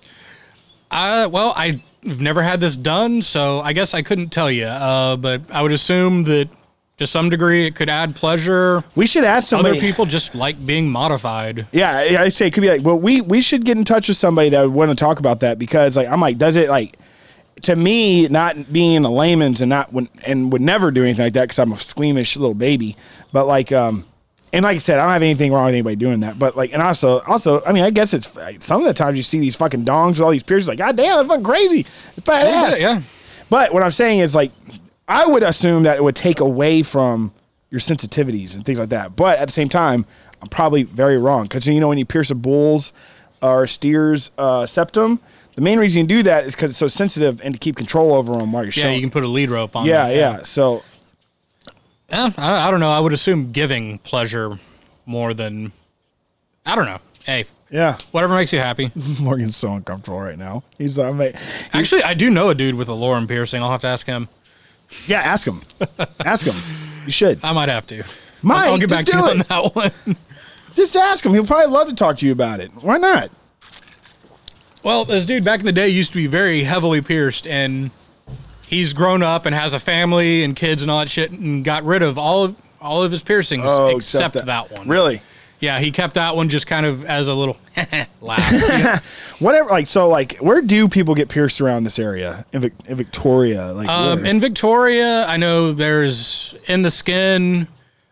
Uh, 0.90 1.28
well, 1.32 1.54
I've 1.56 1.80
never 2.04 2.42
had 2.42 2.60
this 2.60 2.76
done, 2.76 3.22
so 3.22 3.60
I 3.60 3.72
guess 3.72 3.94
I 3.94 4.02
couldn't 4.02 4.28
tell 4.28 4.50
you. 4.50 4.66
Uh, 4.66 5.16
but 5.16 5.40
I 5.50 5.62
would 5.62 5.72
assume 5.72 6.24
that 6.24 6.48
to 6.98 7.06
some 7.06 7.30
degree 7.30 7.66
it 7.66 7.74
could 7.74 7.88
add 7.88 8.14
pleasure. 8.14 8.84
We 8.94 9.06
should 9.06 9.24
ask 9.24 9.48
somebody. 9.48 9.78
Other 9.78 9.80
people 9.80 10.04
just 10.04 10.34
like 10.34 10.64
being 10.64 10.90
modified. 10.90 11.66
Yeah, 11.72 11.96
I 11.96 12.24
I 12.24 12.28
say 12.28 12.48
it 12.48 12.52
could 12.52 12.60
be 12.60 12.68
like, 12.68 12.82
well, 12.84 12.98
we 12.98 13.22
we 13.22 13.40
should 13.40 13.64
get 13.64 13.78
in 13.78 13.84
touch 13.84 14.08
with 14.08 14.18
somebody 14.18 14.50
that 14.50 14.62
would 14.62 14.74
want 14.74 14.90
to 14.90 14.94
talk 14.94 15.20
about 15.20 15.40
that 15.40 15.58
because 15.58 15.96
like 15.96 16.08
I'm 16.08 16.20
like, 16.20 16.36
does 16.36 16.56
it 16.56 16.68
like 16.68 16.98
to 17.64 17.76
me 17.76 18.28
not 18.28 18.72
being 18.72 19.04
a 19.04 19.10
layman's 19.10 19.60
and 19.60 19.68
not 19.68 19.92
when 19.92 20.08
and 20.24 20.52
would 20.52 20.62
never 20.62 20.90
do 20.90 21.02
anything 21.02 21.26
like 21.26 21.32
that 21.34 21.44
because 21.44 21.58
I'm 21.58 21.72
a 21.72 21.76
squeamish 21.76 22.36
little 22.36 22.54
baby, 22.54 22.96
but 23.32 23.46
like 23.46 23.72
um. 23.72 24.06
And 24.52 24.62
like 24.62 24.76
I 24.76 24.78
said, 24.78 25.00
I 25.00 25.02
don't 25.02 25.12
have 25.14 25.22
anything 25.22 25.52
wrong 25.52 25.64
with 25.64 25.74
anybody 25.74 25.96
doing 25.96 26.20
that. 26.20 26.38
But 26.38 26.56
like, 26.56 26.72
and 26.72 26.80
also, 26.80 27.18
also, 27.22 27.60
I 27.64 27.72
mean, 27.72 27.82
I 27.82 27.90
guess 27.90 28.14
it's 28.14 28.28
some 28.64 28.80
of 28.80 28.86
the 28.86 28.94
times 28.94 29.16
you 29.16 29.24
see 29.24 29.40
these 29.40 29.56
fucking 29.56 29.84
dongs 29.84 30.10
with 30.10 30.20
all 30.20 30.30
these 30.30 30.44
piercings, 30.44 30.68
like, 30.68 30.78
God 30.78 30.96
damn, 30.96 31.16
that's 31.16 31.26
fucking 31.26 31.42
crazy. 31.42 31.80
It's 32.16 32.20
badass. 32.24 32.44
Yeah, 32.44 32.76
yeah. 32.76 33.02
But 33.50 33.74
what 33.74 33.82
I'm 33.82 33.90
saying 33.90 34.20
is 34.20 34.32
like, 34.36 34.52
I 35.08 35.26
would 35.26 35.42
assume 35.42 35.82
that 35.82 35.96
it 35.96 36.04
would 36.04 36.14
take 36.14 36.38
away 36.38 36.84
from 36.84 37.34
your 37.70 37.80
sensitivities 37.80 38.54
and 38.54 38.64
things 38.64 38.78
like 38.78 38.90
that. 38.90 39.16
But 39.16 39.40
at 39.40 39.46
the 39.46 39.52
same 39.52 39.68
time, 39.68 40.06
I'm 40.40 40.48
probably 40.48 40.84
very 40.84 41.18
wrong 41.18 41.46
because 41.46 41.66
you 41.66 41.80
know 41.80 41.88
when 41.88 41.98
you 41.98 42.06
pierce 42.06 42.30
a 42.30 42.36
bull's 42.36 42.92
or 43.42 43.66
steer's 43.66 44.30
uh, 44.38 44.66
septum, 44.66 45.18
the 45.54 45.60
main 45.60 45.78
reason 45.78 46.00
you 46.02 46.06
do 46.06 46.22
that 46.24 46.44
is 46.44 46.54
because 46.54 46.70
it's 46.70 46.78
so 46.78 46.88
sensitive 46.88 47.40
and 47.42 47.54
to 47.54 47.60
keep 47.60 47.76
control 47.76 48.12
over 48.14 48.36
them 48.36 48.52
while 48.52 48.64
you're 48.64 48.72
Yeah, 48.74 48.82
showing. 48.84 48.94
you 48.96 49.00
can 49.00 49.10
put 49.10 49.24
a 49.24 49.28
lead 49.28 49.50
rope 49.50 49.76
on. 49.76 49.86
yeah, 49.86 50.08
that, 50.08 50.14
yeah. 50.16 50.42
So 50.42 50.82
I, 52.10 52.32
I 52.38 52.70
don't 52.70 52.80
know. 52.80 52.90
I 52.90 53.00
would 53.00 53.12
assume 53.12 53.52
giving 53.52 53.98
pleasure 53.98 54.58
more 55.06 55.34
than. 55.34 55.72
I 56.66 56.74
don't 56.74 56.86
know. 56.86 56.98
Hey, 57.24 57.44
yeah, 57.70 57.98
whatever 58.10 58.34
makes 58.34 58.52
you 58.52 58.58
happy. 58.58 58.90
Morgan's 59.20 59.56
so 59.56 59.72
uncomfortable 59.72 60.20
right 60.20 60.38
now. 60.38 60.62
He's 60.78 60.98
uh, 60.98 61.12
mate. 61.12 61.34
Actually, 61.72 62.02
I 62.02 62.14
do 62.14 62.30
know 62.30 62.50
a 62.50 62.54
dude 62.54 62.74
with 62.74 62.88
a 62.88 62.92
Lorum 62.92 63.26
piercing. 63.28 63.62
I'll 63.62 63.70
have 63.72 63.80
to 63.82 63.86
ask 63.88 64.06
him. 64.06 64.28
Yeah, 65.06 65.20
ask 65.20 65.46
him. 65.46 65.62
ask 66.24 66.46
him. 66.46 66.54
You 67.06 67.12
should. 67.12 67.40
I 67.42 67.52
might 67.52 67.68
have 67.68 67.86
to. 67.88 68.02
Mike, 68.42 68.64
I'll, 68.64 68.72
I'll 68.72 68.78
get 68.78 68.90
back 68.90 69.06
just 69.06 69.12
to 69.12 69.16
you 69.16 69.22
do 69.22 69.30
on 69.30 69.40
it. 69.40 69.48
that 69.48 69.74
one. 70.06 70.16
Just 70.74 70.94
ask 70.96 71.24
him. 71.24 71.32
He'll 71.32 71.46
probably 71.46 71.72
love 71.72 71.88
to 71.88 71.94
talk 71.94 72.16
to 72.18 72.26
you 72.26 72.32
about 72.32 72.60
it. 72.60 72.70
Why 72.82 72.98
not? 72.98 73.30
Well, 74.84 75.04
this 75.04 75.24
dude 75.24 75.44
back 75.44 75.60
in 75.60 75.66
the 75.66 75.72
day 75.72 75.88
used 75.88 76.12
to 76.12 76.16
be 76.16 76.26
very 76.26 76.62
heavily 76.64 77.00
pierced, 77.00 77.46
and 77.46 77.90
he's 78.66 78.92
grown 78.92 79.22
up 79.22 79.46
and 79.46 79.54
has 79.54 79.72
a 79.74 79.80
family 79.80 80.44
and 80.44 80.54
kids 80.54 80.82
and 80.82 80.90
all 80.90 81.00
that 81.00 81.10
shit, 81.10 81.30
and 81.30 81.64
got 81.64 81.84
rid 81.84 82.02
of 82.02 82.18
all 82.18 82.44
of 82.44 82.56
all 82.80 83.02
of 83.02 83.10
his 83.10 83.22
piercings 83.22 83.62
Oh, 83.64 83.96
except 83.96 84.34
that. 84.34 84.70
one. 84.70 84.86
Really? 84.88 85.22
Yeah, 85.58 85.78
he 85.78 85.90
kept 85.90 86.14
that 86.16 86.36
one 86.36 86.50
just 86.50 86.66
kind 86.66 86.84
of 86.84 87.06
as 87.06 87.28
a 87.28 87.34
little 87.34 87.56
laugh. 88.20 89.36
Whatever. 89.40 89.70
Like 89.70 89.86
so. 89.86 90.08
Like 90.08 90.36
where 90.36 90.60
do 90.60 90.86
people 90.88 91.14
get 91.14 91.30
pierced 91.30 91.62
around 91.62 91.84
this 91.84 91.98
area 91.98 92.44
in, 92.52 92.60
Vic- 92.60 92.72
in 92.86 92.96
Victoria? 92.96 93.72
Like 93.72 93.88
um, 93.88 94.20
where? 94.20 94.26
in 94.30 94.38
Victoria, 94.40 95.24
I 95.26 95.38
know 95.38 95.72
there's 95.72 96.54
in 96.66 96.82
the 96.82 96.90
skin, 96.90 97.68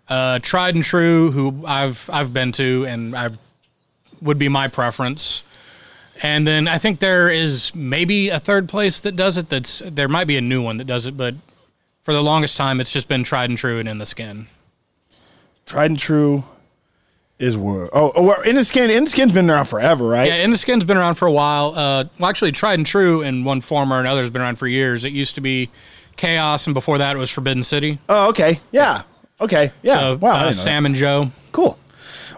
uh, 0.08 0.38
tried 0.38 0.74
and 0.74 0.82
true, 0.85 1.30
who 1.32 1.64
I've 1.66 2.08
I've 2.11 2.32
been 2.32 2.52
to, 2.52 2.87
and 2.87 3.14
I 3.14 3.28
would 4.22 4.38
be 4.38 4.48
my 4.48 4.68
preference. 4.68 5.42
And 6.22 6.46
then 6.46 6.68
I 6.68 6.78
think 6.78 7.00
there 7.00 7.28
is 7.28 7.74
maybe 7.74 8.28
a 8.28 8.38
third 8.38 8.68
place 8.68 9.00
that 9.00 9.16
does 9.16 9.37
it. 9.37 9.48
That's 9.48 9.82
there 9.85 10.08
might 10.08 10.26
be 10.26 10.37
a 10.37 10.40
new 10.40 10.62
one 10.62 10.76
that 10.76 10.85
does 10.85 11.06
it, 11.06 11.16
but 11.16 11.35
for 12.02 12.14
the 12.14 12.22
longest 12.22 12.56
time, 12.56 12.80
it's 12.80 12.92
just 12.92 13.08
been 13.08 13.24
tried 13.24 13.50
and 13.50 13.58
true 13.58 13.78
and 13.78 13.88
in 13.88 13.98
the 13.98 14.06
skin. 14.06 14.46
tried 15.66 15.90
and 15.90 15.98
true 15.98 16.44
is 17.38 17.56
where. 17.56 17.94
Oh, 17.96 18.12
oh, 18.14 18.40
in 18.42 18.54
the 18.54 18.64
skin. 18.64 18.88
In 18.88 19.04
the 19.04 19.11
skin's 19.11 19.32
been 19.32 19.50
around 19.50 19.64
forever, 19.64 20.06
right? 20.06 20.28
Yeah, 20.28 20.37
in 20.37 20.50
the 20.50 20.56
skin's 20.56 20.85
been 20.85 20.96
around 20.96 21.16
for 21.16 21.26
a 21.26 21.32
while. 21.32 21.74
Uh, 21.74 22.04
well, 22.18 22.30
actually, 22.30 22.52
tried 22.52 22.78
and 22.78 22.87
true 22.87 23.22
in 23.22 23.42
one 23.44 23.61
form 23.61 23.92
or 23.92 23.98
another 23.98 24.20
has 24.20 24.30
been 24.30 24.42
around 24.42 24.56
for 24.56 24.68
years. 24.68 25.04
It 25.04 25.12
used 25.12 25.35
to 25.35 25.40
be 25.40 25.70
Chaos, 26.16 26.66
and 26.66 26.74
before 26.74 26.98
that, 26.98 27.16
it 27.16 27.18
was 27.18 27.30
Forbidden 27.30 27.64
City. 27.64 27.98
Oh, 28.08 28.28
okay. 28.28 28.61
Yeah. 28.70 29.02
Okay. 29.40 29.72
Yeah. 29.82 29.94
So, 29.94 30.16
wow. 30.16 30.35
Uh, 30.35 30.38
didn't 30.44 30.46
that. 30.56 30.62
Sam 30.62 30.87
and 30.87 30.94
Joe. 30.94 31.30
Cool. 31.50 31.78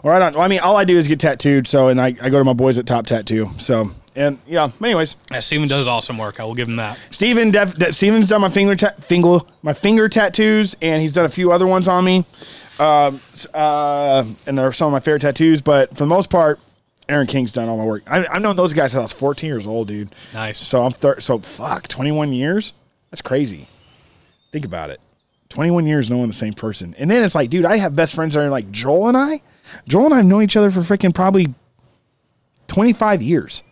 Or 0.05 0.13
I 0.13 0.21
don't. 0.21 0.37
I 0.37 0.47
mean, 0.47 0.61
all 0.61 0.77
I 0.77 0.85
do 0.85 0.97
is 0.97 1.09
get 1.09 1.19
tattooed. 1.19 1.67
So, 1.67 1.89
and 1.89 2.01
I, 2.01 2.15
I 2.23 2.29
go 2.31 2.39
to 2.39 2.45
my 2.45 2.53
boys 2.53 2.79
at 2.79 2.87
Top 2.87 3.07
Tattoo. 3.07 3.49
So, 3.59 3.91
and 4.15 4.39
yeah. 4.47 4.71
Anyways, 4.81 5.17
Yeah, 5.33 5.41
Steven 5.41 5.67
does 5.67 5.89
awesome 5.89 6.17
work. 6.19 6.39
I 6.39 6.45
will 6.45 6.55
give 6.55 6.69
him 6.69 6.77
that. 6.77 6.97
Steven 7.11 7.51
def, 7.51 7.75
de- 7.77 7.93
Steven's 7.93 8.29
done 8.29 8.41
my 8.43 8.49
finger 8.51 8.77
ta- 8.77 8.95
finger 9.01 9.39
my 9.63 9.73
finger 9.73 10.09
tattoos, 10.09 10.77
and 10.81 11.03
he's 11.03 11.13
done 11.13 11.25
a 11.25 11.29
few 11.31 11.51
other 11.51 11.67
ones 11.67 11.89
on 11.89 12.05
me. 12.05 12.25
Um, 12.79 13.21
uh, 13.53 14.25
and 14.47 14.57
they're 14.59 14.73
some 14.73 14.87
of 14.89 14.93
my 14.93 15.01
favorite 15.01 15.23
tattoos. 15.23 15.63
But 15.63 15.89
for 15.91 15.97
the 15.97 16.07
most 16.07 16.31
part, 16.31 16.61
Aaron 17.09 17.27
King's 17.27 17.53
done 17.53 17.69
all 17.69 17.77
my 17.77 17.85
work. 17.85 18.03
I, 18.07 18.27
I've 18.27 18.43
known 18.43 18.57
those 18.57 18.73
guys 18.73 18.93
since 18.93 18.99
I 19.01 19.03
was 19.03 19.13
14 19.13 19.49
years 19.49 19.67
old, 19.67 19.89
dude. 19.89 20.15
Nice. 20.33 20.59
So 20.59 20.83
I'm 20.85 20.93
thir- 20.93 21.21
so 21.21 21.39
fuck 21.39 21.89
21 21.89 22.33
years. 22.33 22.73
That's 23.11 23.23
crazy. 23.23 23.69
Think 24.53 24.65
about 24.65 24.91
it. 24.91 25.01
21 25.51 25.87
years 25.87 26.11
knowing 26.11 26.27
the 26.29 26.33
same 26.35 26.53
person, 26.53 26.95
and 26.99 27.09
then 27.11 27.23
it's 27.23 27.35
like, 27.35 27.49
dude, 27.51 27.65
I 27.65 27.77
have 27.77 27.95
best 27.95 28.15
friends 28.15 28.35
that 28.35 28.41
are 28.45 28.49
like 28.51 28.71
Joel 28.73 29.09
and 29.09 29.17
I. 29.17 29.41
Joel 29.89 30.07
and 30.07 30.15
I 30.15 30.17
have 30.19 30.27
known 30.27 30.43
each 30.43 30.57
other 30.57 30.71
for 30.71 30.81
freaking 30.81 31.15
probably 31.15 31.55
25 32.69 33.23
years. 33.23 33.63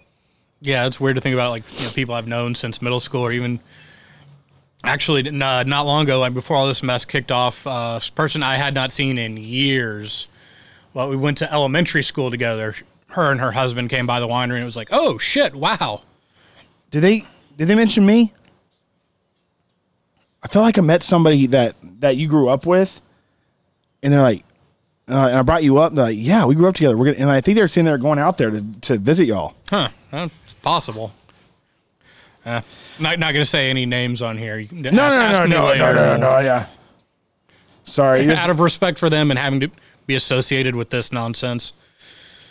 Yeah, 0.61 0.87
it's 0.87 1.01
weird 1.01 1.17
to 1.17 1.21
think 1.21 1.35
about 1.35 1.51
like 1.51 1.65
you 1.81 1.87
know, 1.87 1.93
people 1.93 2.15
I've 2.15 2.29
known 2.29 2.55
since 2.55 2.81
middle 2.81 3.01
school 3.01 3.23
or 3.23 3.33
even 3.33 3.59
actually 4.85 5.27
n- 5.27 5.43
uh, 5.43 5.65
not 5.65 5.87
long 5.87 6.05
ago, 6.05 6.21
like 6.21 6.35
before 6.35 6.57
all 6.57 6.67
this 6.69 6.83
mess 6.83 7.05
kicked 7.05 7.33
off. 7.33 7.67
Uh, 7.67 7.99
person 8.15 8.43
I 8.43 8.55
had 8.57 8.75
not 8.75 8.93
seen 8.93 9.19
in 9.19 9.37
years. 9.37 10.29
Well, 10.95 11.09
we 11.09 11.17
went 11.17 11.39
to 11.39 11.53
elementary 11.53 12.03
school 12.03 12.31
together. 12.31 12.75
Her 13.09 13.31
and 13.31 13.41
her 13.41 13.53
husband 13.53 13.91
came 13.91 14.07
by 14.07 14.21
the 14.21 14.29
winery, 14.29 14.55
and 14.55 14.63
it 14.63 14.65
was 14.65 14.77
like, 14.77 14.89
oh 14.93 15.19
shit, 15.19 15.55
wow. 15.55 16.03
Did 16.91 17.01
they 17.01 17.25
did 17.57 17.67
they 17.69 17.75
mention 17.75 18.07
me? 18.07 18.33
I 20.43 20.49
feel 20.49 20.63
like 20.63 20.79
I 20.79 20.83
met 20.83 21.03
somebody 21.03 21.47
that 21.49 21.77
that 22.01 22.17
you 22.17 22.29
grew 22.29 22.49
up 22.49 22.67
with, 22.67 23.01
and 24.03 24.13
they're 24.13 24.23
like, 24.23 24.45
uh, 25.09 25.29
and 25.29 25.39
I 25.39 25.43
brought 25.43 25.63
you 25.63 25.79
up. 25.79 25.95
Like, 25.95 26.17
yeah, 26.19 26.45
we 26.45 26.55
grew 26.55 26.69
up 26.69 26.75
together. 26.75 26.97
We're 26.97 27.07
gonna, 27.13 27.19
and 27.19 27.31
I 27.31 27.41
think 27.41 27.57
they're 27.57 27.69
saying 27.69 27.85
they're 27.85 27.99
going 27.99 28.19
out 28.19 28.39
there 28.39 28.51
to, 28.51 28.65
to 28.83 28.99
visit 28.99 29.27
y'all. 29.27 29.55
Huh? 29.69 29.89
That's 30.11 30.33
possible. 30.63 31.13
Uh, 32.45 32.61
not 32.99 33.19
not 33.19 33.33
gonna 33.33 33.45
say 33.45 33.71
any 33.71 33.87
names 33.87 34.21
on 34.23 34.37
here. 34.37 34.59
You 34.59 34.67
can 34.69 34.83
No, 34.83 34.89
ask- 34.89 35.15
no, 35.17 35.21
ask 35.23 35.39
no, 35.39 35.45
no, 35.47 35.75
no, 35.75 35.93
no, 35.93 35.93
no, 35.95 36.17
no, 36.17 36.39
yeah. 36.41 36.67
Sorry, 37.85 38.31
Out 38.35 38.51
of 38.51 38.61
respect 38.61 38.99
for 38.99 39.09
them 39.11 39.31
and 39.31 39.39
having 39.39 39.61
to 39.61 39.71
be 40.07 40.15
associated 40.15 40.75
with 40.75 40.91
this 40.91 41.13
nonsense. 41.13 41.73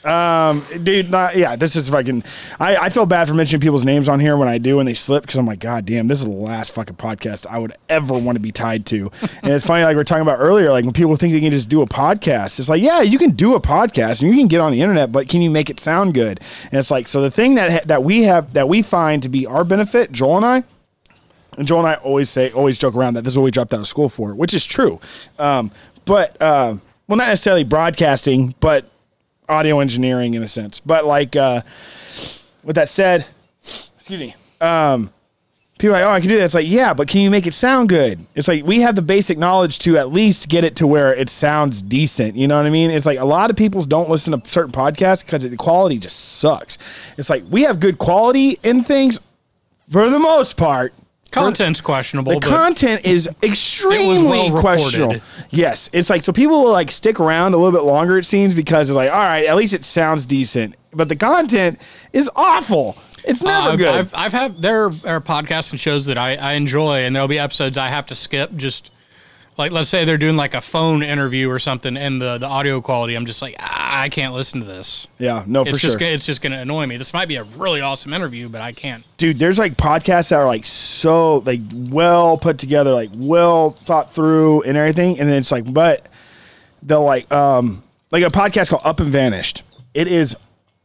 Dude. 0.04 1.12
Not, 1.12 1.36
yeah, 1.36 1.56
this 1.56 1.76
is 1.76 1.90
fucking. 1.90 2.24
I, 2.60 2.76
I 2.78 2.90
feel 2.90 3.06
bad 3.06 3.28
for 3.28 3.34
mentioning 3.34 3.62
people's 3.62 3.86
names 3.86 4.10
on 4.10 4.20
here 4.20 4.36
when 4.36 4.48
I 4.48 4.58
do 4.58 4.80
and 4.80 4.88
they 4.88 4.94
slip 4.94 5.24
because 5.24 5.38
I'm 5.38 5.46
like, 5.46 5.60
God 5.60 5.86
damn, 5.86 6.08
this 6.08 6.20
is 6.20 6.26
the 6.26 6.32
last 6.32 6.74
fucking 6.74 6.96
podcast 6.96 7.46
I 7.48 7.60
would 7.60 7.74
ever 7.90 8.18
want 8.18 8.36
to 8.36 8.40
be 8.40 8.52
tied 8.52 8.86
to. 8.88 9.12
and 9.44 9.54
it's 9.54 9.66
funny, 9.66 9.84
like 9.84 9.96
we 9.96 10.02
are 10.02 10.06
talking 10.06 10.24
about 10.24 10.40
earlier, 10.40 10.72
like 10.72 10.86
when 10.86 10.94
people 10.94 11.16
think 11.16 11.34
they 11.34 11.40
can 11.40 11.52
just 11.52 11.70
do 11.70 11.82
a 11.82 11.88
podcast, 11.88 12.60
it's 12.60 12.70
like, 12.70 12.82
yeah, 12.82 13.02
you 13.02 13.20
can 13.20 13.32
do 13.32 13.56
a 13.56 13.62
podcast 13.62 14.22
and 14.22 14.32
you 14.32 14.38
can 14.38 14.48
get 14.48 14.60
on 14.60 14.72
the 14.72 14.82
internet, 14.82 15.12
but 15.12 15.30
can 15.30 15.42
you 15.42 15.50
make 15.50 15.70
it 15.70 15.80
sound 15.80 16.14
good? 16.14 16.40
And 16.66 16.80
it's 16.80 16.92
like, 16.92 17.08
so 17.08 17.22
the 17.22 17.32
thing 17.32 17.56
that 17.56 17.72
ha- 17.72 17.86
that 17.86 18.04
we 18.04 18.24
have 18.24 18.54
that 18.54 18.68
we 18.68 18.82
find 18.82 19.22
to 19.24 19.30
be 19.30 19.46
our 19.46 19.64
benefit, 19.64 20.12
Joel 20.12 20.38
and 20.38 20.46
I. 20.46 20.64
And 21.58 21.68
Joel 21.68 21.80
and 21.80 21.88
I 21.88 21.96
always 21.96 22.30
say, 22.30 22.52
always 22.52 22.78
joke 22.78 22.96
around 22.96 23.16
that 23.16 23.24
this 23.24 23.34
is 23.34 23.38
what 23.38 23.44
we 23.44 23.52
dropped 23.52 23.74
out 23.74 23.82
of 23.82 23.88
school 23.88 24.10
for, 24.10 24.34
which 24.34 24.54
is 24.54 24.66
true. 24.66 25.00
Um, 25.38 25.72
but 26.06 26.42
uh, 26.42 26.76
well, 27.08 27.18
not 27.18 27.28
necessarily 27.28 27.64
broadcasting, 27.64 28.56
but 28.60 28.90
audio 29.52 29.80
engineering 29.80 30.34
in 30.34 30.44
a 30.44 30.48
sense. 30.48 30.80
But 30.80 31.06
like, 31.06 31.36
uh, 31.36 31.62
with 32.64 32.76
that 32.76 32.90
said, 32.90 33.26
excuse 33.62 34.20
me. 34.20 34.36
Um, 34.60 35.12
people 35.82 35.96
are 35.96 36.00
like, 36.00 36.08
oh, 36.08 36.14
I 36.14 36.20
can 36.20 36.30
do 36.30 36.38
that. 36.38 36.44
It's 36.44 36.54
like, 36.54 36.68
yeah, 36.68 36.94
but 36.94 37.08
can 37.08 37.22
you 37.22 37.30
make 37.32 37.48
it 37.48 37.54
sound 37.54 37.90
good? 37.90 38.24
It's 38.36 38.48
like 38.48 38.64
we 38.64 38.82
have 38.82 38.96
the 38.96 39.02
basic 39.02 39.38
knowledge 39.38 39.80
to 39.80 39.98
at 39.98 40.12
least 40.12 40.48
get 40.48 40.64
it 40.64 40.76
to 40.78 40.88
where 40.88 41.14
it 41.14 41.28
sounds 41.28 41.82
decent. 41.82 42.36
You 42.36 42.48
know 42.48 42.58
what 42.58 42.68
I 42.68 42.70
mean? 42.70 42.92
It's 42.92 43.06
like 43.06 43.20
a 43.20 43.26
lot 43.26 43.50
of 43.50 43.56
people 43.56 43.82
don't 43.84 44.10
listen 44.10 44.40
to 44.40 44.50
certain 44.50 44.72
podcasts 44.72 45.26
because 45.26 45.50
the 45.50 45.58
quality 45.58 45.98
just 45.98 46.38
sucks. 46.38 46.78
It's 47.18 47.30
like 47.30 47.44
we 47.50 47.64
have 47.64 47.80
good 47.80 47.98
quality 47.98 48.60
in 48.64 48.84
things 48.84 49.20
for 49.90 50.08
the 50.10 50.20
most 50.20 50.56
part. 50.56 50.94
Content's 51.32 51.82
questionable, 51.82 52.40
The 52.40 52.46
content 52.46 53.06
is 53.06 53.30
extremely 53.44 54.22
well 54.52 54.60
questionable. 54.60 55.16
Yes, 55.50 55.90
it's 55.94 56.10
like 56.10 56.22
so 56.24 56.32
people 56.34 56.64
will 56.64 56.72
like 56.72 56.92
stick 56.92 57.20
around 57.20 57.54
a 57.54 57.58
little 57.58 57.72
bit 57.78 57.86
longer. 57.86 58.18
It 58.18 58.26
seems 58.26 58.54
because 58.54 58.90
it's 58.90 58.96
like 58.96 59.12
all 59.12 59.18
right, 59.20 59.46
at 59.46 59.56
least 59.56 59.74
it 59.74 59.84
sounds 59.84 60.26
decent, 60.26 60.76
but 60.94 61.08
the 61.10 61.16
content 61.16 61.80
is 62.14 62.30
awful. 62.36 62.98
It's 63.24 63.44
never 63.44 63.70
Uh, 63.70 63.76
good. 63.76 63.88
I've, 63.96 64.14
I've 64.16 64.32
had 64.34 64.58
there 64.62 64.86
are 64.86 65.22
podcasts 65.22 65.72
and 65.72 65.80
shows 65.80 66.06
that 66.08 66.18
I, 66.18 66.36
I 66.36 66.54
enjoy, 66.54 67.00
and 67.04 67.16
there'll 67.16 67.28
be 67.28 67.40
episodes 67.40 67.78
I 67.78 67.88
have 67.88 68.08
to 68.08 68.16
skip. 68.16 68.56
Just 68.56 68.90
like 69.58 69.72
let's 69.72 69.90
say 69.90 70.06
they're 70.06 70.18
doing 70.18 70.36
like 70.38 70.54
a 70.56 70.62
phone 70.62 71.04
interview 71.04 71.50
or 71.50 71.60
something, 71.60 71.96
and 71.98 72.22
the 72.22 72.40
the 72.40 72.48
audio 72.48 72.82
quality, 72.82 73.16
I'm 73.16 73.26
just 73.28 73.42
like 73.42 73.56
I 73.94 74.08
can't 74.08 74.34
listen 74.34 74.62
to 74.62 74.66
this. 74.66 75.08
yeah, 75.20 75.44
no, 75.46 75.66
for 75.66 75.72
it's 75.72 75.80
sure, 75.80 75.90
just 75.90 76.00
gonna, 76.00 76.14
it's 76.14 76.26
just 76.26 76.42
going 76.42 76.54
to 76.54 76.60
annoy 76.60 76.86
me. 76.86 76.96
This 76.96 77.14
might 77.14 77.28
be 77.28 77.36
a 77.36 77.44
really 77.44 77.82
awesome 77.82 78.14
interview, 78.14 78.48
but 78.48 78.62
I 78.62 78.72
can't. 78.72 79.04
dude. 79.18 79.38
There's 79.38 79.60
like 79.60 79.76
podcasts 79.76 80.30
that 80.30 80.40
are 80.40 80.48
like 80.48 80.64
so 80.64 81.40
like 81.40 81.60
well 81.74 82.38
put 82.38 82.58
together, 82.58 82.94
like 82.94 83.10
well 83.14 83.72
thought 83.72 84.14
through 84.14 84.62
and 84.64 84.78
everything, 84.78 85.20
and 85.20 85.30
then 85.30 85.40
it's 85.40 85.52
like, 85.52 85.72
but 85.72 86.08
they'll 86.82 87.04
like 87.04 87.30
um 87.34 87.84
like 88.12 88.24
a 88.24 88.30
podcast 88.30 88.70
called 88.70 88.84
Up 88.86 89.02
and 89.02 89.10
Vanished. 89.10 89.64
It 89.94 90.08
is 90.08 90.38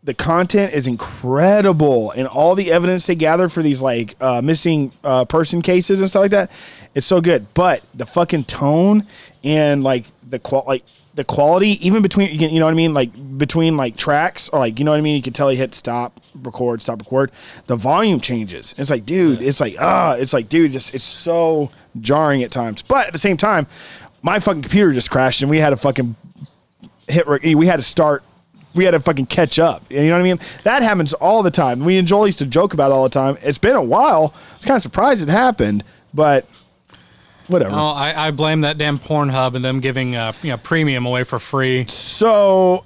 the 0.03 0.15
content 0.15 0.73
is 0.73 0.87
incredible 0.87 2.13
and 2.13 2.29
all 2.29 2.55
the 2.55 2.71
evidence 2.71 3.07
they 3.07 3.15
gather 3.17 3.49
for 3.49 3.63
these 3.63 3.83
like 3.83 4.15
uh, 4.21 4.41
missing 4.41 4.93
uh, 5.03 5.25
person 5.25 5.61
cases 5.61 5.99
and 6.01 6.09
stuff 6.09 6.21
like 6.21 6.31
that 6.31 6.51
it's 6.95 7.07
so 7.07 7.21
good 7.21 7.45
but 7.55 7.85
the 7.93 8.07
fucking 8.07 8.45
tone 8.45 9.05
and 9.43 9.83
like 9.83 10.07
the 10.29 10.39
qual 10.39 10.63
like 10.69 10.85
the 11.17 11.25
quality 11.25 11.85
even 11.87 12.03
between 12.03 12.39
you 12.39 12.61
know 12.61 12.67
what 12.67 12.71
i 12.71 12.75
mean? 12.75 12.95
Like 12.95 13.11
between 13.39 13.77
like 13.77 13.97
tracks 13.97 14.49
or 14.51 14.59
like 14.59 14.79
you 14.79 14.85
know 14.85 14.93
what 14.93 14.99
i 14.99 15.01
mean? 15.01 15.17
You 15.17 15.23
can 15.23 15.33
tell 15.33 15.49
he 15.49 15.57
hit 15.57 15.75
stop 15.75 16.21
record 16.43 16.83
stop 16.83 17.01
record. 17.01 17.33
The 17.67 17.77
volume 17.77 18.21
changes. 18.21 18.75
It's 18.79 18.91
like 18.91 19.05
dude 19.05 19.43
it's 19.43 19.59
like 19.59 19.77
ah 19.81 20.13
it's 20.13 20.33
like 20.33 20.49
dude 20.49 20.73
just 20.73 20.95
it's 20.95 21.05
so 21.05 21.71
jarring 22.01 22.43
at 22.43 22.51
times. 22.51 22.83
But 22.83 23.07
at 23.09 23.13
the 23.13 23.19
same 23.19 23.37
time 23.37 23.67
my 24.23 24.39
fucking 24.39 24.63
computer 24.63 24.93
just 24.93 25.11
crashed 25.11 25.43
and 25.43 25.51
we 25.51 25.59
had 25.59 25.71
to 25.71 25.77
fucking 25.77 26.15
hit 27.09 27.27
we 27.27 27.67
had 27.67 27.77
to 27.77 27.83
start 27.83 28.23
we 28.75 28.85
had 28.85 28.91
to 28.91 29.01
fucking 29.01 29.27
catch 29.27 29.59
up. 29.59 29.83
You 29.91 30.03
know 30.05 30.13
what 30.13 30.21
i 30.21 30.23
mean? 30.23 30.39
That 30.65 30.83
happens 30.83 31.15
all 31.15 31.43
the 31.43 31.51
time. 31.51 31.81
We 31.81 31.97
and 31.97 32.07
joel 32.07 32.27
used 32.27 32.41
to 32.41 32.47
joke 32.47 32.75
about 32.75 32.91
it 32.91 32.95
all 32.95 33.05
the 33.05 33.09
time. 33.09 33.39
It's 33.43 33.59
been 33.59 33.77
a 33.77 33.83
while. 33.83 34.35
I 34.35 34.57
was 34.57 34.65
kind 34.67 34.77
of 34.77 34.83
surprised 34.83 35.23
it 35.23 35.31
happened 35.31 35.83
but 36.13 36.47
whatever 37.49 37.75
Oh, 37.75 37.87
I, 37.89 38.29
I 38.29 38.31
blame 38.31 38.63
that 38.63 38.79
damn 38.79 38.99
Pornhub 38.99 39.55
and 39.55 39.65
them 39.65 39.81
giving 39.81 40.15
uh, 40.17 40.33
you 40.43 40.51
know 40.51 40.57
premium 40.57 41.07
away 41.07 41.25
for 41.25 41.39
free. 41.39 41.87
so 41.89 42.85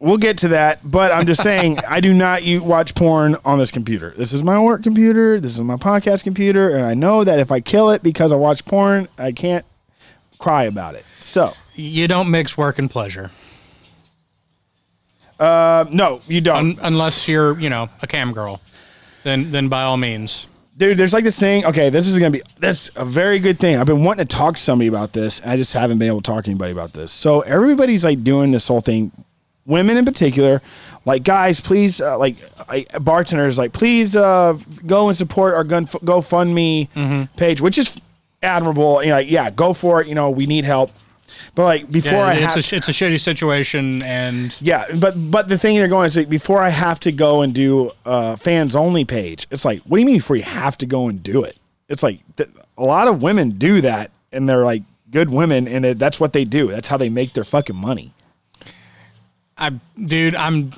we'll 0.00 0.16
get 0.18 0.36
to 0.38 0.48
that 0.48 0.80
but 0.84 1.12
i'm 1.12 1.24
just 1.26 1.42
saying 1.42 1.78
i 1.88 2.00
do 2.00 2.12
not 2.12 2.42
watch 2.60 2.94
porn 2.94 3.36
on 3.44 3.58
this 3.58 3.70
computer 3.70 4.12
this 4.18 4.32
is 4.32 4.42
my 4.42 4.60
work 4.60 4.82
computer 4.82 5.40
this 5.40 5.52
is 5.52 5.60
my 5.60 5.76
podcast 5.76 6.24
computer 6.24 6.76
and 6.76 6.84
i 6.84 6.92
know 6.92 7.24
that 7.24 7.38
if 7.38 7.50
i 7.52 7.60
kill 7.60 7.88
it 7.90 8.02
because 8.02 8.30
i 8.32 8.36
watch 8.36 8.64
porn 8.66 9.08
i 9.16 9.32
can't 9.32 9.64
cry 10.38 10.64
about 10.64 10.94
it 10.94 11.04
so 11.20 11.54
You 11.74 12.06
don't 12.08 12.30
mix 12.30 12.58
work 12.58 12.78
and 12.78 12.90
pleasure 12.90 13.30
uh, 15.38 15.84
no 15.90 16.20
you 16.28 16.40
don't 16.40 16.78
Un- 16.78 16.78
unless 16.82 17.26
you're 17.28 17.58
you 17.58 17.68
know 17.70 17.88
a 18.02 18.06
cam 18.06 18.32
girl. 18.32 18.60
Then 19.24 19.50
then 19.50 19.68
by 19.68 19.82
all 19.82 19.96
means. 19.96 20.46
Dude 20.76 20.96
there's 20.96 21.12
like 21.12 21.24
this 21.24 21.38
thing 21.38 21.64
okay 21.64 21.88
this 21.90 22.06
is 22.06 22.18
gonna 22.18 22.30
be 22.30 22.42
that's 22.58 22.90
a 22.96 23.04
very 23.04 23.38
good 23.38 23.58
thing. 23.58 23.76
I've 23.76 23.86
been 23.86 24.04
wanting 24.04 24.26
to 24.26 24.36
talk 24.36 24.56
to 24.56 24.60
somebody 24.60 24.88
about 24.88 25.12
this 25.12 25.40
and 25.40 25.50
i 25.50 25.56
just 25.56 25.72
haven't 25.72 25.98
been 25.98 26.08
able 26.08 26.20
to 26.22 26.30
talk 26.30 26.44
to 26.44 26.50
anybody 26.50 26.72
about 26.72 26.92
this. 26.92 27.12
So 27.12 27.40
everybody's 27.42 28.04
like 28.04 28.24
doing 28.24 28.50
this 28.50 28.66
whole 28.68 28.80
thing 28.80 29.12
women 29.66 29.96
in 29.96 30.04
particular 30.04 30.60
like 31.06 31.22
guys 31.22 31.60
please 31.60 32.00
uh, 32.00 32.18
like 32.18 32.36
I, 32.68 32.84
bartenders 33.00 33.56
like 33.56 33.72
please 33.72 34.14
uh, 34.16 34.58
go 34.86 35.08
and 35.08 35.16
support 35.16 35.54
our 35.54 35.64
gun 35.64 35.86
gofundme 35.86 36.88
page 37.36 37.60
which 37.60 37.78
is 37.78 37.98
admirable. 38.42 39.02
You 39.02 39.10
know 39.10 39.14
like, 39.16 39.30
yeah 39.30 39.50
go 39.50 39.72
for 39.72 40.00
it. 40.02 40.06
You 40.08 40.14
know 40.14 40.30
we 40.30 40.46
need 40.46 40.64
help 40.64 40.90
but 41.54 41.64
like 41.64 41.90
before 41.90 42.12
Yeah, 42.12 42.26
i 42.26 42.32
it's 42.32 42.54
have 42.54 42.72
a, 42.72 42.76
it's 42.76 42.88
a 42.88 42.92
shitty 42.92 43.20
situation, 43.20 44.02
and 44.04 44.56
yeah, 44.60 44.84
but 44.94 45.14
but 45.30 45.48
the 45.48 45.58
thing 45.58 45.76
they're 45.76 45.88
going 45.88 46.06
is 46.06 46.16
like 46.16 46.28
before 46.28 46.60
I 46.60 46.70
have 46.70 47.00
to 47.00 47.12
go 47.12 47.42
and 47.42 47.54
do 47.54 47.90
a 48.04 48.36
fans 48.36 48.74
only 48.76 49.04
page. 49.04 49.46
It's 49.50 49.64
like, 49.64 49.82
what 49.82 49.96
do 49.96 50.00
you 50.00 50.06
mean 50.06 50.16
before 50.16 50.36
you 50.36 50.42
have 50.42 50.76
to 50.78 50.86
go 50.86 51.08
and 51.08 51.22
do 51.22 51.42
it? 51.44 51.56
It's 51.88 52.02
like 52.02 52.20
th- 52.36 52.50
a 52.76 52.84
lot 52.84 53.08
of 53.08 53.22
women 53.22 53.50
do 53.52 53.80
that, 53.82 54.10
and 54.32 54.48
they're 54.48 54.64
like 54.64 54.82
good 55.10 55.30
women, 55.30 55.68
and 55.68 55.84
it, 55.84 55.98
that's 55.98 56.18
what 56.18 56.32
they 56.32 56.44
do. 56.44 56.68
That's 56.68 56.88
how 56.88 56.96
they 56.96 57.08
make 57.08 57.34
their 57.34 57.44
fucking 57.44 57.76
money. 57.76 58.12
I 59.56 59.72
dude, 60.02 60.34
I'm 60.34 60.72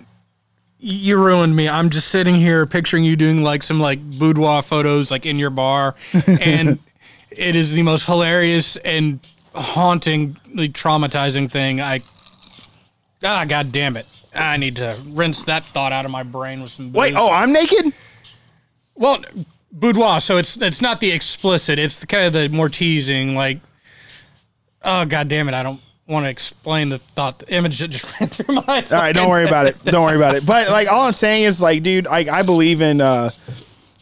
you 0.78 1.16
ruined 1.16 1.56
me. 1.56 1.68
I'm 1.68 1.90
just 1.90 2.08
sitting 2.08 2.34
here 2.34 2.66
picturing 2.66 3.02
you 3.04 3.16
doing 3.16 3.42
like 3.42 3.62
some 3.62 3.80
like 3.80 4.00
boudoir 4.00 4.62
photos 4.62 5.10
like 5.10 5.24
in 5.26 5.38
your 5.38 5.50
bar, 5.50 5.94
and 6.26 6.78
it 7.30 7.56
is 7.56 7.72
the 7.72 7.82
most 7.82 8.06
hilarious 8.06 8.76
and 8.78 9.20
hauntingly 9.56 10.68
traumatizing 10.68 11.50
thing. 11.50 11.80
I 11.80 12.02
ah, 13.24 13.44
god 13.46 13.72
damn 13.72 13.96
it. 13.96 14.06
I 14.34 14.56
need 14.56 14.76
to 14.76 14.98
rinse 15.06 15.44
that 15.44 15.64
thought 15.64 15.92
out 15.92 16.04
of 16.04 16.10
my 16.10 16.22
brain 16.22 16.62
with 16.62 16.70
some. 16.70 16.92
Wait, 16.92 17.14
oh, 17.16 17.30
I'm 17.30 17.52
naked. 17.52 17.92
Well, 18.94 19.22
boudoir. 19.72 20.20
So 20.20 20.36
it's 20.36 20.56
it's 20.56 20.80
not 20.80 21.00
the 21.00 21.10
explicit. 21.12 21.78
It's 21.78 21.98
the 21.98 22.06
kind 22.06 22.26
of 22.26 22.32
the 22.32 22.48
more 22.48 22.68
teasing. 22.68 23.34
Like, 23.34 23.60
oh 24.82 25.04
god 25.04 25.28
damn 25.28 25.48
it! 25.48 25.54
I 25.54 25.62
don't. 25.62 25.80
want 26.08 26.24
to 26.24 26.30
explain 26.30 26.88
the 26.90 27.00
thought, 27.16 27.40
the 27.40 27.52
image 27.52 27.80
that 27.80 27.88
just 27.88 28.04
ran 28.20 28.28
through 28.28 28.54
my. 28.54 28.62
All 28.90 28.98
right, 28.98 29.12
don't 29.12 29.28
worry 29.28 29.46
about 29.46 29.66
it. 29.66 29.82
Don't 29.84 30.04
worry 30.04 30.16
about 30.16 30.36
it. 30.36 30.46
But 30.46 30.68
like, 30.76 30.88
all 30.88 31.04
I'm 31.04 31.12
saying 31.12 31.44
is, 31.44 31.60
like, 31.60 31.82
dude, 31.82 32.04
like, 32.04 32.28
I 32.28 32.42
believe 32.42 32.80
in. 32.80 33.00
uh 33.00 33.30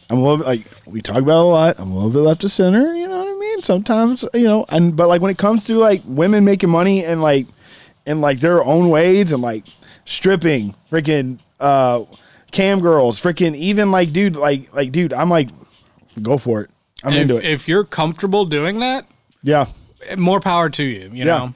I'm 0.07 0.19
a 0.19 0.21
little 0.21 0.37
bit 0.37 0.45
like 0.45 0.67
we 0.85 1.01
talk 1.01 1.17
about 1.17 1.41
a 1.41 1.49
lot. 1.49 1.79
I'm 1.79 1.91
a 1.91 1.95
little 1.95 2.11
bit 2.11 2.19
left 2.19 2.43
of 2.43 2.51
center. 2.51 2.93
You 2.93 3.07
know 3.07 3.24
Sometimes, 3.63 4.25
you 4.33 4.43
know, 4.43 4.65
and 4.69 4.95
but 4.95 5.07
like 5.07 5.21
when 5.21 5.31
it 5.31 5.37
comes 5.37 5.65
to 5.65 5.75
like 5.77 6.01
women 6.05 6.43
making 6.45 6.69
money 6.69 7.03
and 7.05 7.21
like 7.21 7.47
in 8.05 8.21
like 8.21 8.39
their 8.39 8.63
own 8.63 8.89
ways 8.89 9.31
and 9.31 9.41
like 9.41 9.65
stripping, 10.05 10.75
freaking 10.91 11.39
uh 11.59 12.03
cam 12.51 12.79
girls, 12.79 13.19
freaking 13.21 13.55
even 13.55 13.91
like 13.91 14.11
dude, 14.13 14.35
like 14.35 14.73
like 14.73 14.91
dude, 14.91 15.13
I'm 15.13 15.29
like, 15.29 15.49
go 16.21 16.37
for 16.37 16.61
it. 16.61 16.69
I'm 17.03 17.13
if, 17.13 17.21
into 17.21 17.37
it. 17.37 17.45
if 17.45 17.67
you're 17.67 17.83
comfortable 17.83 18.45
doing 18.45 18.79
that, 18.79 19.05
yeah. 19.43 19.65
more 20.17 20.39
power 20.39 20.69
to 20.71 20.83
you. 20.83 21.09
You 21.11 21.25
Yeah. 21.25 21.25
know, 21.25 21.53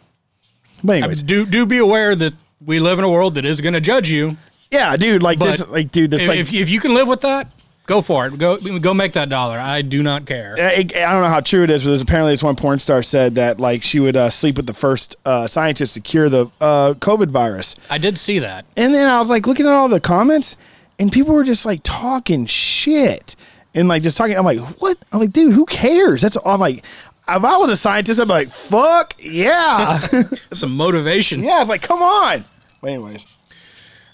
But 0.83 1.03
I 1.03 1.07
mean, 1.07 1.15
do 1.25 1.45
do 1.45 1.65
be 1.65 1.77
aware 1.77 2.15
that 2.15 2.33
we 2.63 2.79
live 2.79 2.99
in 2.99 3.05
a 3.05 3.09
world 3.09 3.35
that 3.35 3.45
is 3.45 3.61
going 3.61 3.73
to 3.73 3.81
judge 3.81 4.09
you. 4.09 4.37
yeah, 4.71 4.95
dude, 4.97 5.23
like 5.23 5.39
But 5.39 5.51
this, 5.57 5.67
like 5.67 5.91
dude, 5.91 6.11
this 6.11 6.21
if, 6.21 6.27
like 6.27 6.39
if 6.39 6.53
if 6.53 6.69
you 6.69 6.79
can 6.79 6.93
live 6.93 7.07
with 7.07 7.21
that, 7.21 7.47
go 7.89 8.01
for 8.01 8.27
it. 8.27 8.37
Go 8.37 8.57
go 8.79 8.93
make 8.93 9.13
that 9.13 9.29
dollar. 9.29 9.57
I 9.57 9.81
do 9.81 10.03
not 10.03 10.25
care. 10.25 10.55
I, 10.57 10.75
I 10.77 10.83
don't 10.83 11.23
know 11.23 11.27
how 11.27 11.41
true 11.41 11.63
it 11.63 11.71
is, 11.71 11.81
but 11.81 11.89
there's 11.89 12.01
apparently 12.01 12.33
this 12.33 12.43
one 12.43 12.55
porn 12.55 12.79
star 12.79 13.01
said 13.01 13.35
that 13.35 13.59
like 13.59 13.81
she 13.83 13.99
would 13.99 14.15
uh, 14.15 14.29
sleep 14.29 14.55
with 14.57 14.67
the 14.67 14.73
first 14.73 15.15
uh, 15.25 15.47
scientist 15.47 15.95
to 15.95 15.99
cure 15.99 16.29
the 16.29 16.45
uh, 16.61 16.93
COVID 16.93 17.31
virus. 17.31 17.75
I 17.89 17.97
did 17.97 18.17
see 18.17 18.39
that. 18.39 18.65
And 18.77 18.93
then 18.93 19.07
I 19.07 19.19
was 19.19 19.29
like 19.29 19.47
looking 19.47 19.65
at 19.65 19.71
all 19.73 19.89
the 19.89 19.99
comments, 19.99 20.55
and 20.99 21.11
people 21.11 21.33
were 21.33 21.43
just 21.43 21.65
like 21.65 21.81
talking 21.83 22.45
shit 22.45 23.35
and 23.73 23.87
like 23.87 24.03
just 24.03 24.17
talking. 24.17 24.37
I'm 24.37 24.45
like, 24.45 24.59
what? 24.79 24.97
I'm 25.11 25.19
like, 25.19 25.31
dude, 25.33 25.53
who 25.53 25.65
cares? 25.65 26.21
That's 26.21 26.37
all. 26.37 26.53
I'm 26.53 26.59
like, 26.59 26.77
if 26.77 27.43
I 27.43 27.57
was 27.57 27.71
a 27.71 27.75
scientist, 27.75 28.19
I'd 28.19 28.25
be 28.25 28.33
like, 28.33 28.51
fuck 28.51 29.15
yeah, 29.19 29.99
Some 30.53 30.77
motivation. 30.77 31.43
yeah. 31.43 31.53
I 31.53 31.59
was 31.59 31.69
like, 31.69 31.81
come 31.81 32.03
on. 32.03 32.45
But 32.81 32.91
anyways, 32.91 33.25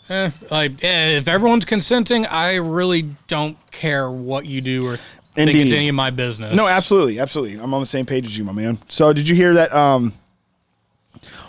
Eh, 0.10 0.30
like 0.52 0.84
eh, 0.84 1.18
if 1.18 1.28
everyone's 1.28 1.65
consenting, 1.65 2.26
I 2.28 2.56
really 2.56 3.10
don't 3.28 3.58
care 3.72 4.10
what 4.12 4.46
you 4.46 4.62
do 4.62 4.86
or 4.88 4.98
think 5.34 5.54
it's 5.56 5.72
any 5.72 5.89
of 5.89 5.96
my 5.96 6.12
business. 6.12 6.56
no, 6.56 6.68
absolutely, 6.68 7.20
absolutely. 7.20 7.60
I'm 7.60 7.74
on 7.74 7.80
the 7.82 7.86
same 7.88 8.06
page 8.06 8.26
as 8.28 8.38
you, 8.38 8.44
my 8.44 8.52
man. 8.54 8.78
So 8.88 9.13
did 9.13 9.28
you 9.28 9.36
hear 9.36 9.54
that? 9.56 9.74
Um, 9.74 10.13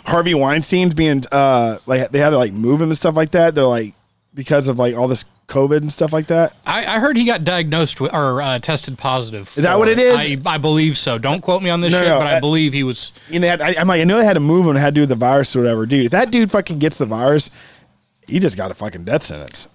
Harvey 0.05 0.33
Weinstein's 0.33 0.93
being 0.95 1.23
uh 1.31 1.77
like 1.85 2.09
they 2.11 2.19
had 2.19 2.29
to 2.29 2.37
like 2.37 2.53
move 2.53 2.81
him 2.81 2.89
and 2.89 2.97
stuff 2.97 3.15
like 3.15 3.31
that. 3.31 3.53
They're 3.55 3.65
like 3.65 3.93
because 4.33 4.67
of 4.67 4.79
like 4.79 4.95
all 4.95 5.07
this 5.07 5.25
COVID 5.47 5.77
and 5.77 5.91
stuff 5.93 6.11
like 6.13 6.27
that. 6.27 6.55
I, 6.65 6.85
I 6.85 6.99
heard 6.99 7.15
he 7.15 7.25
got 7.25 7.43
diagnosed 7.45 8.01
with, 8.01 8.13
or 8.13 8.41
uh, 8.41 8.59
tested 8.59 8.97
positive. 8.97 9.47
Is 9.57 9.63
that 9.63 9.79
what 9.79 9.87
it 9.87 9.97
is? 9.97 10.15
I, 10.15 10.37
I 10.45 10.57
believe 10.57 10.97
so. 10.97 11.17
Don't 11.17 11.41
quote 11.41 11.63
me 11.63 11.69
on 11.69 11.79
this 11.79 11.93
No, 11.93 11.99
shit, 11.99 12.07
no, 12.09 12.17
but 12.19 12.27
I 12.27 12.35
I- 12.37 12.39
believe 12.41 12.73
he 12.73 12.83
was. 12.83 13.13
They 13.29 13.47
had, 13.47 13.61
I, 13.61 13.75
I'm 13.79 13.87
like, 13.87 14.01
I 14.01 14.03
know 14.03 14.17
they 14.17 14.25
had 14.25 14.33
to 14.33 14.39
move 14.41 14.67
him 14.67 14.75
had 14.75 14.93
to 14.93 14.99
do 14.99 15.01
with 15.03 15.09
the 15.09 15.15
virus 15.15 15.55
or 15.55 15.61
whatever, 15.61 15.85
dude. 15.85 16.05
If 16.07 16.11
that 16.11 16.31
dude 16.31 16.51
fucking 16.51 16.79
gets 16.79 16.97
the 16.97 17.05
virus, 17.05 17.49
he 18.27 18.39
just 18.39 18.57
got 18.57 18.71
a 18.71 18.73
fucking 18.73 19.03
death 19.05 19.23
sentence, 19.23 19.67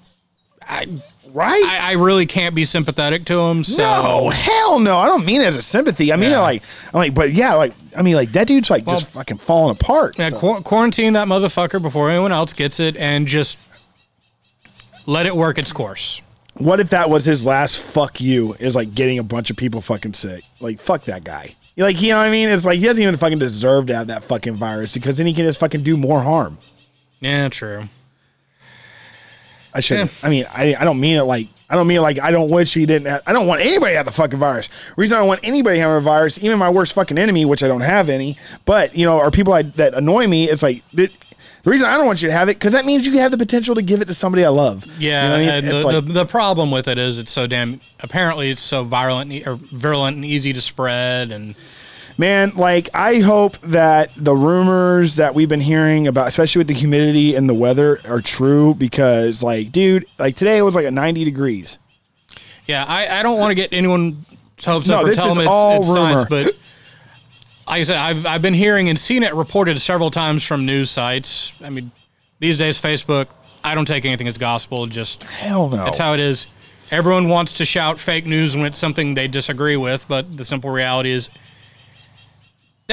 I, 0.69 0.87
right? 1.33 1.65
I, 1.67 1.91
I 1.91 1.93
really 1.93 2.27
can't 2.27 2.55
be 2.55 2.65
sympathetic 2.65 3.25
to 3.27 3.39
him. 3.41 3.65
So 3.65 3.83
no, 3.83 4.29
hell 4.31 4.79
no. 4.79 4.99
I 4.99 5.07
don't 5.07 5.25
mean 5.25 5.41
it 5.41 5.47
as 5.47 5.57
a 5.57 5.63
sympathy. 5.63 6.13
I 6.13 6.17
mean 6.17 6.31
Yeah. 6.31 6.41
like, 6.41 6.63
I'm 6.93 6.99
like, 6.99 7.15
but 7.15 7.33
yeah, 7.33 7.55
like, 7.55 7.73
I 7.97 8.03
mean, 8.03 8.15
like 8.15 8.33
that 8.33 8.47
dude's 8.47 8.71
like 8.71 8.85
just 8.87 9.09
fucking 9.09 9.39
falling 9.39 9.73
apart. 9.73 10.19
Yeah, 10.19 10.29
So- 10.31 10.39
qu- 10.39 10.61
quarantine 10.63 11.15
that 11.15 11.27
motherfucker 11.29 11.81
before 11.83 12.11
anyone 12.11 12.33
else 12.33 12.53
gets 12.53 12.79
it, 12.81 12.97
and 12.97 13.27
just 13.27 13.59
let 15.07 15.27
it 15.27 15.37
work 15.37 15.59
its 15.59 15.73
course. 15.73 16.23
what 16.55 16.79
if 16.81 16.91
that 16.91 17.09
was 17.11 17.25
his 17.25 17.47
last 17.47 17.79
fuck 17.79 18.21
you? 18.21 18.55
Is 18.61 18.77
like 18.77 18.95
getting 18.95 19.19
a 19.19 19.23
bunch 19.25 19.51
of 19.51 19.57
people 19.57 19.81
fucking 19.81 20.13
sick. 20.15 20.45
Like 20.61 20.79
fuck 20.79 21.05
that 21.07 21.25
guy. 21.25 21.57
Like 21.77 22.01
you 22.03 22.11
know 22.11 22.19
what 22.19 22.27
I 22.27 22.31
mean? 22.31 22.51
It's 22.51 22.67
like 22.67 22.79
he 22.79 22.85
doesn't 22.85 23.03
even 23.03 23.17
fucking 23.17 23.39
deserve 23.39 23.87
to 23.87 23.95
have 23.97 24.09
that 24.09 24.23
fucking 24.25 24.57
virus 24.57 24.93
because 24.95 25.17
then 25.17 25.27
he 25.27 25.33
can 25.33 25.45
just 25.47 25.59
fucking 25.59 25.83
do 25.83 25.97
more 25.97 26.21
harm. 26.21 26.59
Yeah, 27.21 27.49
true. 27.49 27.89
I 29.75 29.81
should. 29.81 29.99
Eh. 30.01 30.09
I 30.23 30.29
mean, 30.29 30.47
I, 30.53 30.75
I 30.79 30.85
don't 30.85 31.01
mean 31.01 31.17
it 31.17 31.23
like 31.23 31.49
I 31.71 31.75
don't 31.77 31.87
mean 31.87 31.99
it 31.99 32.03
like 32.03 32.21
I 32.21 32.31
don't 32.31 32.51
wish 32.51 32.75
he 32.75 32.85
didn't. 32.87 33.07
Have, 33.09 33.23
I 33.27 33.33
don't 33.33 33.47
want 33.47 33.61
anybody 33.63 33.93
to 33.93 33.97
have 33.97 34.07
the 34.07 34.13
fucking 34.13 34.39
virus. 34.39 34.69
reason 34.97 35.17
I 35.17 35.21
don't 35.21 35.29
want 35.29 35.41
anybody 35.43 35.79
having 35.79 35.97
a 35.97 36.01
virus, 36.01 36.39
even 36.43 36.59
my 36.59 36.69
worst 36.71 36.93
fucking 36.93 37.17
enemy, 37.19 37.45
which 37.45 37.63
I 37.63 37.69
don't 37.69 37.81
have 37.81 38.09
any, 38.09 38.37
but 38.65 38.95
you 38.95 39.07
know, 39.07 39.19
are 39.19 39.31
people 39.31 39.53
I, 39.55 39.63
that 39.63 39.95
annoy 39.95 40.27
me. 40.27 40.49
It's 40.51 40.63
like 40.63 40.83
the, 40.93 41.11
the 41.63 41.71
reason 41.71 41.87
I 41.89 41.97
don't 41.97 42.07
want 42.07 42.21
you 42.21 42.29
to 42.29 42.35
have 42.35 42.49
it 42.51 42.57
because 42.59 42.73
that 42.75 42.85
means 42.85 43.07
you 43.07 43.17
have 43.19 43.31
the 43.31 43.39
potential 43.39 43.75
to 43.77 43.83
give 43.83 44.03
it 44.03 44.07
to 44.07 44.15
somebody 44.15 44.45
I 44.45 44.49
love. 44.51 44.85
You 44.99 45.09
Yeah, 45.11 45.29
know 45.29 45.35
I 45.35 45.39
mean? 45.39 45.49
and 45.49 45.69
the, 45.69 45.87
like- 45.87 45.95
the 45.95 46.13
the 46.13 46.27
problem 46.27 46.71
with 46.71 46.89
it 46.89 46.99
is 46.99 47.19
it's 47.19 47.33
so 47.33 47.47
damn. 47.47 47.81
Apparently, 48.01 48.51
it's 48.51 48.61
so 48.61 48.83
virulent 48.85 49.47
or 49.47 49.55
virulent 49.55 50.17
and 50.17 50.25
easy 50.25 50.53
to 50.53 50.61
spread, 50.61 51.31
and 51.31 51.55
man, 52.19 52.53
like 52.57 52.89
I 52.95 53.21
hope 53.21 53.59
that 53.63 54.11
the 54.17 54.35
rumors 54.35 55.17
that 55.17 55.35
we've 55.35 55.49
been 55.49 55.61
hearing 55.61 56.07
about, 56.07 56.29
especially 56.29 56.61
with 56.61 56.69
the 56.69 56.75
humidity 56.75 57.35
and 57.35 57.49
the 57.49 57.55
weather, 57.55 58.01
are 58.05 58.21
true. 58.21 58.75
Because, 58.75 59.43
like, 59.43 59.73
dude, 59.73 60.07
like 60.19 60.37
today 60.37 60.59
it 60.59 60.63
was 60.63 60.75
like 60.75 60.87
a 60.87 60.91
ninety 60.91 61.25
degrees. 61.25 61.79
yeah, 62.67 62.85
I, 62.87 63.21
I 63.21 63.23
don't 63.23 63.39
want 63.39 63.51
to 63.51 63.55
get 63.55 63.73
anyone 63.73 64.25
hopes 64.65 64.87
No, 64.89 65.01
up 65.01 65.07
or 65.07 65.15
tell 65.15 65.29
them 65.29 65.39
it's, 65.39 65.49
all 65.49 65.79
it's 65.81 65.89
science, 65.89 66.25
but 66.29 66.47
like 67.67 67.81
I 67.81 67.83
said, 67.83 67.97
I've 67.97 68.27
I've 68.27 68.43
been 68.43 68.55
hearing 68.55 68.89
and 68.89 68.99
seen 68.99 69.23
it 69.23 69.35
reported 69.35 69.81
several 69.81 70.11
times 70.11 70.45
from 70.45 70.67
news 70.67 70.91
sites. 70.91 71.53
I 71.61 71.71
mean, 71.71 71.91
these 72.39 72.59
days 72.59 72.81
Facebook, 72.81 73.27
I 73.65 73.75
don't 73.75 73.87
take 73.87 74.05
anything 74.05 74.29
as 74.29 74.39
gospel. 74.39 74.87
Just 74.87 75.25
Hell 75.25 75.69
no. 75.69 75.77
That's 75.77 75.99
how 75.99 76.15
it 76.15 76.21
is. 76.21 76.47
Everyone 76.91 77.29
wants 77.29 77.55
to 77.55 77.65
shout 77.65 77.99
fake 77.99 78.27
news 78.27 78.55
when 78.55 78.67
it's 78.67 78.77
something 78.77 79.15
they 79.15 79.27
disagree 79.27 79.77
with, 79.77 80.05
but 80.09 80.37
the 80.37 80.45
simple 80.45 80.69
reality 80.71 81.11
is 81.11 81.31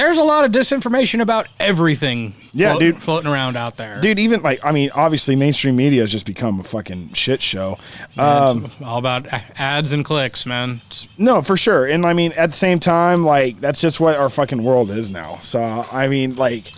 there's 0.00 0.16
a 0.18 0.22
lot 0.22 0.44
of 0.44 0.50
disinformation 0.52 1.20
about 1.20 1.46
everything 1.58 2.34
Yeah, 2.52 2.78
dude. 2.78 2.96
floating 3.02 3.30
around 3.30 3.56
out 3.56 3.76
there. 3.76 4.00
dude 4.00 4.18
even 4.18 4.42
like 4.42 4.60
i 4.64 4.72
mean 4.72 4.90
obviously 4.94 5.36
mainstream 5.36 5.76
media 5.76 6.00
has 6.00 6.10
just 6.10 6.24
become 6.26 6.58
a 6.58 6.64
fucking 6.64 7.12
shit 7.12 7.42
show 7.42 7.78
It's 8.16 8.80
all 8.82 8.98
about 8.98 9.26
ads 9.58 9.92
and 9.92 10.04
clicks, 10.04 10.46
man. 10.46 10.80
No 11.18 11.42
for 11.42 11.56
sure 11.56 11.86
and 11.86 12.06
i 12.06 12.12
mean 12.14 12.32
at 12.32 12.52
the 12.52 12.56
same 12.56 12.80
time 12.80 13.24
like 13.24 13.60
that's 13.60 13.80
just 13.80 14.00
what 14.00 14.16
our 14.16 14.30
fucking 14.30 14.64
world 14.64 14.90
is 14.90 15.10
now 15.10 15.36
so 15.36 15.60
i 15.92 16.08
mean 16.08 16.34
like 16.36 16.72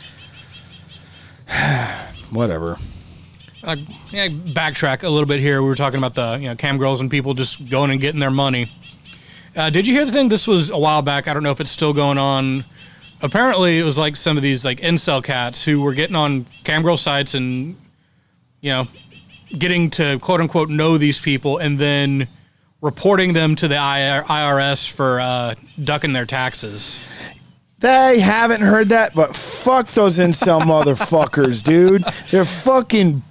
whatever 2.30 2.76
like, 3.64 3.78
yeah, 4.10 4.26
backtrack 4.26 5.04
a 5.04 5.08
little 5.08 5.28
bit 5.28 5.38
here. 5.38 5.62
We 5.62 5.68
were 5.68 5.76
talking 5.76 5.98
about 5.98 6.16
the 6.16 6.36
you 6.42 6.48
know 6.48 6.56
cam 6.56 6.78
girls 6.78 7.00
and 7.00 7.08
people 7.08 7.32
just 7.32 7.68
going 7.70 7.92
and 7.92 8.00
getting 8.00 8.18
their 8.18 8.30
money. 8.32 8.68
Uh, 9.54 9.70
did 9.70 9.86
you 9.86 9.94
hear 9.94 10.04
the 10.04 10.10
thing? 10.10 10.28
This 10.28 10.48
was 10.48 10.68
a 10.70 10.76
while 10.78 11.00
back. 11.00 11.28
I 11.28 11.32
don't 11.34 11.44
know 11.44 11.52
if 11.52 11.60
it's 11.60 11.70
still 11.70 11.92
going 11.92 12.18
on. 12.18 12.64
Apparently, 13.22 13.78
it 13.78 13.84
was 13.84 13.96
like 13.96 14.16
some 14.16 14.36
of 14.36 14.42
these 14.42 14.64
like 14.64 14.80
incel 14.80 15.22
cats 15.22 15.64
who 15.64 15.80
were 15.80 15.94
getting 15.94 16.16
on 16.16 16.44
camgirl 16.64 16.98
sites 16.98 17.34
and 17.34 17.76
you 18.60 18.70
know 18.70 18.88
getting 19.56 19.90
to 19.90 20.18
quote 20.18 20.40
unquote 20.40 20.68
know 20.70 20.98
these 20.98 21.20
people 21.20 21.58
and 21.58 21.78
then 21.78 22.26
reporting 22.80 23.32
them 23.32 23.54
to 23.54 23.68
the 23.68 23.76
IRS 23.76 24.90
for 24.90 25.20
uh, 25.20 25.54
ducking 25.84 26.12
their 26.12 26.26
taxes. 26.26 27.02
they 27.78 28.18
haven't 28.18 28.60
heard 28.60 28.88
that 28.88 29.14
but 29.14 29.36
fuck 29.36 29.88
those 29.88 30.18
incel 30.18 30.60
motherfuckers 30.72 31.62
dude 31.62 32.04
they're 32.30 32.44
fucking 32.44 33.22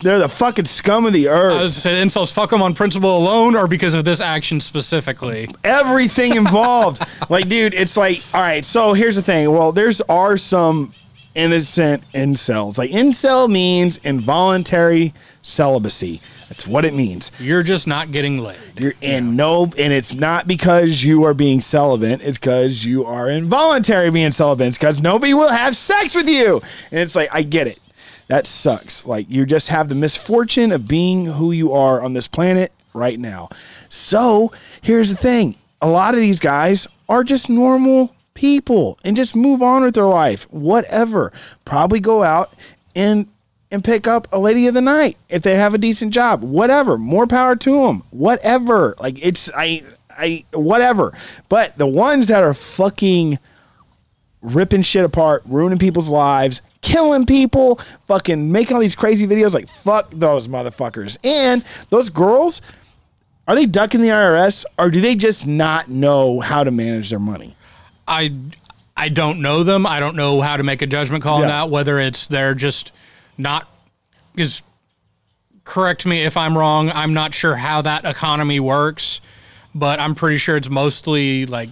they're 0.00 0.18
the 0.18 0.28
fucking 0.28 0.64
scum 0.64 1.06
of 1.06 1.12
the 1.12 1.28
I 1.28 1.32
earth 1.32 1.60
was 1.60 1.76
say 1.76 1.92
incels 1.92 2.32
fuck 2.32 2.50
them 2.50 2.62
on 2.62 2.74
principle 2.74 3.16
alone 3.16 3.54
or 3.54 3.68
because 3.68 3.94
of 3.94 4.04
this 4.04 4.20
action 4.20 4.60
specifically. 4.60 5.48
everything 5.64 6.36
involved. 6.36 7.02
like, 7.30 7.48
dude, 7.48 7.74
it's 7.74 7.96
like, 7.96 8.22
all 8.34 8.40
right, 8.40 8.64
so 8.64 8.92
here's 8.92 9.16
the 9.16 9.22
thing. 9.22 9.50
Well, 9.50 9.72
there's 9.72 10.00
are 10.02 10.36
some 10.36 10.94
innocent 11.34 12.02
incels. 12.12 12.78
Like, 12.78 12.90
incel 12.90 13.50
means 13.50 13.98
involuntary 13.98 15.14
celibacy. 15.42 16.20
That's 16.48 16.66
what 16.66 16.84
it 16.84 16.94
means. 16.94 17.30
You're 17.38 17.62
just 17.62 17.86
not 17.86 18.10
getting 18.10 18.38
laid. 18.38 18.58
You're 18.76 18.94
in 19.00 19.36
no, 19.36 19.64
and 19.78 19.92
it's 19.92 20.12
not 20.12 20.48
because 20.48 21.04
you 21.04 21.24
are 21.24 21.34
being 21.34 21.60
celibate. 21.60 22.20
It's 22.22 22.38
because 22.38 22.84
you 22.84 23.04
are 23.04 23.30
involuntary 23.30 24.10
being 24.10 24.32
celibate. 24.32 24.68
It's 24.68 24.78
because 24.78 25.00
nobody 25.00 25.32
will 25.32 25.50
have 25.50 25.76
sex 25.76 26.14
with 26.16 26.28
you. 26.28 26.60
And 26.90 27.00
it's 27.00 27.14
like, 27.14 27.28
I 27.32 27.42
get 27.42 27.68
it. 27.68 27.78
That 28.30 28.46
sucks. 28.46 29.04
Like, 29.04 29.28
you 29.28 29.44
just 29.44 29.68
have 29.68 29.88
the 29.88 29.96
misfortune 29.96 30.70
of 30.70 30.86
being 30.86 31.26
who 31.26 31.50
you 31.50 31.72
are 31.72 32.00
on 32.00 32.12
this 32.12 32.28
planet 32.28 32.70
right 32.94 33.18
now. 33.18 33.48
So, 33.88 34.52
here's 34.80 35.10
the 35.10 35.16
thing 35.16 35.56
a 35.82 35.88
lot 35.88 36.14
of 36.14 36.20
these 36.20 36.38
guys 36.38 36.86
are 37.08 37.24
just 37.24 37.50
normal 37.50 38.14
people 38.34 39.00
and 39.04 39.16
just 39.16 39.34
move 39.34 39.62
on 39.62 39.82
with 39.82 39.96
their 39.96 40.06
life. 40.06 40.44
Whatever. 40.52 41.32
Probably 41.64 41.98
go 41.98 42.22
out 42.22 42.54
and 42.94 43.26
and 43.72 43.82
pick 43.82 44.06
up 44.06 44.28
a 44.30 44.38
lady 44.38 44.68
of 44.68 44.74
the 44.74 44.80
night 44.80 45.16
if 45.28 45.42
they 45.42 45.56
have 45.56 45.74
a 45.74 45.78
decent 45.78 46.14
job. 46.14 46.44
Whatever. 46.44 46.96
More 46.98 47.26
power 47.26 47.56
to 47.56 47.86
them. 47.86 48.04
Whatever. 48.10 48.94
Like 49.00 49.24
it's 49.24 49.50
I 49.56 49.82
I 50.08 50.44
whatever. 50.52 51.12
But 51.48 51.78
the 51.78 51.86
ones 51.88 52.28
that 52.28 52.44
are 52.44 52.54
fucking 52.54 53.40
ripping 54.40 54.82
shit 54.82 55.04
apart, 55.04 55.42
ruining 55.46 55.80
people's 55.80 56.10
lives, 56.10 56.62
killing 56.80 57.26
people, 57.26 57.76
fucking 58.06 58.50
making 58.50 58.74
all 58.74 58.80
these 58.80 58.94
crazy 58.94 59.26
videos 59.26 59.54
like 59.54 59.68
fuck 59.68 60.10
those 60.10 60.48
motherfuckers. 60.48 61.18
And 61.24 61.64
those 61.90 62.08
girls 62.08 62.62
are 63.48 63.54
they 63.54 63.66
ducking 63.66 64.00
the 64.00 64.08
IRS 64.08 64.64
or 64.78 64.90
do 64.90 65.00
they 65.00 65.14
just 65.14 65.46
not 65.46 65.88
know 65.88 66.40
how 66.40 66.62
to 66.64 66.70
manage 66.70 67.10
their 67.10 67.18
money? 67.18 67.56
I 68.06 68.34
I 68.96 69.08
don't 69.08 69.40
know 69.40 69.64
them. 69.64 69.86
I 69.86 69.98
don't 69.98 70.14
know 70.14 70.40
how 70.40 70.56
to 70.56 70.62
make 70.62 70.82
a 70.82 70.86
judgment 70.86 71.22
call 71.22 71.40
on 71.42 71.48
that. 71.48 71.70
Whether 71.70 71.98
it's 71.98 72.28
they're 72.28 72.54
just 72.54 72.92
not 73.38 73.68
is 74.36 74.62
correct 75.64 76.06
me 76.06 76.22
if 76.24 76.36
I'm 76.36 76.56
wrong. 76.56 76.90
I'm 76.90 77.14
not 77.14 77.34
sure 77.34 77.56
how 77.56 77.82
that 77.82 78.04
economy 78.04 78.60
works, 78.60 79.20
but 79.74 80.00
I'm 80.00 80.14
pretty 80.14 80.38
sure 80.38 80.56
it's 80.56 80.70
mostly 80.70 81.46
like 81.46 81.70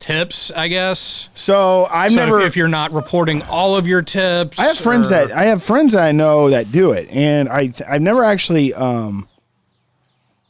tips. 0.00 0.50
I 0.50 0.66
guess. 0.68 1.28
So 1.34 1.86
I've 1.86 2.10
So 2.12 2.16
never. 2.24 2.40
if, 2.40 2.56
you're 2.56 2.66
not 2.68 2.90
reporting 2.92 3.42
all 3.42 3.76
of 3.76 3.86
your 3.86 4.02
tips, 4.02 4.58
I 4.58 4.64
have 4.64 4.76
friends 4.78 5.06
or- 5.08 5.10
that 5.10 5.32
I 5.32 5.44
have 5.44 5.62
friends 5.62 5.92
that 5.92 6.02
I 6.02 6.10
know 6.12 6.50
that 6.50 6.72
do 6.72 6.90
it, 6.92 7.08
and 7.10 7.48
I 7.48 7.68
th- 7.68 7.82
I've 7.88 8.02
never 8.02 8.24
actually 8.24 8.74
um, 8.74 9.28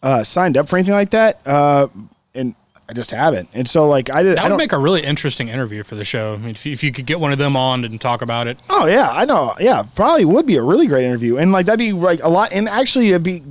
uh, 0.03 0.25
signed 0.25 0.57
up 0.57 0.69
for 0.69 0.77
anything 0.79 0.95
like 0.95 1.11
that, 1.11 1.41
uh, 1.47 1.89
I 2.91 2.93
just 2.93 3.13
haven't. 3.13 3.49
And 3.55 3.69
so 3.69 3.89
like 3.89 4.11
I 4.11 4.25
did. 4.25 4.37
That 4.37 4.51
would 4.51 4.57
make 4.57 4.73
a 4.73 4.79
really 4.79 5.03
interesting 5.03 5.47
interview 5.47 5.85
for 5.85 5.95
the 5.95 6.05
show. 6.05 6.35
I 6.35 6.39
mean, 6.39 6.51
if 6.51 6.67
you, 6.67 6.73
if 6.73 6.83
you 6.83 6.91
could 6.91 7.07
get 7.07 7.21
one 7.21 7.31
of 7.31 7.39
them 7.39 7.57
on 7.57 7.85
and 7.85 8.01
talk 8.01 8.21
about 8.21 8.49
it. 8.49 8.59
Oh 8.69 8.87
yeah, 8.87 9.11
I 9.13 9.25
know. 9.25 9.55
Yeah, 9.61 9.85
probably 9.95 10.25
would 10.25 10.45
be 10.45 10.57
a 10.57 10.63
really 10.63 10.89
great 10.89 11.05
interview, 11.05 11.37
and 11.37 11.53
like 11.53 11.67
that'd 11.67 11.79
be 11.79 11.93
like 11.93 12.21
a 12.25 12.29
lot. 12.29 12.51
And 12.53 12.69
actually, 12.69 13.11
it'd 13.11 13.23
be 13.23 13.45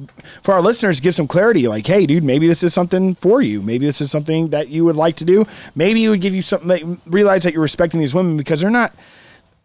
for 0.43 0.53
our 0.53 0.61
listeners 0.61 0.99
give 0.99 1.15
some 1.15 1.25
clarity. 1.25 1.69
Like, 1.69 1.87
hey, 1.87 2.05
dude, 2.05 2.25
maybe 2.25 2.47
this 2.47 2.63
is 2.63 2.73
something 2.73 3.15
for 3.15 3.41
you. 3.41 3.61
Maybe 3.61 3.85
this 3.85 4.01
is 4.01 4.11
something 4.11 4.49
that 4.49 4.67
you 4.67 4.83
would 4.83 4.97
like 4.97 5.15
to 5.15 5.25
do. 5.25 5.45
Maybe 5.73 6.03
it 6.03 6.09
would 6.09 6.19
give 6.19 6.35
you 6.35 6.41
something. 6.41 6.67
Like, 6.67 6.83
realize 7.05 7.43
that 7.43 7.53
you're 7.53 7.61
respecting 7.61 8.01
these 8.01 8.13
women 8.13 8.35
because 8.35 8.59
they're 8.59 8.69
not. 8.69 8.93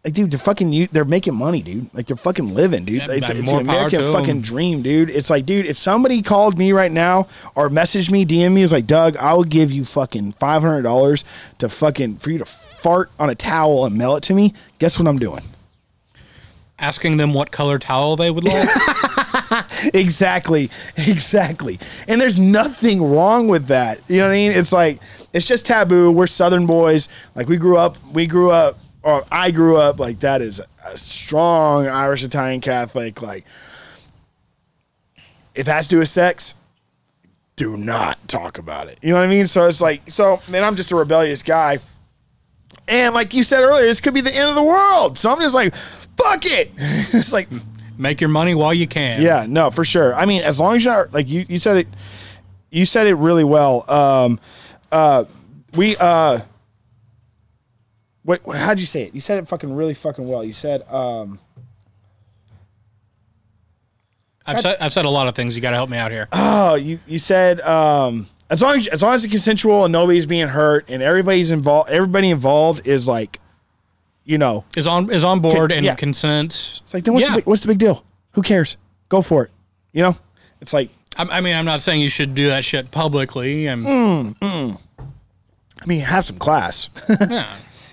Like, 0.05 0.13
dude, 0.13 0.29
they're 0.29 0.37
fucking 0.37 0.71
you. 0.71 0.87
They're 0.91 1.03
making 1.03 1.33
money, 1.33 1.63
dude. 1.63 1.91
Like, 1.91 2.05
they're 2.05 2.15
fucking 2.15 2.53
living, 2.53 2.85
dude. 2.85 3.01
Yeah, 3.01 3.07
it's 3.09 3.27
man, 3.27 3.37
it's 3.37 3.51
an 3.51 3.57
American 3.61 4.13
fucking 4.13 4.41
dream, 4.41 4.83
dude. 4.83 5.09
It's 5.09 5.31
like, 5.31 5.47
dude, 5.47 5.65
if 5.65 5.77
somebody 5.77 6.21
called 6.21 6.59
me 6.59 6.73
right 6.73 6.91
now 6.91 7.27
or 7.55 7.69
messaged 7.69 8.11
me, 8.11 8.23
DM 8.23 8.53
me, 8.53 8.61
is 8.61 8.71
like, 8.71 8.85
Doug, 8.85 9.17
I 9.17 9.33
will 9.33 9.43
give 9.43 9.71
you 9.71 9.83
fucking 9.83 10.33
five 10.33 10.61
hundred 10.61 10.83
dollars 10.83 11.25
to 11.57 11.69
fucking 11.69 12.17
for 12.17 12.29
you 12.29 12.37
to 12.37 12.45
fart 12.45 13.09
on 13.19 13.31
a 13.31 13.35
towel 13.35 13.83
and 13.83 13.97
mail 13.97 14.15
it 14.15 14.21
to 14.25 14.35
me. 14.35 14.53
Guess 14.77 14.99
what 14.99 15.07
I'm 15.07 15.17
doing? 15.17 15.41
Asking 16.77 17.17
them 17.17 17.33
what 17.33 17.49
color 17.49 17.79
towel 17.79 18.15
they 18.15 18.29
would 18.29 18.43
like. 18.43 18.69
exactly 19.93 20.69
exactly 20.97 21.79
and 22.07 22.19
there's 22.19 22.39
nothing 22.39 23.01
wrong 23.03 23.47
with 23.47 23.67
that 23.67 23.99
you 24.07 24.17
know 24.17 24.23
what 24.25 24.31
i 24.31 24.35
mean 24.35 24.51
it's 24.51 24.71
like 24.71 24.99
it's 25.33 25.45
just 25.45 25.65
taboo 25.65 26.11
we're 26.11 26.25
southern 26.25 26.65
boys 26.65 27.07
like 27.35 27.47
we 27.47 27.57
grew 27.57 27.77
up 27.77 27.97
we 28.11 28.25
grew 28.25 28.49
up 28.49 28.77
or 29.05 29.23
i 29.31 29.49
grew 29.51 29.77
up 29.77 29.97
like 29.99 30.19
that 30.19 30.41
is 30.41 30.61
a 30.85 30.97
strong 30.97 31.87
irish 31.87 32.23
italian 32.23 32.59
catholic 32.59 33.21
like 33.21 33.45
if 35.53 35.65
it 35.65 35.71
has 35.71 35.87
to 35.87 35.95
do 35.95 35.99
with 35.99 36.09
sex 36.09 36.53
do 37.55 37.77
not 37.77 38.27
talk 38.27 38.57
about 38.57 38.89
it 38.89 38.99
you 39.01 39.09
know 39.09 39.15
what 39.15 39.23
i 39.23 39.27
mean 39.27 39.47
so 39.47 39.65
it's 39.65 39.79
like 39.79 40.01
so 40.11 40.41
man 40.49 40.65
i'm 40.65 40.75
just 40.75 40.91
a 40.91 40.95
rebellious 40.95 41.41
guy 41.41 41.79
and 42.89 43.15
like 43.15 43.33
you 43.33 43.43
said 43.43 43.61
earlier 43.61 43.85
this 43.85 44.01
could 44.01 44.13
be 44.13 44.19
the 44.19 44.35
end 44.35 44.49
of 44.49 44.55
the 44.55 44.63
world 44.63 45.17
so 45.17 45.31
i'm 45.31 45.39
just 45.39 45.55
like 45.55 45.73
fuck 45.73 46.45
it 46.45 46.71
it's 46.77 47.31
like 47.31 47.47
Make 47.97 48.19
your 48.19 48.29
money 48.29 48.55
while 48.55 48.73
you 48.73 48.87
can. 48.87 49.21
yeah, 49.21 49.45
no, 49.47 49.69
for 49.71 49.85
sure. 49.85 50.13
I 50.15 50.25
mean, 50.25 50.41
as 50.41 50.59
long 50.59 50.75
as 50.75 50.83
you're 50.83 51.09
like 51.13 51.29
you, 51.29 51.45
you 51.47 51.57
said 51.57 51.77
it, 51.77 51.87
you 52.69 52.85
said 52.85 53.07
it 53.07 53.15
really 53.15 53.45
well. 53.45 53.89
Um, 53.89 54.39
uh, 54.91 55.23
we 55.75 55.95
uh, 55.95 56.39
what? 58.25 58.41
How'd 58.55 58.79
you 58.79 58.85
say 58.85 59.03
it? 59.03 59.13
You 59.15 59.21
said 59.21 59.37
it 59.37 59.47
fucking 59.47 59.73
really 59.73 59.93
fucking 59.93 60.27
well. 60.27 60.43
You 60.43 60.51
said 60.53 60.81
um, 60.91 61.39
I've 64.45 64.61
said, 64.61 64.77
I've 64.79 64.93
said 64.93 65.05
a 65.05 65.09
lot 65.09 65.27
of 65.27 65.35
things. 65.35 65.55
You 65.55 65.61
got 65.61 65.71
to 65.71 65.75
help 65.77 65.89
me 65.89 65.97
out 65.97 66.11
here. 66.11 66.27
oh, 66.31 66.75
you 66.75 66.99
you 67.07 67.17
said 67.19 67.61
um, 67.61 68.27
as 68.49 68.61
long 68.61 68.75
as 68.77 68.87
as 68.87 69.01
long 69.01 69.13
as 69.13 69.23
it's 69.23 69.31
consensual 69.31 69.85
and 69.85 69.91
nobody's 69.91 70.25
being 70.27 70.47
hurt 70.47 70.89
and 70.89 71.01
everybody's 71.01 71.51
involved, 71.51 71.89
everybody 71.89 72.29
involved 72.29 72.85
is 72.87 73.07
like, 73.07 73.39
you 74.23 74.37
know, 74.37 74.63
Is 74.75 74.85
on 74.87 75.11
is 75.11 75.23
on 75.23 75.39
board 75.39 75.71
and 75.71 75.83
yeah. 75.85 75.95
consent. 75.95 76.81
it's 76.83 76.93
like 76.93 77.03
then 77.03 77.13
what's 77.15 77.25
Yeah. 77.25 77.31
the 77.31 77.37
big, 77.41 77.45
what's 77.47 77.61
the 77.61 77.67
big 77.69 77.79
deal? 77.79 78.03
Who 78.33 78.41
cares? 78.41 78.77
Go 79.09 79.21
for 79.21 79.45
it. 79.45 79.51
You 79.93 80.03
know, 80.03 80.17
it's 80.61 80.73
like 80.73 80.89
I, 81.17 81.23
I 81.23 81.41
mean, 81.41 81.55
I'm 81.55 81.65
not 81.65 81.81
saying 81.81 82.01
you 82.01 82.09
should 82.09 82.35
do 82.35 82.47
that 82.49 82.65
shit 82.65 82.91
publicly. 82.91 83.67
I'm, 83.67 83.83
Mm. 83.83 84.79
I 85.81 85.85
mean, 85.87 86.01
have 86.01 86.25
some 86.25 86.37
class. 86.37 86.89
yeah. 87.29 87.47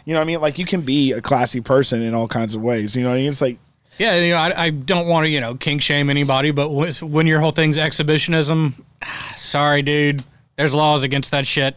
You 0.05 0.15
know 0.15 0.21
what 0.21 0.25
I 0.25 0.27
mean? 0.27 0.41
Like 0.41 0.59
you 0.59 0.67
can 0.67 0.83
be 0.83 1.13
a 1.13 1.21
classy 1.21 1.61
person 1.61 2.03
in 2.03 2.15
all 2.15 2.29
kinds 2.29 2.55
of 2.55 2.63
ways. 2.63 2.97
You 2.97 3.03
know 3.05 3.11
what 3.11 3.17
I 3.17 3.19
mean? 3.19 3.29
It's 3.29 3.41
like 3.41 3.59
Yeah, 3.99 4.17
you 4.19 4.33
know, 4.33 4.39
I, 4.39 4.65
I 4.65 4.71
don't 4.71 5.07
want 5.07 5.27
to, 5.27 5.31
you 5.31 5.41
know, 5.41 5.55
kink 5.55 5.83
shame 5.83 6.11
anybody, 6.11 6.51
but 6.51 6.71
when, 6.71 6.93
when 6.95 7.27
your 7.27 7.41
whole 7.41 7.53
thing's 7.53 7.79
exhibitionism, 7.79 8.75
sorry, 9.37 9.83
dude. 9.83 10.25
There's 10.57 10.75
laws 10.75 11.03
against 11.03 11.31
that 11.31 11.47
shit. 11.47 11.77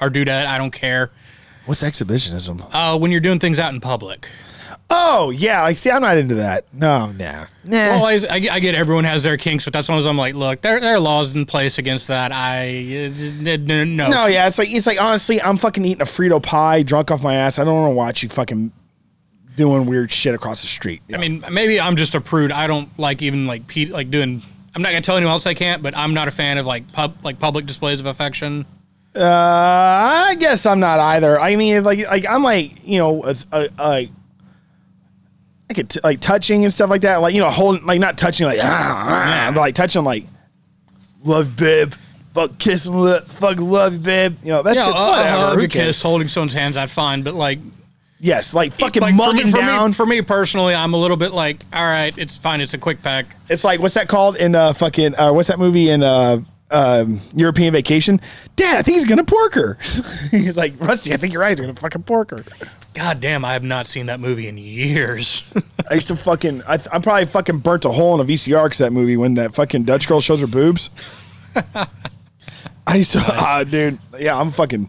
Or 0.00 0.10
do 0.10 0.24
that. 0.24 0.46
I 0.46 0.58
don't 0.58 0.72
care. 0.72 1.10
what's 1.66 1.82
exhibitionism? 1.82 2.62
Uh, 2.72 2.98
when 2.98 3.10
you're 3.12 3.20
doing 3.20 3.38
things 3.38 3.58
out 3.58 3.72
in 3.72 3.80
public. 3.80 4.28
Oh 4.94 5.30
yeah, 5.30 5.62
like 5.62 5.78
see, 5.78 5.90
I'm 5.90 6.02
not 6.02 6.18
into 6.18 6.34
that. 6.34 6.66
No, 6.70 7.06
nah, 7.12 7.46
nah. 7.64 7.76
Well, 7.76 8.04
I, 8.04 8.18
I 8.28 8.48
I 8.52 8.60
get 8.60 8.74
everyone 8.74 9.04
has 9.04 9.22
their 9.22 9.38
kinks, 9.38 9.64
but 9.64 9.72
that's 9.72 9.88
one 9.88 9.96
of 9.96 10.04
those 10.04 10.10
I'm 10.10 10.18
like, 10.18 10.34
look, 10.34 10.60
there, 10.60 10.80
there 10.80 10.96
are 10.96 11.00
laws 11.00 11.34
in 11.34 11.46
place 11.46 11.78
against 11.78 12.08
that. 12.08 12.30
I, 12.30 13.06
uh, 13.06 13.56
no. 13.56 14.08
no, 14.08 14.26
yeah, 14.26 14.46
it's 14.46 14.58
like 14.58 14.70
it's 14.70 14.86
like 14.86 15.00
honestly, 15.00 15.40
I'm 15.40 15.56
fucking 15.56 15.82
eating 15.84 16.02
a 16.02 16.04
Frito 16.04 16.42
pie, 16.42 16.82
drunk 16.82 17.10
off 17.10 17.22
my 17.22 17.34
ass. 17.34 17.58
I 17.58 17.64
don't 17.64 17.74
want 17.74 17.90
to 17.90 17.96
watch 17.96 18.22
you 18.22 18.28
fucking 18.28 18.70
doing 19.56 19.86
weird 19.86 20.12
shit 20.12 20.34
across 20.34 20.60
the 20.60 20.68
street. 20.68 21.00
I 21.12 21.16
mean, 21.16 21.42
maybe 21.50 21.80
I'm 21.80 21.96
just 21.96 22.14
a 22.14 22.20
prude. 22.20 22.52
I 22.52 22.66
don't 22.66 22.90
like 22.98 23.22
even 23.22 23.46
like 23.46 23.66
pe- 23.66 23.86
like 23.86 24.10
doing. 24.10 24.42
I'm 24.74 24.82
not 24.82 24.90
gonna 24.90 25.00
tell 25.00 25.16
anyone 25.16 25.32
else 25.32 25.46
I 25.46 25.54
can't, 25.54 25.82
but 25.82 25.96
I'm 25.96 26.12
not 26.12 26.28
a 26.28 26.30
fan 26.30 26.58
of 26.58 26.66
like 26.66 26.92
pub 26.92 27.16
like 27.22 27.38
public 27.38 27.64
displays 27.64 27.98
of 28.00 28.06
affection. 28.06 28.66
Uh, 29.14 30.24
I 30.28 30.36
guess 30.38 30.64
I'm 30.64 30.80
not 30.80 30.98
either. 30.98 31.38
I 31.38 31.56
mean, 31.56 31.76
if, 31.76 31.84
like, 31.84 32.06
like 32.06 32.26
I'm 32.28 32.42
like, 32.42 32.86
you 32.86 32.98
know, 32.98 33.22
it's 33.24 33.44
uh, 33.52 33.68
like, 33.78 34.10
I 35.72 35.74
could 35.74 35.88
t- 35.88 36.00
like 36.04 36.20
touching 36.20 36.64
and 36.64 36.72
stuff 36.72 36.90
like 36.90 37.00
that. 37.00 37.16
Like, 37.22 37.34
you 37.34 37.40
know, 37.40 37.48
holding, 37.48 37.86
like 37.86 37.98
not 37.98 38.18
touching, 38.18 38.46
like, 38.46 38.58
ah, 38.62 39.46
ah, 39.48 39.50
but 39.54 39.60
like 39.60 39.74
touching, 39.74 40.04
like, 40.04 40.26
love, 41.24 41.56
babe, 41.56 41.94
fuck, 42.34 42.58
kissing, 42.58 42.94
li- 43.00 43.20
fuck, 43.26 43.58
love, 43.58 44.02
babe. 44.02 44.36
You 44.42 44.50
know, 44.50 44.62
that's 44.62 44.76
Yeah, 44.76 44.84
shit, 44.84 44.94
a 44.94 44.98
whatever. 44.98 45.28
hug, 45.38 45.62
a 45.62 45.68
kiss, 45.68 46.02
holding 46.02 46.28
someone's 46.28 46.52
hands, 46.52 46.76
I'd 46.76 46.90
fine. 46.90 47.22
But 47.22 47.32
like, 47.34 47.58
Yes, 48.20 48.54
like 48.54 48.72
fucking 48.74 49.02
like 49.02 49.12
for 49.14 49.16
mugging 49.16 49.46
me, 49.46 49.50
for 49.50 49.58
down. 49.58 49.88
Me, 49.90 49.94
for 49.94 50.06
me 50.06 50.20
personally, 50.22 50.74
I'm 50.76 50.92
a 50.94 50.96
little 50.96 51.16
bit 51.16 51.32
like, 51.32 51.60
all 51.72 51.82
right, 51.84 52.16
it's 52.16 52.36
fine. 52.36 52.60
It's 52.60 52.72
a 52.74 52.78
quick 52.78 53.02
pack. 53.02 53.34
it's 53.48 53.64
like 53.64 53.80
what's 53.80 53.94
that 53.94 54.06
called 54.08 54.36
in 54.36 54.54
uh 54.54 54.72
fucking 54.74 55.18
uh 55.18 55.32
what's 55.32 55.48
that 55.48 55.58
movie 55.58 55.90
in 55.90 56.04
uh 56.04 56.38
um, 56.72 57.20
European 57.34 57.72
Vacation? 57.72 58.20
Dad, 58.56 58.76
I 58.76 58.82
think 58.82 58.96
he's 58.96 59.04
gonna 59.04 59.24
pork 59.24 59.54
her. 59.54 59.78
he's 60.30 60.56
like 60.56 60.74
Rusty. 60.78 61.12
I 61.12 61.16
think 61.16 61.32
you're 61.32 61.42
right. 61.42 61.50
He's 61.50 61.60
gonna 61.60 61.74
fucking 61.74 62.02
pork 62.04 62.30
her. 62.30 62.44
God 62.94 63.20
damn, 63.20 63.44
I 63.44 63.52
have 63.54 63.62
not 63.64 63.86
seen 63.86 64.06
that 64.06 64.20
movie 64.20 64.48
in 64.48 64.58
years. 64.58 65.44
I 65.90 65.94
used 65.94 66.08
to 66.08 66.16
fucking. 66.16 66.62
I, 66.66 66.74
I 66.92 66.98
probably 66.98 67.26
fucking 67.26 67.58
burnt 67.58 67.84
a 67.84 67.90
hole 67.90 68.14
in 68.14 68.20
a 68.20 68.24
VCR 68.30 68.64
because 68.64 68.78
that 68.78 68.92
movie 68.92 69.16
when 69.16 69.34
that 69.34 69.54
fucking 69.54 69.84
Dutch 69.84 70.08
girl 70.08 70.20
shows 70.20 70.40
her 70.40 70.46
boobs. 70.46 70.90
I 72.86 72.96
used 72.96 73.12
to, 73.12 73.20
ah, 73.22 73.64
dude. 73.68 73.98
Yeah, 74.18 74.38
I'm 74.38 74.50
fucking. 74.50 74.88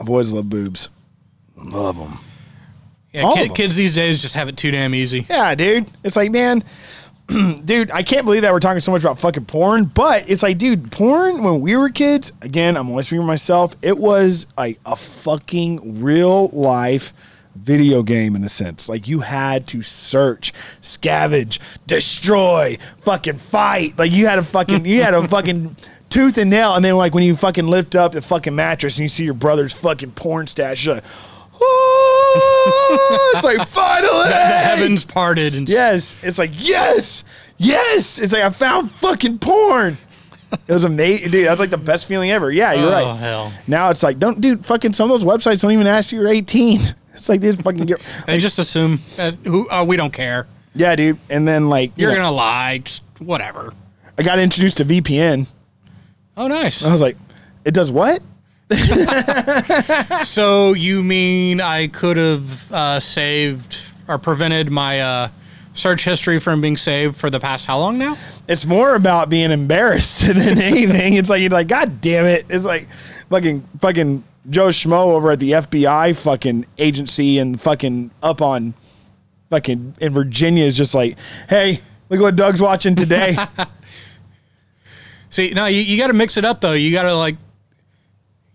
I've 0.00 0.08
always 0.08 0.32
loved 0.32 0.50
boobs. 0.50 0.88
Love 1.56 1.96
them. 1.96 2.18
yeah, 3.12 3.22
All 3.22 3.34
kid, 3.36 3.44
of 3.44 3.50
'em. 3.50 3.54
kids 3.56 3.76
these 3.76 3.94
days 3.94 4.20
just 4.20 4.34
have 4.34 4.48
it 4.48 4.56
too 4.56 4.70
damn 4.70 4.94
easy. 4.94 5.24
Yeah, 5.30 5.54
dude. 5.54 5.86
It's 6.02 6.16
like, 6.16 6.30
man, 6.32 6.64
dude, 7.64 7.90
I 7.90 8.02
can't 8.02 8.24
believe 8.24 8.42
that 8.42 8.52
we're 8.52 8.60
talking 8.60 8.80
so 8.80 8.92
much 8.92 9.02
about 9.02 9.18
fucking 9.18 9.46
porn, 9.46 9.84
but 9.84 10.28
it's 10.28 10.42
like, 10.42 10.58
dude, 10.58 10.92
porn 10.92 11.42
when 11.42 11.60
we 11.60 11.76
were 11.76 11.88
kids, 11.88 12.32
again, 12.42 12.76
I'm 12.76 12.88
only 12.90 13.02
speaking 13.02 13.22
for 13.22 13.26
myself, 13.26 13.74
it 13.80 13.96
was 13.96 14.46
like 14.58 14.78
a 14.84 14.94
fucking 14.94 16.02
real 16.02 16.48
life 16.48 17.12
video 17.54 18.02
game 18.02 18.36
in 18.36 18.44
a 18.44 18.48
sense. 18.48 18.88
Like 18.88 19.08
you 19.08 19.20
had 19.20 19.66
to 19.68 19.82
search, 19.82 20.52
scavenge, 20.82 21.58
destroy, 21.86 22.78
fucking 23.02 23.38
fight. 23.38 23.98
Like 23.98 24.12
you 24.12 24.26
had 24.26 24.38
a 24.38 24.44
fucking 24.44 24.84
you 24.84 25.02
had 25.02 25.14
a 25.14 25.26
fucking 25.28 25.76
tooth 26.10 26.36
and 26.36 26.50
nail, 26.50 26.74
and 26.74 26.84
then 26.84 26.96
like 26.96 27.14
when 27.14 27.24
you 27.24 27.36
fucking 27.36 27.66
lift 27.66 27.96
up 27.96 28.12
the 28.12 28.22
fucking 28.22 28.54
mattress 28.54 28.98
and 28.98 29.02
you 29.04 29.08
see 29.08 29.24
your 29.24 29.34
brother's 29.34 29.72
fucking 29.72 30.12
porn 30.12 30.46
stash, 30.46 30.84
you're 30.84 30.96
like, 30.96 31.04
oh, 31.60 32.03
it's 32.36 33.44
like 33.44 33.66
finally 33.68 34.28
The 34.28 34.34
heavens 34.34 35.04
parted 35.04 35.54
and 35.54 35.68
Yes, 35.68 36.16
it's 36.22 36.38
like 36.38 36.52
yes, 36.54 37.24
yes. 37.58 38.18
It's 38.18 38.32
like 38.32 38.42
I 38.42 38.50
found 38.50 38.90
fucking 38.90 39.38
porn. 39.38 39.96
It 40.68 40.72
was 40.72 40.84
amazing, 40.84 41.30
dude. 41.32 41.46
That's 41.48 41.58
like 41.60 41.70
the 41.70 41.76
best 41.78 42.06
feeling 42.06 42.30
ever. 42.30 42.50
Yeah, 42.50 42.72
you're 42.74 42.88
Oh, 42.88 42.92
right. 42.92 43.16
hell. 43.16 43.52
Now 43.66 43.90
it's 43.90 44.04
like, 44.04 44.20
don't, 44.20 44.40
dude. 44.40 44.64
Fucking 44.64 44.92
some 44.92 45.10
of 45.10 45.20
those 45.20 45.24
websites 45.28 45.60
don't 45.62 45.72
even 45.72 45.86
ask 45.88 46.12
you 46.12 46.20
you're 46.20 46.28
18. 46.28 46.80
It's 47.14 47.28
like 47.28 47.40
these 47.40 47.54
fucking 47.54 47.86
get, 47.86 48.04
They 48.26 48.38
just 48.40 48.58
assume 48.58 48.98
that 49.16 49.34
who 49.44 49.68
oh, 49.70 49.84
we 49.84 49.96
don't 49.96 50.12
care. 50.12 50.48
yeah, 50.74 50.96
dude. 50.96 51.16
And 51.30 51.46
then 51.46 51.68
like, 51.68 51.92
you 51.96 52.02
You're 52.02 52.10
know, 52.10 52.16
gonna 52.24 52.32
lie, 52.32 52.78
just 52.78 53.04
whatever. 53.20 53.72
I 54.18 54.24
got 54.24 54.40
introduced 54.40 54.78
to 54.78 54.84
VPN. 54.84 55.48
Oh, 56.36 56.48
nice. 56.48 56.84
I 56.84 56.90
was 56.90 57.00
like, 57.00 57.16
it 57.64 57.72
does 57.72 57.92
what? 57.92 58.20
So 60.24 60.72
you 60.72 61.02
mean 61.02 61.60
I 61.60 61.88
could 61.88 62.16
have 62.16 62.72
uh, 62.72 63.00
saved 63.00 63.78
or 64.08 64.18
prevented 64.18 64.70
my 64.70 65.00
uh, 65.00 65.28
search 65.72 66.04
history 66.04 66.40
from 66.40 66.60
being 66.60 66.76
saved 66.76 67.16
for 67.16 67.30
the 67.30 67.40
past 67.40 67.66
how 67.66 67.78
long 67.78 67.98
now? 67.98 68.16
It's 68.48 68.64
more 68.64 68.94
about 68.94 69.28
being 69.28 69.50
embarrassed 69.50 70.20
than 70.26 70.60
anything. 70.60 71.14
It's 71.14 71.28
like 71.28 71.40
you're 71.40 71.50
like, 71.50 71.68
God 71.68 72.00
damn 72.00 72.26
it! 72.26 72.46
It's 72.48 72.64
like 72.64 72.88
fucking 73.30 73.62
fucking 73.80 74.24
Joe 74.50 74.68
Schmo 74.68 75.06
over 75.14 75.30
at 75.30 75.40
the 75.40 75.52
FBI 75.52 76.16
fucking 76.16 76.66
agency 76.78 77.38
and 77.38 77.60
fucking 77.60 78.10
up 78.22 78.42
on 78.42 78.74
fucking 79.50 79.96
in 80.00 80.12
Virginia 80.12 80.64
is 80.64 80.76
just 80.76 80.94
like, 80.94 81.16
hey, 81.48 81.80
look 82.08 82.20
what 82.20 82.36
Doug's 82.36 82.60
watching 82.60 82.94
today. 82.94 83.36
See, 85.30 85.50
no, 85.50 85.66
you, 85.66 85.80
you 85.80 85.98
got 85.98 86.08
to 86.08 86.12
mix 86.12 86.36
it 86.36 86.44
up 86.44 86.60
though. 86.60 86.72
You 86.72 86.92
got 86.92 87.04
to 87.04 87.14
like, 87.14 87.36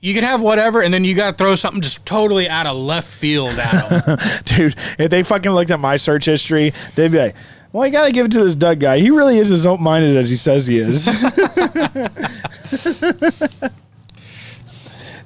you 0.01 0.13
can 0.13 0.23
have 0.23 0.41
whatever, 0.41 0.81
and 0.81 0.93
then 0.93 1.03
you 1.03 1.13
got 1.13 1.31
to 1.31 1.37
throw 1.37 1.55
something 1.55 1.81
just 1.81 2.05
totally 2.05 2.47
out 2.47 2.65
of 2.65 2.77
left 2.77 3.07
field 3.07 3.51
at 3.59 4.05
them. 4.05 4.17
Dude, 4.45 4.75
if 4.97 5.09
they 5.09 5.23
fucking 5.23 5.51
looked 5.51 5.71
at 5.71 5.79
my 5.79 5.97
search 5.97 6.25
history, 6.25 6.73
they'd 6.95 7.11
be 7.11 7.17
like, 7.17 7.35
well, 7.71 7.85
you 7.85 7.91
got 7.91 8.05
to 8.05 8.11
give 8.11 8.25
it 8.25 8.31
to 8.31 8.43
this 8.43 8.55
Doug 8.55 8.79
guy. 8.79 8.99
He 8.99 9.11
really 9.11 9.37
is 9.37 9.51
as 9.51 9.65
open 9.65 9.83
minded 9.83 10.15
as 10.17 10.29
he 10.29 10.35
says 10.37 10.65
he 10.67 10.79
is. 10.79 11.05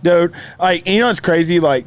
Dude, 0.03 0.33
like, 0.59 0.87
you 0.87 0.99
know 0.99 1.07
what's 1.07 1.19
crazy? 1.21 1.59
Like, 1.59 1.85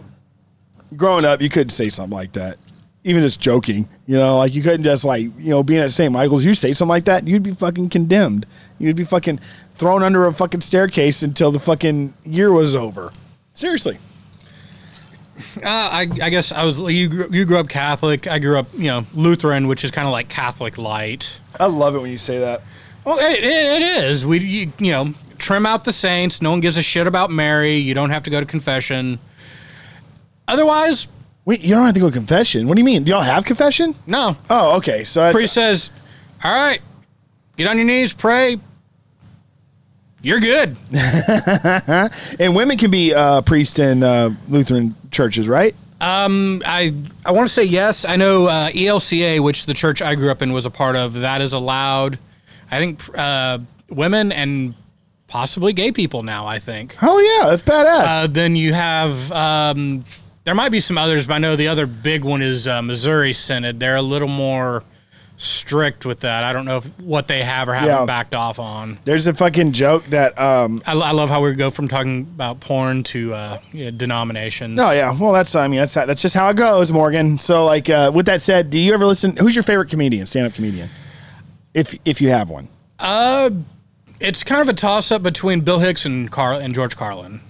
growing 0.97 1.25
up, 1.25 1.43
you 1.43 1.49
couldn't 1.51 1.71
say 1.71 1.89
something 1.89 2.17
like 2.17 2.33
that. 2.33 2.59
Even 3.05 3.23
just 3.23 3.41
joking, 3.41 3.89
you 4.07 4.17
know, 4.17 4.39
like 4.39 4.55
you 4.55 4.63
couldn't 4.63 4.83
just 4.83 5.05
like, 5.05 5.31
you 5.39 5.51
know, 5.51 5.63
being 5.63 5.81
at 5.81 5.93
St. 5.93 6.13
Michael's, 6.13 6.45
you 6.45 6.55
say 6.55 6.73
something 6.73 6.89
like 6.91 7.05
that, 7.05 7.29
you'd 7.29 7.43
be 7.43 7.53
fucking 7.53 7.89
condemned. 7.89 8.47
You'd 8.79 8.97
be 8.97 9.05
fucking 9.05 9.41
thrown 9.75 10.03
under 10.03 10.27
a 10.27 10.33
fucking 10.33 10.61
staircase 10.61 11.23
until 11.23 11.51
the 11.51 11.61
fucking 11.61 12.15
year 12.25 12.53
was 12.53 12.77
over. 12.77 13.11
Seriously. 13.55 13.99
Uh, 15.57 15.61
I, 15.65 16.09
I 16.23 16.31
guess 16.31 16.53
I 16.53 16.65
was 16.65 16.81
you. 16.81 17.09
Grew, 17.09 17.29
you 17.31 17.45
grew 17.45 17.59
up 17.59 17.69
Catholic. 17.69 18.27
I 18.27 18.39
grew 18.39 18.59
up, 18.59 18.69
you 18.75 18.87
know, 18.87 19.05
Lutheran, 19.15 19.69
which 19.69 19.85
is 19.85 19.91
kind 19.91 20.07
of 20.07 20.13
like 20.13 20.29
Catholic 20.29 20.79
light. 20.79 21.41
I 21.61 21.67
love 21.67 21.95
it 21.95 22.01
when 22.01 22.11
you 22.11 22.19
say 22.19 22.39
that. 22.39 22.63
Well, 23.05 23.19
it, 23.19 23.45
it 23.45 23.83
is. 23.83 24.25
We, 24.25 24.41
you, 24.41 24.73
you 24.79 24.93
know, 24.93 25.15
trim 25.39 25.67
out 25.67 25.85
the 25.85 25.93
saints. 25.93 26.41
No 26.41 26.51
one 26.51 26.61
gives 26.61 26.77
a 26.77 26.83
shit 26.83 27.07
about 27.07 27.31
Mary. 27.31 27.75
You 27.75 27.95
don't 27.95 28.11
have 28.11 28.23
to 28.25 28.31
go 28.31 28.41
to 28.41 28.47
confession. 28.47 29.19
Otherwise, 30.49 31.09
Wait, 31.45 31.63
you 31.63 31.71
don't 31.71 31.85
have 31.85 31.95
to 31.95 32.01
go 32.01 32.09
to 32.11 32.13
confession. 32.13 32.67
What 32.67 32.75
do 32.75 32.81
you 32.81 32.85
mean? 32.85 33.05
Do 33.05 33.11
y'all 33.13 33.21
have 33.23 33.45
confession? 33.45 33.95
no. 34.07 34.37
Oh, 34.51 34.77
okay. 34.79 35.05
So 35.05 35.21
that's, 35.21 35.35
Priest 35.35 35.55
says, 35.55 35.91
"All 36.43 36.53
right, 36.53 36.81
get 37.57 37.69
on 37.69 37.77
your 37.77 37.87
knees, 37.87 38.13
pray. 38.13 38.59
You're 40.27 40.41
good." 40.41 40.77
and 42.41 42.57
women 42.57 42.77
can 42.79 42.91
be 42.91 43.15
uh, 43.15 43.43
priests 43.43 43.79
in 43.79 44.03
uh, 44.03 44.31
Lutheran 44.49 44.97
churches, 45.13 45.49
right? 45.49 45.73
I 46.67 46.93
I 47.25 47.31
want 47.31 47.49
to 47.49 47.55
say 47.55 47.63
yes. 47.63 48.05
I 48.05 48.17
know 48.17 48.47
uh, 48.49 48.71
ELCA, 48.71 49.39
which 49.39 49.67
the 49.67 49.75
church 49.75 50.03
I 50.03 50.17
grew 50.17 50.31
up 50.31 50.43
in 50.43 50.53
was 50.53 50.67
a 50.67 50.71
part 50.71 50.97
of, 50.97 51.15
that 51.15 51.41
is 51.41 51.53
allowed. 51.53 52.19
I 52.73 52.79
think 52.79 53.01
uh, 53.17 53.59
women 53.89 54.33
and 54.33 54.75
possibly 55.29 55.73
gay 55.73 55.93
people 55.93 56.25
now. 56.25 56.45
I 56.45 56.59
think. 56.59 56.97
Oh 57.03 57.21
yeah, 57.21 57.49
that's 57.49 57.63
badass. 57.63 58.25
Uh, 58.25 58.27
then 58.27 58.57
you 58.57 58.73
have 58.73 59.31
um, 59.31 60.05
there 60.43 60.57
might 60.57 60.73
be 60.73 60.81
some 60.81 60.99
others, 60.99 61.29
but 61.29 61.35
I 61.35 61.39
know 61.39 61.55
the 61.55 61.69
other 61.69 61.87
big 61.87 62.25
one 62.25 62.43
is 62.43 62.67
uh, 62.67 62.83
Missouri 62.83 63.33
Synod. 63.33 63.79
They're 63.79 63.95
a 63.95 64.03
little 64.03 64.27
more 64.27 64.83
strict 65.37 66.07
with 66.07 66.21
that. 66.21 66.45
I 66.45 66.53
don't 66.53 66.65
know 66.65 66.79
if, 66.79 66.87
what 66.99 67.29
they 67.29 67.43
have 67.43 67.69
or 67.69 67.75
haven't 67.75 67.89
Yeah. 67.91 68.05
backed 68.07 68.35
off 68.35 68.59
on. 68.59 68.99
There's 69.05 69.27
a 69.27 69.35
fucking 69.35 69.73
joke 69.73 70.05
that. 70.07 70.39
Um, 70.39 70.83
I, 70.87 70.93
I 70.93 71.11
love 71.13 71.29
how 71.29 71.43
we 71.43 71.53
go 71.55 71.71
from 71.71 71.89
talking 71.89 72.21
about 72.23 72.61
porn 72.61 73.03
to 73.05 73.35
uh, 73.35 73.59
yeah, 73.73 73.91
denominations. 73.91 74.81
oh 74.81 74.91
yeah, 74.93 75.17
well 75.19 75.33
that's 75.33 75.55
I 75.55 75.69
mean 75.69 75.81
that's 75.81 75.95
that's 75.95 76.23
just 76.23 76.35
how 76.35 76.49
it 76.49 76.57
goes, 76.57 76.91
Morgan. 76.91 77.39
So 77.39 77.67
like 77.67 77.91
uh, 77.91 78.11
with 78.15 78.27
that 78.27 78.41
said, 78.41 78.71
do 78.71 78.79
you 78.79 78.95
ever 78.95 79.07
listen? 79.07 79.37
Who's 79.37 79.55
your 79.55 79.63
favorite 79.63 79.91
comedian, 79.91 80.27
stand 80.27 80.47
up 80.47 80.55
comedian? 80.55 80.89
If 81.75 81.95
if 82.05 82.21
you 82.23 82.31
have 82.31 82.49
one, 82.49 82.69
Uh, 82.99 83.51
It's 84.19 84.43
kind 84.43 84.63
of 84.63 84.69
a 84.69 84.73
toss 84.73 85.11
up 85.13 85.23
between 85.23 85.61
Bill 85.61 85.81
Hicks 85.81 86.07
and 86.07 86.31
Carl 86.31 86.59
and 86.59 86.75
George 86.75 86.97
Carlin. 86.97 87.41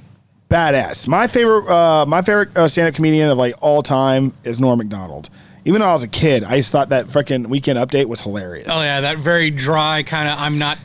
badass. 0.51 1.07
My 1.07 1.29
favorite 1.29 1.69
uh, 1.71 2.05
my 2.07 2.23
favorite 2.23 2.57
uh, 2.57 2.67
stand 2.67 2.89
up 2.89 2.95
comedian 2.95 3.29
of 3.31 3.39
like 3.39 3.55
all 3.61 3.83
time 3.85 4.33
is 4.43 4.59
Norm 4.59 4.79
Macdonald. 4.79 5.31
Even 5.67 5.81
though 5.81 5.89
I 5.89 5.93
was 5.93 6.05
a 6.05 6.09
kid, 6.09 6.45
I 6.45 6.59
just 6.59 6.71
thought 6.71 6.91
that 6.91 7.07
freaking 7.07 7.49
weekend 7.49 7.77
update 7.77 8.07
was 8.07 8.21
hilarious. 8.21 8.69
Oh 8.71 8.83
yeah, 8.83 9.01
that 9.01 9.19
very 9.19 9.51
dry 9.51 10.05
kind 10.05 10.29
of. 10.29 10.39
I'm 10.39 10.59
not. 10.59 10.79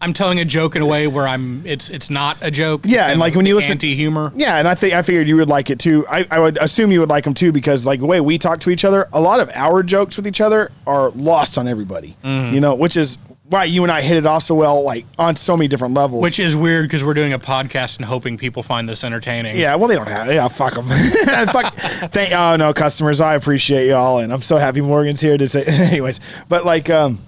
I'm 0.00 0.12
telling 0.12 0.38
a 0.38 0.44
joke 0.44 0.76
in 0.76 0.82
a 0.82 0.86
way 0.86 1.08
where 1.08 1.26
I'm. 1.26 1.66
It's 1.66 1.90
it's 1.90 2.10
not 2.10 2.38
a 2.42 2.50
joke. 2.52 2.82
Yeah, 2.84 3.10
and, 3.10 3.18
like, 3.18 3.34
when 3.34 3.46
you 3.46 3.56
listen- 3.56 3.72
anti 3.72 3.96
humor. 3.96 4.30
Yeah, 4.36 4.58
and 4.58 4.68
I 4.68 4.76
think 4.76 4.94
I 4.94 5.02
figured 5.02 5.26
you 5.26 5.36
would 5.36 5.48
like 5.48 5.68
it 5.68 5.80
too. 5.80 6.06
I, 6.08 6.24
I 6.30 6.38
would 6.38 6.58
assume 6.58 6.92
you 6.92 7.00
would 7.00 7.08
like 7.08 7.24
them 7.24 7.34
too 7.34 7.50
because 7.50 7.84
like 7.84 7.98
the 7.98 8.06
way 8.06 8.20
we 8.20 8.38
talk 8.38 8.60
to 8.60 8.70
each 8.70 8.84
other, 8.84 9.08
a 9.12 9.20
lot 9.20 9.40
of 9.40 9.50
our 9.56 9.82
jokes 9.82 10.16
with 10.16 10.28
each 10.28 10.40
other 10.40 10.70
are 10.86 11.10
lost 11.10 11.58
on 11.58 11.66
everybody. 11.66 12.16
Mm-hmm. 12.22 12.54
You 12.54 12.60
know, 12.60 12.76
which 12.76 12.96
is 12.96 13.18
why 13.50 13.64
you 13.64 13.82
and 13.82 13.90
I 13.90 14.00
hit 14.00 14.16
it 14.16 14.26
off 14.26 14.44
so 14.44 14.54
well, 14.54 14.82
like 14.82 15.04
on 15.18 15.34
so 15.34 15.56
many 15.56 15.66
different 15.66 15.94
levels. 15.94 16.22
Which 16.22 16.38
is 16.38 16.54
weird 16.54 16.84
because 16.84 17.02
we're 17.02 17.14
doing 17.14 17.32
a 17.32 17.38
podcast 17.38 17.96
and 17.96 18.06
hoping 18.06 18.38
people 18.38 18.62
find 18.62 18.88
this 18.88 19.02
entertaining. 19.02 19.58
yeah, 19.58 19.74
well 19.74 19.88
they 19.88 19.96
don't 19.96 20.06
have. 20.06 20.32
Yeah, 20.32 20.46
fuck 20.48 20.74
them. 20.74 20.86
fuck. 21.48 21.74
Thank. 22.12 22.32
Oh 22.32 22.54
no, 22.56 22.72
customers, 22.72 23.20
I 23.20 23.34
appreciate 23.34 23.88
y'all, 23.88 24.18
and 24.18 24.32
I'm 24.32 24.40
so 24.40 24.56
happy 24.56 24.80
Morgan's 24.80 25.20
here 25.20 25.36
to 25.36 25.48
say. 25.48 25.64
Anyways, 25.66 26.20
but 26.48 26.64
like, 26.64 26.88
um, 26.88 27.18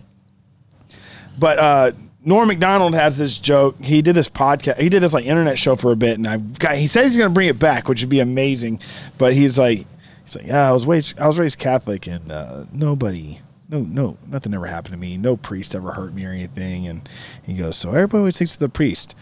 but 1.39 1.59
uh. 1.59 1.93
Norm 2.25 2.47
Macdonald 2.47 2.95
has 2.95 3.19
this 3.19 3.37
joke. 3.37 3.83
He 3.83 4.01
did 4.01 4.15
this 4.15 4.29
podcast. 4.29 4.79
He 4.79 4.89
did 4.89 5.03
this 5.03 5.13
like 5.13 5.25
internet 5.25 5.59
show 5.59 5.75
for 5.75 5.91
a 5.91 5.97
bit, 5.97 6.19
and 6.19 6.29
I 6.29 6.37
got. 6.37 6.77
He 6.77 6.87
says 6.87 7.07
he's 7.07 7.17
going 7.17 7.31
to 7.31 7.35
bring 7.35 7.49
it 7.49 7.59
back, 7.59 7.89
which 7.89 8.01
would 8.01 8.11
be 8.11 8.21
amazing. 8.21 8.79
But 9.19 9.33
he's 9.33 9.59
like, 9.59 9.87
he's 10.25 10.37
like, 10.37 10.47
yeah, 10.47 10.69
I 10.69 10.73
was 10.73 10.87
raised, 10.87 11.19
I 11.19 11.27
was 11.27 11.37
raised 11.37 11.59
Catholic, 11.59 12.07
and 12.07 12.31
uh, 12.31 12.67
nobody, 12.73 13.41
no, 13.73 13.81
no, 13.81 14.17
nothing 14.29 14.53
ever 14.55 14.67
happened 14.67 14.93
to 14.95 14.99
me. 15.01 15.17
No 15.17 15.37
priest 15.37 15.75
ever 15.75 15.93
hurt 15.93 16.13
me 16.15 16.25
or 16.27 16.31
anything. 16.31 16.87
And 16.87 17.09
he 17.43 17.55
goes, 17.55 17.77
so 17.77 17.89
everybody 17.91 18.19
always 18.19 18.37
thinks 18.39 18.53
of 18.55 18.61
the 18.61 18.69
priest, 18.69 19.15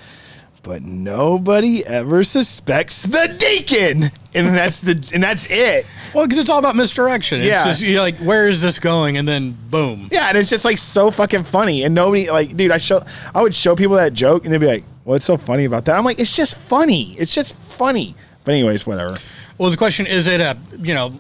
but 0.63 0.83
nobody 0.83 1.87
ever 1.87 2.23
suspects 2.25 3.03
the 3.05 3.35
deacon, 3.39 4.11
and 4.35 4.49
that's 4.49 4.81
the, 4.81 4.93
and 5.15 5.23
that's 5.23 5.47
it. 5.51 5.87
Well, 6.13 6.27
because 6.27 6.39
it's 6.39 6.51
all 6.51 6.59
about 6.59 6.77
misdirection. 6.77 7.41
It's 7.41 7.49
Yeah. 7.49 7.65
just 7.65 7.81
you're 7.81 8.01
like, 8.03 8.19
where 8.19 8.49
is 8.49 8.61
this 8.61 8.79
going? 8.79 9.17
And 9.17 9.27
then 9.27 9.57
boom. 9.71 10.09
Yeah, 10.13 10.29
and 10.29 10.37
it's 10.37 10.51
just 10.51 10.65
like 10.65 10.79
so 10.79 11.11
fucking 11.11 11.45
funny. 11.45 11.85
And 11.85 11.95
nobody 11.95 12.29
like, 12.31 12.57
dude, 12.57 12.73
I 12.73 12.77
show 12.79 13.01
I 13.35 13.41
would 13.43 13.55
show 13.55 13.75
people 13.77 13.97
that 13.97 14.13
joke 14.13 14.45
and 14.45 14.53
they'd 14.53 14.59
be 14.59 14.67
like, 14.67 14.85
What's 15.05 15.25
so 15.25 15.37
funny 15.39 15.65
about 15.65 15.87
that? 15.87 15.97
I'm 15.97 16.05
like, 16.05 16.21
it's 16.21 16.37
just 16.37 16.59
funny. 16.59 17.15
It's 17.19 17.35
just 17.35 17.55
funny. 17.57 18.15
But 18.45 18.53
anyways, 18.53 18.87
whatever. 18.87 19.17
Well, 19.59 19.71
the 19.71 19.77
question 19.79 20.07
is 20.07 20.27
it 20.27 20.41
a 20.43 20.57
you 20.79 20.93
know 20.95 21.19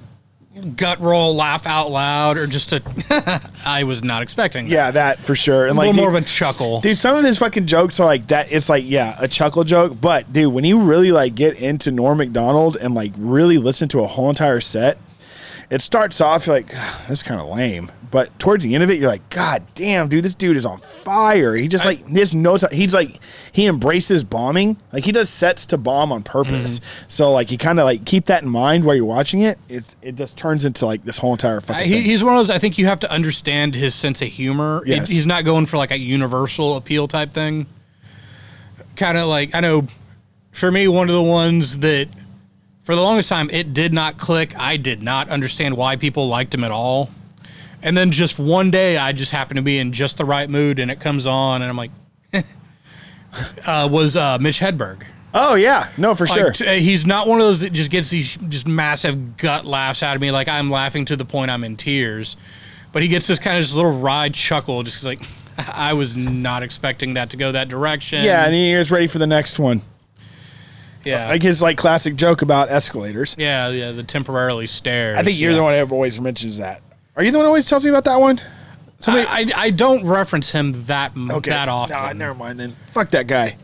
gut 0.76 1.00
roll, 1.00 1.34
laugh 1.34 1.66
out 1.66 1.90
loud, 1.90 2.36
or 2.36 2.46
just 2.46 2.72
a 2.72 2.82
I 3.64 3.84
was 3.84 4.02
not 4.02 4.22
expecting. 4.22 4.66
that. 4.66 4.70
Yeah, 4.70 4.90
that 4.90 5.18
for 5.18 5.34
sure. 5.34 5.66
And 5.66 5.76
a 5.76 5.80
little 5.80 5.92
like 5.92 6.00
more 6.00 6.08
of 6.08 6.14
a 6.14 6.26
chuckle. 6.26 6.80
dude, 6.80 6.98
some 6.98 7.16
of 7.16 7.24
his 7.24 7.38
fucking 7.38 7.66
jokes 7.66 8.00
are 8.00 8.06
like 8.06 8.26
that. 8.28 8.50
It's 8.52 8.68
like, 8.68 8.84
yeah, 8.86 9.16
a 9.20 9.28
chuckle 9.28 9.64
joke. 9.64 10.00
But 10.00 10.32
dude, 10.32 10.52
when 10.52 10.64
you 10.64 10.80
really 10.82 11.12
like 11.12 11.34
get 11.34 11.60
into 11.60 11.90
Norm 11.90 12.18
Macdonald 12.18 12.76
and 12.76 12.94
like 12.94 13.12
really 13.16 13.58
listen 13.58 13.88
to 13.90 14.00
a 14.00 14.06
whole 14.06 14.28
entire 14.28 14.60
set, 14.60 14.98
it 15.70 15.80
starts 15.80 16.20
off 16.20 16.46
like, 16.46 16.74
"Ugh, 16.76 17.00
that's 17.08 17.22
kind 17.22 17.40
of 17.40 17.48
lame. 17.48 17.90
But 18.10 18.36
towards 18.40 18.64
the 18.64 18.74
end 18.74 18.82
of 18.82 18.90
it, 18.90 18.98
you're 18.98 19.08
like, 19.08 19.30
God 19.30 19.62
damn, 19.76 20.08
dude, 20.08 20.24
this 20.24 20.34
dude 20.34 20.56
is 20.56 20.66
on 20.66 20.78
fire. 20.78 21.54
He 21.54 21.68
just 21.68 21.84
like 21.84 22.04
this 22.06 22.34
knows 22.34 22.64
he's 22.72 22.92
like 22.92 23.20
he 23.52 23.66
embraces 23.66 24.24
bombing. 24.24 24.76
Like 24.92 25.04
he 25.04 25.12
does 25.12 25.28
sets 25.30 25.64
to 25.66 25.78
bomb 25.78 26.10
on 26.10 26.24
purpose. 26.24 26.80
Mm-hmm. 26.80 27.04
So 27.08 27.30
like 27.30 27.52
you 27.52 27.58
kind 27.58 27.78
of 27.78 27.84
like 27.84 28.04
keep 28.04 28.24
that 28.24 28.42
in 28.42 28.48
mind 28.48 28.84
while 28.84 28.96
you're 28.96 29.04
watching 29.04 29.42
it. 29.42 29.58
It's 29.68 29.94
it 30.02 30.16
just 30.16 30.36
turns 30.36 30.64
into 30.64 30.86
like 30.86 31.04
this 31.04 31.18
whole 31.18 31.30
entire 31.32 31.60
fucking 31.60 31.82
Uh, 31.82 31.84
he, 31.86 31.94
thing. 31.94 32.02
he's 32.02 32.24
one 32.24 32.32
of 32.34 32.40
those. 32.40 32.50
I 32.50 32.58
think 32.58 32.78
you 32.78 32.86
have 32.86 32.98
to 33.00 33.10
understand 33.12 33.76
his 33.76 33.94
sense 33.94 34.20
of 34.22 34.28
humor. 34.28 34.82
Yes. 34.86 35.08
he's 35.08 35.26
not 35.26 35.44
going 35.44 35.66
for 35.66 35.76
like 35.76 35.92
a 35.92 35.98
universal 35.98 36.76
appeal 36.76 37.06
type 37.06 37.30
thing. 37.32 37.66
Kind 38.96 39.18
of 39.18 39.28
like 39.28 39.54
I 39.54 39.60
know, 39.60 39.86
for 40.50 40.70
me, 40.72 40.88
one 40.88 41.08
of 41.08 41.14
the 41.14 41.22
ones 41.22 41.78
that 41.78 42.08
for 42.82 42.96
the 42.96 43.02
longest 43.02 43.28
time 43.28 43.48
it 43.50 43.72
did 43.72 43.94
not 43.94 44.18
click. 44.18 44.58
I 44.58 44.76
did 44.78 45.00
not 45.00 45.28
understand 45.28 45.76
why 45.76 45.94
people 45.94 46.26
liked 46.26 46.52
him 46.52 46.64
at 46.64 46.72
all. 46.72 47.08
And 47.82 47.96
then 47.96 48.10
just 48.10 48.38
one 48.38 48.70
day, 48.70 48.96
I 48.98 49.12
just 49.12 49.32
happened 49.32 49.56
to 49.56 49.62
be 49.62 49.78
in 49.78 49.92
just 49.92 50.18
the 50.18 50.24
right 50.24 50.48
mood, 50.50 50.78
and 50.78 50.90
it 50.90 51.00
comes 51.00 51.26
on, 51.26 51.62
and 51.62 51.70
I'm 51.70 51.76
like, 51.76 51.90
uh, 53.66 53.88
was 53.90 54.16
uh, 54.16 54.38
Mitch 54.40 54.60
Hedberg. 54.60 55.04
oh 55.34 55.54
yeah, 55.54 55.88
no 55.96 56.14
for 56.14 56.26
Like, 56.26 56.38
sure. 56.38 56.52
t- 56.52 56.66
uh, 56.66 56.72
he's 56.74 57.06
not 57.06 57.28
one 57.28 57.40
of 57.40 57.46
those 57.46 57.60
that 57.60 57.72
just 57.72 57.90
gets 57.90 58.10
these 58.10 58.36
just 58.48 58.66
massive 58.66 59.36
gut 59.36 59.64
laughs 59.64 60.02
out 60.02 60.16
of 60.16 60.20
me. 60.22 60.30
Like 60.30 60.48
I'm 60.48 60.70
laughing 60.70 61.04
to 61.06 61.16
the 61.16 61.24
point 61.24 61.50
I'm 61.50 61.62
in 61.64 61.76
tears, 61.76 62.36
but 62.92 63.02
he 63.02 63.08
gets 63.08 63.26
this 63.26 63.38
kind 63.38 63.56
of 63.56 63.62
just 63.62 63.74
little 63.76 63.98
wry 63.98 64.28
chuckle, 64.28 64.82
just 64.82 65.04
like 65.04 65.20
I 65.72 65.92
was 65.92 66.16
not 66.16 66.62
expecting 66.62 67.14
that 67.14 67.30
to 67.30 67.36
go 67.36 67.52
that 67.52 67.68
direction. 67.68 68.24
yeah, 68.24 68.44
and 68.44 68.54
he's 68.54 68.90
ready 68.90 69.06
for 69.06 69.18
the 69.18 69.26
next 69.26 69.58
one. 69.58 69.82
yeah, 71.04 71.28
Like 71.28 71.42
his 71.42 71.62
like 71.62 71.78
classic 71.78 72.16
joke 72.16 72.42
about 72.42 72.68
escalators. 72.70 73.36
yeah, 73.38 73.68
yeah. 73.70 73.92
The 73.92 74.02
temporarily 74.02 74.66
stairs. 74.66 75.16
I 75.18 75.22
think 75.22 75.38
you're 75.38 75.52
yeah. 75.52 75.56
the 75.56 75.62
one 75.62 75.74
who 75.88 75.94
always 75.94 76.20
mentions 76.20 76.58
that. 76.58 76.82
Are 77.16 77.24
you 77.24 77.30
the 77.30 77.38
one 77.38 77.44
who 77.44 77.48
always 77.48 77.66
tells 77.66 77.84
me 77.84 77.90
about 77.90 78.04
that 78.04 78.20
one? 78.20 78.40
Somebody. 79.00 79.26
I, 79.26 79.38
I, 79.38 79.62
I 79.64 79.70
don't 79.70 80.06
reference 80.06 80.50
him 80.52 80.72
that 80.84 81.12
okay. 81.16 81.50
that 81.50 81.68
often. 81.68 81.96
Nah, 81.96 82.12
never 82.12 82.34
mind 82.34 82.60
then. 82.60 82.76
Fuck 82.88 83.10
that 83.10 83.26
guy. 83.26 83.56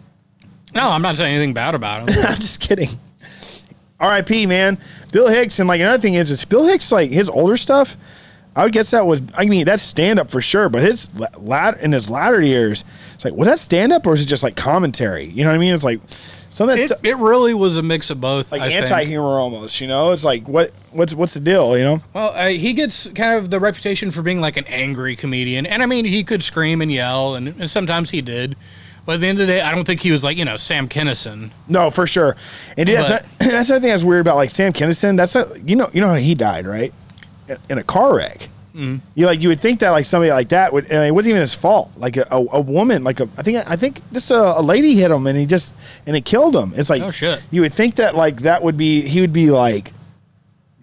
No, 0.75 0.91
I'm 0.91 1.03
not 1.03 1.17
saying 1.17 1.35
anything 1.35 1.55
bad 1.55 1.75
about 1.75 2.09
him. 2.09 2.19
I'm 2.27 2.37
just 2.37 2.61
kidding. 2.61 2.89
R.I.P. 3.99 4.47
Man, 4.47 4.79
Bill 5.11 5.29
Hicks, 5.29 5.59
and 5.59 5.69
like 5.69 5.81
another 5.81 6.01
thing 6.01 6.15
is, 6.15 6.31
is 6.31 6.45
Bill 6.45 6.67
Hicks 6.67 6.93
like 6.93 7.11
his 7.11 7.29
older 7.29 7.57
stuff. 7.57 7.97
I 8.55 8.65
would 8.65 8.73
guess 8.73 8.91
that 8.91 9.07
was. 9.07 9.23
I 9.35 9.47
mean, 9.47 9.67
that's 9.67 9.83
stand 9.83 10.19
up 10.19 10.31
for 10.31 10.41
sure. 10.41 10.69
But 10.69 10.83
his 10.83 11.15
la- 11.15 11.29
lat 11.39 11.81
in 11.81 11.93
his 11.93 12.09
latter 12.09 12.41
years, 12.41 12.85
it's 13.15 13.25
like 13.25 13.35
was 13.35 13.47
that 13.47 13.59
stand 13.59 13.93
up 13.93 14.07
or 14.07 14.15
is 14.15 14.23
it 14.23 14.27
just 14.27 14.43
like 14.43 14.57
commentary? 14.57 15.27
You 15.27 15.45
know 15.45 15.51
what 15.51 15.57
I 15.57 15.59
mean? 15.59 15.75
It's 15.75 15.85
like 15.85 16.01
that 16.65 16.79
It, 16.79 16.93
it 17.03 17.17
really 17.19 17.53
was 17.53 17.77
a 17.77 17.83
mix 17.83 18.09
of 18.09 18.19
both. 18.19 18.51
like 18.51 18.63
I 18.63 18.69
anti 18.69 19.05
humor 19.05 19.39
almost. 19.39 19.79
You 19.83 19.89
know, 19.89 20.13
it's 20.13 20.25
like 20.25 20.49
what 20.49 20.71
what's 20.93 21.13
what's 21.13 21.35
the 21.35 21.41
deal? 21.41 21.77
You 21.77 21.85
know? 21.85 22.03
Well, 22.15 22.31
uh, 22.35 22.49
he 22.49 22.73
gets 22.73 23.09
kind 23.09 23.37
of 23.37 23.51
the 23.51 23.61
reputation 23.61 24.11
for 24.11 24.23
being 24.23 24.41
like 24.41 24.57
an 24.57 24.65
angry 24.69 25.17
comedian, 25.17 25.67
and 25.67 25.83
I 25.83 25.87
mean, 25.87 26.07
he 26.07 26.25
could 26.25 26.43
scream 26.43 26.81
and 26.81 26.91
yell, 26.91 27.35
and, 27.35 27.49
and 27.49 27.71
sometimes 27.71 28.09
he 28.11 28.23
did. 28.23 28.57
But 29.05 29.17
at 29.17 29.21
the 29.21 29.27
end 29.27 29.41
of 29.41 29.47
the 29.47 29.53
day, 29.53 29.61
I 29.61 29.73
don't 29.73 29.85
think 29.85 30.01
he 30.01 30.11
was 30.11 30.25
like 30.25 30.39
you 30.39 30.47
know 30.47 30.57
Sam 30.57 30.89
Kinison. 30.89 31.51
No, 31.69 31.91
for 31.91 32.07
sure. 32.07 32.37
And 32.79 32.89
that's 32.89 33.09
But- 33.11 33.23
not, 33.23 33.31
that's 33.51 33.69
the 33.69 33.79
thing 33.79 33.91
that's 33.91 34.03
weird 34.03 34.23
about 34.23 34.37
like 34.37 34.49
Sam 34.51 34.73
Kinison. 34.73 35.17
That's 35.19 35.37
a, 35.37 35.47
you 35.65 35.77
know 35.77 35.89
you 35.93 36.01
know 36.01 36.09
how 36.09 36.15
he 36.15 36.35
died 36.35 36.67
right 36.67 36.93
in 37.69 37.77
a 37.79 37.85
car 37.85 38.17
wreck. 38.17 38.49
Mm-hmm. 38.77 38.97
You 39.15 39.25
like 39.27 39.41
you 39.41 39.49
would 39.49 39.61
think 39.61 39.81
that 39.81 39.91
like 39.91 40.05
somebody 40.05 40.31
like 40.31 40.51
that 40.51 40.73
would 40.73 40.91
and 40.91 41.05
it 41.05 41.11
wasn't 41.13 41.31
even 41.31 41.41
his 41.41 41.55
fault. 41.55 41.91
Like 41.97 42.19
a, 42.19 42.27
a, 42.31 42.37
a 42.37 42.61
woman, 42.61 43.05
like 43.05 43.21
a 43.21 43.29
I 43.39 43.43
think 43.43 43.67
I 43.67 43.75
think 43.77 44.03
just 44.13 44.31
a, 44.31 44.59
a 44.59 44.61
lady 44.61 44.95
hit 44.95 45.11
him 45.11 45.27
and 45.27 45.39
he 45.39 45.47
just 45.47 45.75
and 46.07 46.15
it 46.15 46.27
killed 46.27 46.55
him. 46.55 46.73
It's 46.77 46.91
like 46.91 47.01
Oh, 47.01 47.11
shit. 47.11 47.43
You 47.51 47.63
would 47.63 47.73
think 47.73 47.95
that 47.95 48.15
like 48.15 48.43
that 48.43 48.63
would 48.63 48.77
be 48.77 49.01
he 49.03 49.21
would 49.23 49.33
be 49.33 49.51
like 49.51 49.93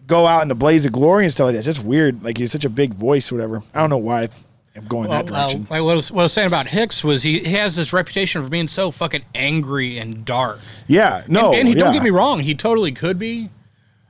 go 0.07 0.25
out 0.25 0.41
in 0.43 0.49
a 0.51 0.55
blaze 0.55 0.85
of 0.85 0.91
glory 0.91 1.23
and 1.25 1.31
stuff 1.31 1.45
like 1.45 1.55
that. 1.55 1.63
Just 1.63 1.83
weird. 1.83 2.23
Like 2.23 2.37
he's 2.37 2.51
such 2.51 2.65
a 2.65 2.69
big 2.69 2.93
voice, 2.93 3.31
or 3.31 3.35
whatever. 3.35 3.61
I 3.73 3.79
don't 3.81 3.89
know 3.91 3.97
why 3.99 4.27
I'm 4.75 4.85
going 4.85 5.09
that 5.11 5.25
Well, 5.25 5.35
uh, 5.35 5.39
direction. 5.49 5.67
like 5.69 5.83
what 5.83 5.91
I, 5.91 5.95
was, 5.95 6.11
what 6.11 6.21
I 6.21 6.23
was 6.23 6.33
saying 6.33 6.47
about 6.47 6.65
Hicks 6.67 7.03
was 7.03 7.21
he, 7.21 7.39
he 7.39 7.53
has 7.53 7.75
this 7.75 7.93
reputation 7.93 8.43
for 8.43 8.49
being 8.49 8.67
so 8.67 8.89
fucking 8.89 9.23
angry 9.35 9.99
and 9.99 10.25
dark. 10.25 10.59
yeah, 10.87 11.23
no, 11.27 11.51
and, 11.51 11.59
and 11.59 11.67
he, 11.67 11.75
yeah. 11.75 11.83
don't 11.83 11.93
get 11.93 12.01
me 12.01 12.09
wrong, 12.09 12.39
he 12.39 12.55
totally 12.55 12.91
could 12.91 13.19
be, 13.19 13.49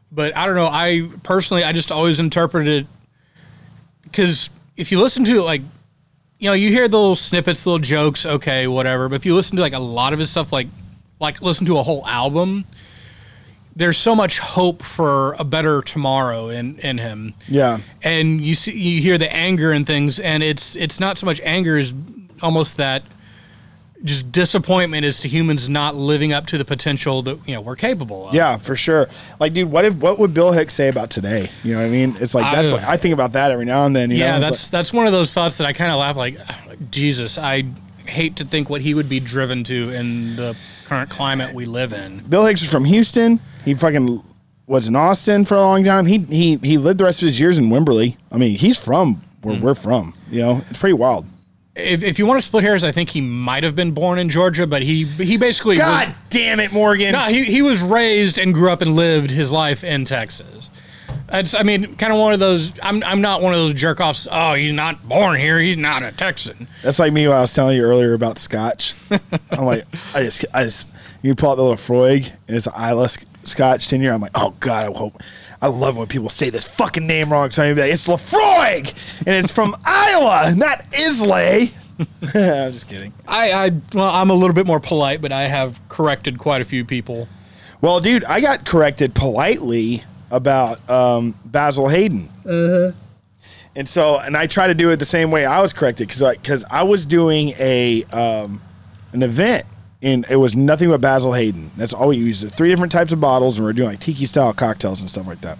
but 0.09 0.35
I 0.37 0.45
don't 0.45 0.55
know. 0.55 0.67
I 0.71 1.09
personally, 1.21 1.65
I 1.65 1.73
just 1.73 1.91
always 1.91 2.19
interpreted 2.21 2.83
it 2.83 2.87
because 4.13 4.51
if 4.77 4.91
you 4.91 5.01
listen 5.01 5.25
to 5.25 5.39
it, 5.39 5.41
like, 5.41 5.63
you 6.37 6.47
know, 6.49 6.53
you 6.53 6.69
hear 6.69 6.87
the 6.87 6.97
little 6.97 7.15
snippets, 7.15 7.65
little 7.65 7.79
jokes, 7.79 8.25
okay, 8.25 8.67
whatever. 8.67 9.09
But 9.09 9.15
if 9.15 9.25
you 9.25 9.33
listen 9.33 9.55
to 9.57 9.61
like 9.63 9.73
a 9.73 9.79
lot 9.79 10.13
of 10.13 10.19
his 10.19 10.29
stuff, 10.29 10.53
like, 10.53 10.67
like 11.19 11.41
listen 11.41 11.65
to 11.65 11.79
a 11.79 11.83
whole 11.83 12.05
album, 12.05 12.65
there's 13.75 13.97
so 13.97 14.15
much 14.15 14.37
hope 14.37 14.83
for 14.83 15.33
a 15.33 15.43
better 15.43 15.81
tomorrow 15.81 16.49
in 16.49 16.77
in 16.79 16.99
him 16.99 17.33
Yeah, 17.47 17.79
and 18.03 18.39
you 18.39 18.53
see 18.53 18.77
you 18.77 19.01
hear 19.01 19.17
the 19.17 19.33
anger 19.33 19.71
and 19.71 19.87
things 19.87 20.19
and 20.19 20.43
it's 20.43 20.75
it's 20.75 20.99
not 20.99 21.17
so 21.17 21.25
much 21.25 21.41
anger 21.43 21.77
as 21.77 21.91
almost 22.43 22.77
that 22.77 23.01
just 24.03 24.31
disappointment 24.31 25.05
as 25.05 25.19
to 25.21 25.27
humans 25.27 25.69
not 25.69 25.95
living 25.95 26.33
up 26.33 26.45
to 26.47 26.57
the 26.57 26.65
potential 26.65 27.21
that 27.21 27.39
you 27.47 27.55
know 27.55 27.61
we're 27.61 27.75
capable 27.75 28.27
of 28.27 28.33
Yeah, 28.33 28.57
for 28.57 28.75
sure. 28.75 29.07
Like, 29.39 29.53
dude, 29.53 29.71
what 29.71 29.85
if 29.85 29.95
what 29.95 30.19
would 30.19 30.33
Bill 30.33 30.51
Hicks 30.51 30.73
say 30.73 30.89
about 30.89 31.09
today? 31.09 31.49
You 31.63 31.73
know 31.73 31.79
what 31.79 31.85
I 31.87 31.89
mean? 31.89 32.15
It's 32.19 32.35
like 32.35 32.51
that's 32.53 32.73
I- 32.73 32.77
like 32.77 32.85
I 32.87 32.97
think 32.97 33.13
about 33.13 33.33
that 33.33 33.51
every 33.51 33.65
now 33.65 33.85
and 33.85 33.95
then. 33.95 34.11
You 34.11 34.17
yeah 34.17 34.33
know? 34.33 34.39
That's 34.41 34.69
that's 34.69 34.91
one 34.91 35.05
of 35.07 35.13
those 35.13 35.33
thoughts 35.33 35.57
that 35.59 35.65
i 35.67 35.73
kind 35.73 35.91
of 35.91 35.97
laugh 35.99 36.17
like 36.17 36.37
jesus 36.91 37.37
i 37.37 37.63
hate 38.05 38.35
to 38.35 38.45
think 38.45 38.69
what 38.69 38.81
he 38.81 38.93
would 38.93 39.07
be 39.07 39.19
driven 39.21 39.63
to 39.63 39.91
in 39.93 40.35
the 40.35 40.55
current 40.85 41.09
climate 41.09 41.55
we 41.55 41.65
live 41.65 41.93
in 41.93 42.19
Bill 42.27 42.43
Hicks 42.45 42.61
is 42.61 42.69
from 42.69 42.83
Houston. 42.83 43.39
He 43.63 43.73
fucking 43.73 44.21
was 44.67 44.87
in 44.87 44.95
Austin 44.97 45.45
for 45.45 45.55
a 45.55 45.61
long 45.61 45.83
time. 45.85 46.05
He 46.05 46.17
he 46.19 46.57
he 46.57 46.77
lived 46.77 46.99
the 46.99 47.05
rest 47.05 47.21
of 47.21 47.27
his 47.27 47.39
years 47.39 47.57
in 47.57 47.65
Wimberley. 47.69 48.17
I 48.31 48.37
mean, 48.37 48.57
he's 48.57 48.77
from 48.77 49.23
where 49.41 49.55
Hmm. 49.55 49.61
we're 49.63 49.75
from. 49.75 50.13
You 50.29 50.41
know, 50.41 50.61
it's 50.69 50.77
pretty 50.79 50.93
wild. 50.93 51.25
If, 51.75 52.03
if 52.03 52.19
you 52.19 52.27
want 52.27 52.39
to 52.39 52.45
split 52.45 52.63
hairs 52.63 52.83
i 52.83 52.91
think 52.91 53.09
he 53.09 53.19
might 53.21 53.63
have 53.63 53.75
been 53.75 53.91
born 53.91 54.19
in 54.19 54.29
georgia 54.29 54.67
but 54.67 54.83
he 54.83 55.05
he 55.05 55.37
basically 55.37 55.75
was, 55.75 55.79
God 55.79 56.15
damn 56.29 56.59
it, 56.59 56.71
Morgan. 56.71 57.13
No, 57.13 57.25
he, 57.25 57.43
he 57.43 57.61
was 57.61 57.81
raised 57.81 58.37
and 58.37 58.53
grew 58.53 58.69
up 58.69 58.81
and 58.81 58.95
lived 58.95 59.31
his 59.31 59.51
life 59.51 59.83
in 59.83 60.05
Texas. 60.05 60.69
It's, 61.29 61.55
I 61.55 61.63
mean, 61.63 61.95
kind 61.95 62.13
of 62.13 62.19
one 62.19 62.33
of 62.33 62.39
those. 62.39 62.73
I'm, 62.81 63.03
I'm 63.03 63.21
not 63.21 63.41
one 63.41 63.53
of 63.53 63.59
those 63.59 63.73
jerk 63.73 63.99
offs. 63.99 64.27
Oh, 64.31 64.53
he's 64.53 64.73
not 64.73 65.07
born 65.07 65.39
here. 65.39 65.59
He's 65.59 65.77
not 65.77 66.03
a 66.03 66.11
Texan. 66.11 66.67
That's 66.83 66.99
like 66.99 67.11
me 67.13 67.27
when 67.27 67.37
I 67.37 67.41
was 67.41 67.53
telling 67.53 67.75
you 67.77 67.83
earlier 67.83 68.13
about 68.13 68.37
Scotch. 68.37 68.93
I'm 69.51 69.65
like, 69.65 69.85
I 70.13 70.23
just, 70.23 70.45
I 70.53 70.63
just, 70.65 70.87
you 71.21 71.33
pull 71.33 71.51
out 71.51 71.55
the 71.55 71.63
little 71.63 71.77
Freud 71.77 72.31
and 72.47 72.55
it's 72.55 72.67
an 72.67 72.73
Islay 72.73 73.25
Scotch 73.45 73.87
tin 73.87 74.01
here. 74.01 74.13
I'm 74.13 74.21
like, 74.21 74.31
oh 74.35 74.53
God, 74.59 74.85
I 74.85 74.97
hope, 74.97 75.21
I 75.63 75.67
love 75.67 75.95
when 75.95 76.07
people 76.07 76.27
say 76.27 76.49
this 76.49 76.65
fucking 76.65 77.07
name 77.07 77.31
wrong. 77.31 77.49
So 77.49 77.63
I'm 77.63 77.77
like, 77.77 77.89
it's 77.89 78.05
Lafroig 78.05 78.93
and 79.19 79.29
it's 79.29 79.49
from 79.49 79.77
Iowa, 79.85 80.53
not 80.53 80.83
Islay. 80.93 81.71
I'm 82.21 82.73
just 82.73 82.89
kidding. 82.89 83.13
I, 83.25 83.53
I, 83.53 83.71
well, 83.93 84.09
I'm 84.09 84.29
a 84.29 84.33
little 84.33 84.53
bit 84.53 84.67
more 84.67 84.81
polite, 84.81 85.21
but 85.21 85.31
I 85.31 85.43
have 85.43 85.79
corrected 85.87 86.37
quite 86.37 86.61
a 86.61 86.65
few 86.65 86.83
people. 86.83 87.29
Well, 87.79 88.01
dude, 88.01 88.25
I 88.25 88.41
got 88.41 88.65
corrected 88.65 89.15
politely 89.15 90.03
about 90.31 90.89
um, 90.89 91.33
Basil 91.45 91.87
Hayden. 91.87 92.27
And 93.73 93.87
so, 93.87 94.19
and 94.19 94.35
I 94.35 94.47
try 94.47 94.67
to 94.67 94.75
do 94.75 94.89
it 94.89 94.97
the 94.97 95.05
same 95.05 95.31
way 95.31 95.45
I 95.45 95.61
was 95.61 95.71
corrected 95.71 96.09
because 96.09 96.35
because 96.35 96.65
I, 96.69 96.83
was 96.83 97.05
doing 97.05 97.53
a 97.57 98.03
um, 98.11 98.61
an 99.13 99.23
event 99.23 99.65
and 100.03 100.25
it 100.29 100.35
was 100.35 100.55
nothing 100.55 100.89
but 100.89 101.01
Basil 101.01 101.33
Hayden. 101.33 101.71
That's 101.77 101.93
all 101.93 102.09
we 102.09 102.17
used. 102.17 102.51
Three 102.51 102.69
different 102.69 102.91
types 102.91 103.11
of 103.13 103.19
bottles, 103.19 103.57
and 103.57 103.65
we 103.65 103.69
are 103.71 103.73
doing 103.73 103.89
like 103.89 103.99
tiki 103.99 104.25
style 104.25 104.53
cocktails 104.53 105.01
and 105.01 105.09
stuff 105.09 105.27
like 105.27 105.41
that. 105.41 105.57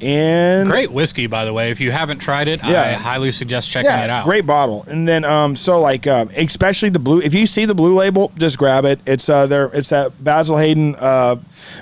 And 0.00 0.68
Great 0.68 0.92
whiskey, 0.92 1.26
by 1.26 1.44
the 1.44 1.52
way. 1.52 1.70
If 1.70 1.80
you 1.80 1.90
haven't 1.90 2.18
tried 2.18 2.46
it, 2.48 2.64
I 2.64 2.92
highly 2.92 3.32
suggest 3.32 3.70
checking 3.70 3.90
it 3.90 4.10
out. 4.10 4.24
Great 4.24 4.46
bottle. 4.46 4.84
And 4.88 5.08
then 5.08 5.24
um 5.24 5.56
so 5.56 5.80
like 5.80 6.06
um 6.06 6.28
especially 6.36 6.90
the 6.90 7.00
blue 7.00 7.20
if 7.20 7.34
you 7.34 7.46
see 7.46 7.64
the 7.64 7.74
blue 7.74 7.96
label, 7.96 8.30
just 8.38 8.58
grab 8.58 8.84
it. 8.84 9.00
It's 9.06 9.28
uh 9.28 9.46
there 9.46 9.66
it's 9.74 9.88
that 9.88 10.22
Basil 10.22 10.56
Hayden 10.56 10.94
uh 10.96 11.36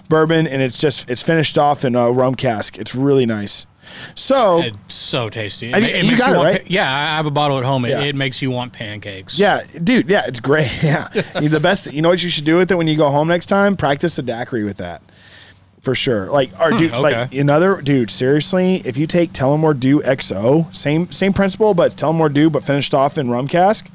bourbon 0.08 0.46
and 0.46 0.62
it's 0.62 0.78
just 0.78 1.10
it's 1.10 1.22
finished 1.22 1.58
off 1.58 1.84
in 1.84 1.94
a 1.94 2.10
rum 2.10 2.34
cask. 2.34 2.78
It's 2.78 2.94
really 2.94 3.26
nice. 3.26 3.66
So 4.14 4.62
It's 4.62 4.94
so 4.94 5.28
tasty. 5.28 5.70
It, 5.70 5.76
I 5.76 5.80
mean, 5.80 5.90
it 5.94 6.04
you 6.04 6.16
got 6.16 6.32
it, 6.32 6.38
right? 6.38 6.60
pa- 6.62 6.66
yeah, 6.68 6.90
I 6.90 7.16
have 7.16 7.26
a 7.26 7.30
bottle 7.30 7.58
at 7.58 7.64
home. 7.64 7.84
It, 7.84 7.90
Yeah. 7.90 8.00
it 8.02 8.14
makes 8.16 8.40
you 8.42 8.50
want 8.50 8.72
pancakes. 8.72 9.38
yeah, 9.38 9.60
dude, 9.82 10.08
yeah, 10.10 10.22
it's 10.26 10.40
great. 10.40 10.70
Yeah. 10.82 11.08
the 11.08 11.60
best 11.60 11.92
you 11.92 12.02
know 12.02 12.08
what 12.10 12.22
you 12.22 12.28
should 12.30 12.44
do 12.44 12.56
with 12.56 12.70
it 12.70 12.76
when 12.76 12.86
you 12.86 12.96
go 12.96 13.08
home 13.10 13.28
next 13.28 13.46
time? 13.46 13.76
Practice 13.76 14.18
a 14.18 14.22
daiquiri 14.22 14.64
with 14.64 14.76
that. 14.78 15.02
For 15.80 15.94
sure. 15.94 16.26
Like 16.30 16.50
or 16.60 16.72
dude 16.72 16.90
like 16.92 17.30
Hmm, 17.30 17.38
another 17.38 17.80
dude, 17.80 18.10
seriously, 18.10 18.82
if 18.84 18.96
you 18.96 19.06
take 19.06 19.32
Tullamore 19.32 19.78
Dew 19.78 20.00
XO, 20.00 20.74
same 20.74 21.12
same 21.12 21.32
principle, 21.32 21.74
but 21.74 21.92
it's 21.92 21.94
Tullamore 22.02 22.32
Dew 22.32 22.50
but 22.50 22.64
finished 22.64 22.92
off 22.92 23.16
in 23.18 23.30
rum 23.30 23.46
cask. 23.46 23.88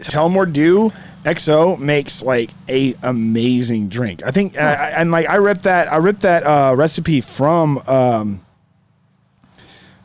Tullamore 0.00 0.52
Dew 0.52 0.92
XO 1.24 1.78
makes 1.78 2.22
like 2.22 2.50
a 2.68 2.94
amazing 3.02 3.88
drink. 3.88 4.22
I 4.26 4.30
think, 4.30 4.54
and, 4.56 4.66
I, 4.66 4.88
and 4.90 5.10
like 5.10 5.26
I 5.28 5.36
ripped 5.36 5.62
that, 5.62 5.90
I 5.90 5.96
ripped 5.96 6.20
that 6.20 6.44
uh, 6.44 6.74
recipe 6.76 7.22
from 7.22 7.78
um, 7.86 8.44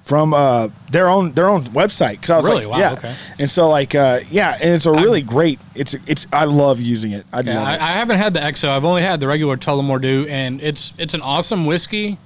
from 0.06 0.34
uh, 0.34 0.70
their 0.92 1.10
own 1.10 1.34
their 1.34 1.50
own 1.50 1.64
website 1.66 2.12
because 2.12 2.30
I 2.30 2.38
was 2.38 2.48
Really? 2.48 2.66
like, 2.66 2.72
Wow, 2.74 2.80
yeah, 2.80 2.94
okay. 2.94 3.16
and 3.40 3.50
so 3.52 3.68
like 3.70 3.94
uh, 3.96 4.20
yeah, 4.30 4.58
and 4.62 4.72
it's 4.74 4.86
a 4.86 4.92
really 4.92 5.22
great. 5.22 5.60
It's 5.74 5.94
it's 6.08 6.28
I 6.32 6.46
love 6.46 6.80
using 6.80 7.12
it. 7.12 7.26
I 7.34 7.42
Yeah, 7.42 7.58
love 7.58 7.68
I, 7.68 7.74
it. 7.76 7.82
I 7.82 7.92
haven't 7.94 8.18
had 8.18 8.34
the 8.34 8.40
XO. 8.40 8.70
I've 8.70 8.86
only 8.86 9.02
had 9.02 9.20
the 9.20 9.28
regular 9.28 9.58
Tullamore 9.58 10.02
Dew, 10.02 10.26
and 10.30 10.62
it's 10.62 10.94
it's 10.98 11.14
an 11.14 11.22
awesome 11.22 11.66
whiskey. 11.66 12.20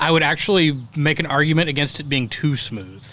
I 0.00 0.12
would 0.12 0.22
actually 0.22 0.80
make 0.94 1.18
an 1.18 1.26
argument 1.26 1.68
against 1.68 1.98
it 1.98 2.04
being 2.08 2.28
too 2.28 2.56
smooth. 2.56 3.04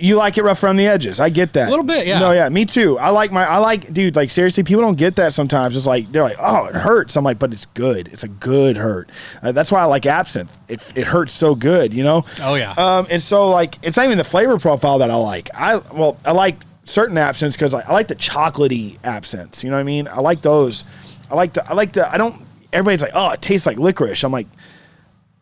You 0.00 0.16
like 0.16 0.38
it 0.38 0.44
rough 0.44 0.62
around 0.62 0.76
the 0.76 0.86
edges. 0.86 1.18
I 1.18 1.28
get 1.28 1.54
that. 1.54 1.68
A 1.68 1.70
little 1.70 1.84
bit, 1.84 2.06
yeah. 2.06 2.20
No, 2.20 2.30
yeah, 2.30 2.48
me 2.48 2.64
too. 2.64 2.98
I 2.98 3.10
like 3.10 3.32
my, 3.32 3.44
I 3.44 3.58
like, 3.58 3.92
dude, 3.92 4.14
like 4.14 4.30
seriously, 4.30 4.62
people 4.62 4.82
don't 4.82 4.96
get 4.96 5.16
that 5.16 5.32
sometimes. 5.32 5.76
It's 5.76 5.86
like, 5.86 6.12
they're 6.12 6.22
like, 6.22 6.36
oh, 6.38 6.66
it 6.66 6.74
hurts. 6.76 7.16
I'm 7.16 7.24
like, 7.24 7.38
but 7.38 7.52
it's 7.52 7.66
good. 7.66 8.08
It's 8.08 8.22
a 8.22 8.28
good 8.28 8.76
hurt. 8.76 9.10
Uh, 9.42 9.52
that's 9.52 9.72
why 9.72 9.80
I 9.80 9.84
like 9.84 10.06
absinthe. 10.06 10.56
It, 10.68 10.96
it 10.96 11.06
hurts 11.06 11.32
so 11.32 11.54
good, 11.54 11.92
you 11.92 12.04
know? 12.04 12.24
Oh, 12.42 12.54
yeah. 12.54 12.72
Um, 12.72 13.06
and 13.10 13.20
so 13.20 13.50
like, 13.50 13.78
it's 13.82 13.96
not 13.96 14.06
even 14.06 14.18
the 14.18 14.24
flavor 14.24 14.58
profile 14.58 14.98
that 14.98 15.10
I 15.10 15.16
like. 15.16 15.50
I, 15.54 15.76
well, 15.92 16.16
I 16.24 16.32
like 16.32 16.60
certain 16.84 17.18
absinthes 17.18 17.56
because 17.56 17.72
like, 17.74 17.88
I 17.88 17.92
like 17.92 18.08
the 18.08 18.16
chocolatey 18.16 18.98
absinthes. 19.04 19.64
You 19.64 19.70
know 19.70 19.76
what 19.76 19.80
I 19.80 19.84
mean? 19.84 20.06
I 20.08 20.20
like 20.20 20.42
those. 20.42 20.84
I 21.30 21.34
like 21.34 21.54
the, 21.54 21.68
I 21.68 21.74
like 21.74 21.92
the, 21.92 22.10
I 22.10 22.16
don't, 22.16 22.46
everybody's 22.72 23.02
like, 23.02 23.12
oh, 23.14 23.30
it 23.30 23.42
tastes 23.42 23.66
like 23.66 23.78
licorice. 23.78 24.22
I'm 24.22 24.32
like, 24.32 24.46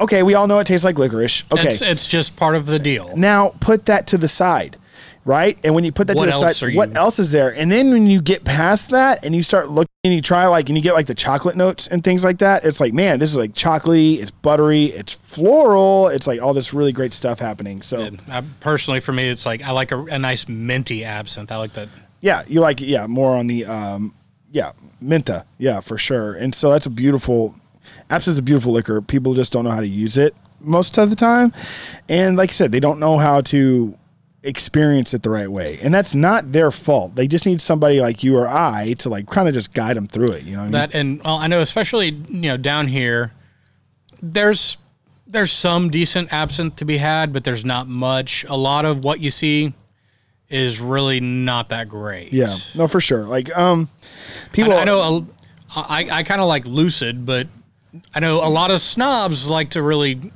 okay, 0.00 0.22
we 0.22 0.34
all 0.34 0.46
know 0.46 0.58
it 0.58 0.66
tastes 0.66 0.84
like 0.84 0.98
licorice. 0.98 1.44
Okay. 1.52 1.68
It's, 1.68 1.82
it's 1.82 2.06
just 2.06 2.36
part 2.36 2.56
of 2.56 2.66
the 2.66 2.78
deal. 2.78 3.16
Now 3.16 3.50
put 3.60 3.86
that 3.86 4.06
to 4.08 4.18
the 4.18 4.28
side, 4.28 4.76
right? 5.24 5.58
And 5.64 5.74
when 5.74 5.84
you 5.84 5.92
put 5.92 6.06
that 6.08 6.16
What 6.16 6.24
to 6.26 6.30
the 6.30 6.36
else 6.36 6.58
side, 6.58 6.68
are 6.68 6.76
what 6.76 6.96
else 6.96 7.18
is 7.18 7.32
there? 7.32 7.54
And 7.54 7.70
then 7.70 7.90
when 7.90 8.06
you 8.06 8.20
get 8.20 8.44
past 8.44 8.90
that 8.90 9.24
and 9.24 9.34
you 9.34 9.42
start 9.42 9.70
looking 9.70 9.86
and 10.04 10.14
you 10.14 10.22
try 10.22 10.46
like 10.46 10.68
and 10.68 10.76
you 10.76 10.82
get 10.82 10.94
like 10.94 11.06
the 11.06 11.14
chocolate 11.14 11.56
notes 11.56 11.88
and 11.88 12.04
things 12.04 12.24
like 12.24 12.38
that, 12.38 12.64
it's 12.64 12.80
like, 12.80 12.92
man, 12.92 13.18
this 13.18 13.30
is 13.30 13.36
like 13.36 13.52
chocolatey, 13.54 14.18
it's 14.18 14.30
buttery, 14.30 14.86
it's 14.86 15.14
floral, 15.14 16.08
it's 16.08 16.26
like 16.26 16.40
all 16.40 16.54
this 16.54 16.72
really 16.74 16.92
great 16.92 17.12
stuff 17.12 17.38
happening. 17.38 17.82
So 17.82 18.10
I, 18.28 18.42
personally, 18.60 19.00
for 19.00 19.12
me, 19.12 19.28
it's 19.28 19.46
like 19.46 19.62
I 19.62 19.70
like 19.72 19.92
a, 19.92 20.00
a 20.04 20.18
nice 20.18 20.48
minty 20.48 21.04
absinthe. 21.04 21.50
I 21.50 21.56
like 21.56 21.72
that. 21.72 21.88
yeah, 22.20 22.42
you 22.48 22.60
like 22.60 22.80
yeah, 22.80 23.06
more 23.06 23.34
on 23.36 23.46
the 23.46 23.64
um 23.66 24.14
yeah, 24.52 24.72
Minta. 25.00 25.44
Yeah, 25.58 25.80
for 25.80 25.98
sure. 25.98 26.32
And 26.34 26.54
so 26.54 26.70
that's 26.70 26.86
a 26.86 26.90
beautiful 26.90 27.54
absinthe's 28.10 28.38
a 28.38 28.42
beautiful 28.42 28.72
liquor. 28.72 29.00
People 29.02 29.34
just 29.34 29.52
don't 29.52 29.64
know 29.64 29.70
how 29.70 29.80
to 29.80 29.86
use 29.88 30.16
it 30.16 30.34
most 30.60 30.98
of 30.98 31.10
the 31.10 31.16
time. 31.16 31.52
And 32.08 32.36
like 32.36 32.50
I 32.50 32.52
said, 32.52 32.72
they 32.72 32.80
don't 32.80 32.98
know 32.98 33.18
how 33.18 33.40
to 33.42 33.96
experience 34.42 35.12
it 35.12 35.22
the 35.22 35.30
right 35.30 35.50
way. 35.50 35.78
And 35.82 35.92
that's 35.92 36.14
not 36.14 36.52
their 36.52 36.70
fault. 36.70 37.14
They 37.16 37.26
just 37.26 37.46
need 37.46 37.60
somebody 37.60 38.00
like 38.00 38.22
you 38.22 38.36
or 38.36 38.48
I 38.48 38.94
to 38.98 39.08
like 39.08 39.26
kind 39.28 39.48
of 39.48 39.54
just 39.54 39.74
guide 39.74 39.96
them 39.96 40.06
through 40.06 40.32
it, 40.32 40.44
you 40.44 40.52
know 40.52 40.58
what 40.58 40.62
I 40.62 40.64
mean? 40.66 40.72
That 40.72 40.94
and 40.94 41.22
well, 41.24 41.36
I 41.38 41.46
know 41.48 41.60
especially 41.60 42.08
you 42.10 42.42
know 42.42 42.56
down 42.56 42.88
here, 42.88 43.32
there's 44.22 44.78
there's 45.26 45.50
some 45.52 45.90
decent 45.90 46.32
absinthe 46.32 46.76
to 46.76 46.84
be 46.84 46.98
had, 46.98 47.32
but 47.32 47.42
there's 47.44 47.64
not 47.64 47.88
much. 47.88 48.44
A 48.48 48.56
lot 48.56 48.84
of 48.84 49.02
what 49.02 49.20
you 49.20 49.30
see 49.30 49.74
is 50.48 50.80
really 50.80 51.18
not 51.18 51.70
that 51.70 51.88
great. 51.88 52.32
Yeah, 52.32 52.56
no, 52.76 52.86
for 52.86 53.00
sure. 53.00 53.24
Like, 53.24 53.56
um, 53.58 53.90
people. 54.52 54.72
I, 54.72 54.82
I 54.82 54.84
know. 54.84 55.00
a- 55.00 55.26
I 55.74 56.06
I 56.10 56.22
kind 56.22 56.40
of 56.40 56.46
like 56.46 56.64
Lucid, 56.64 57.26
but 57.26 57.48
I 58.14 58.20
know 58.20 58.44
a 58.44 58.48
lot 58.48 58.70
of 58.70 58.80
snobs 58.80 59.48
like 59.48 59.70
to 59.70 59.82
really 59.82 60.32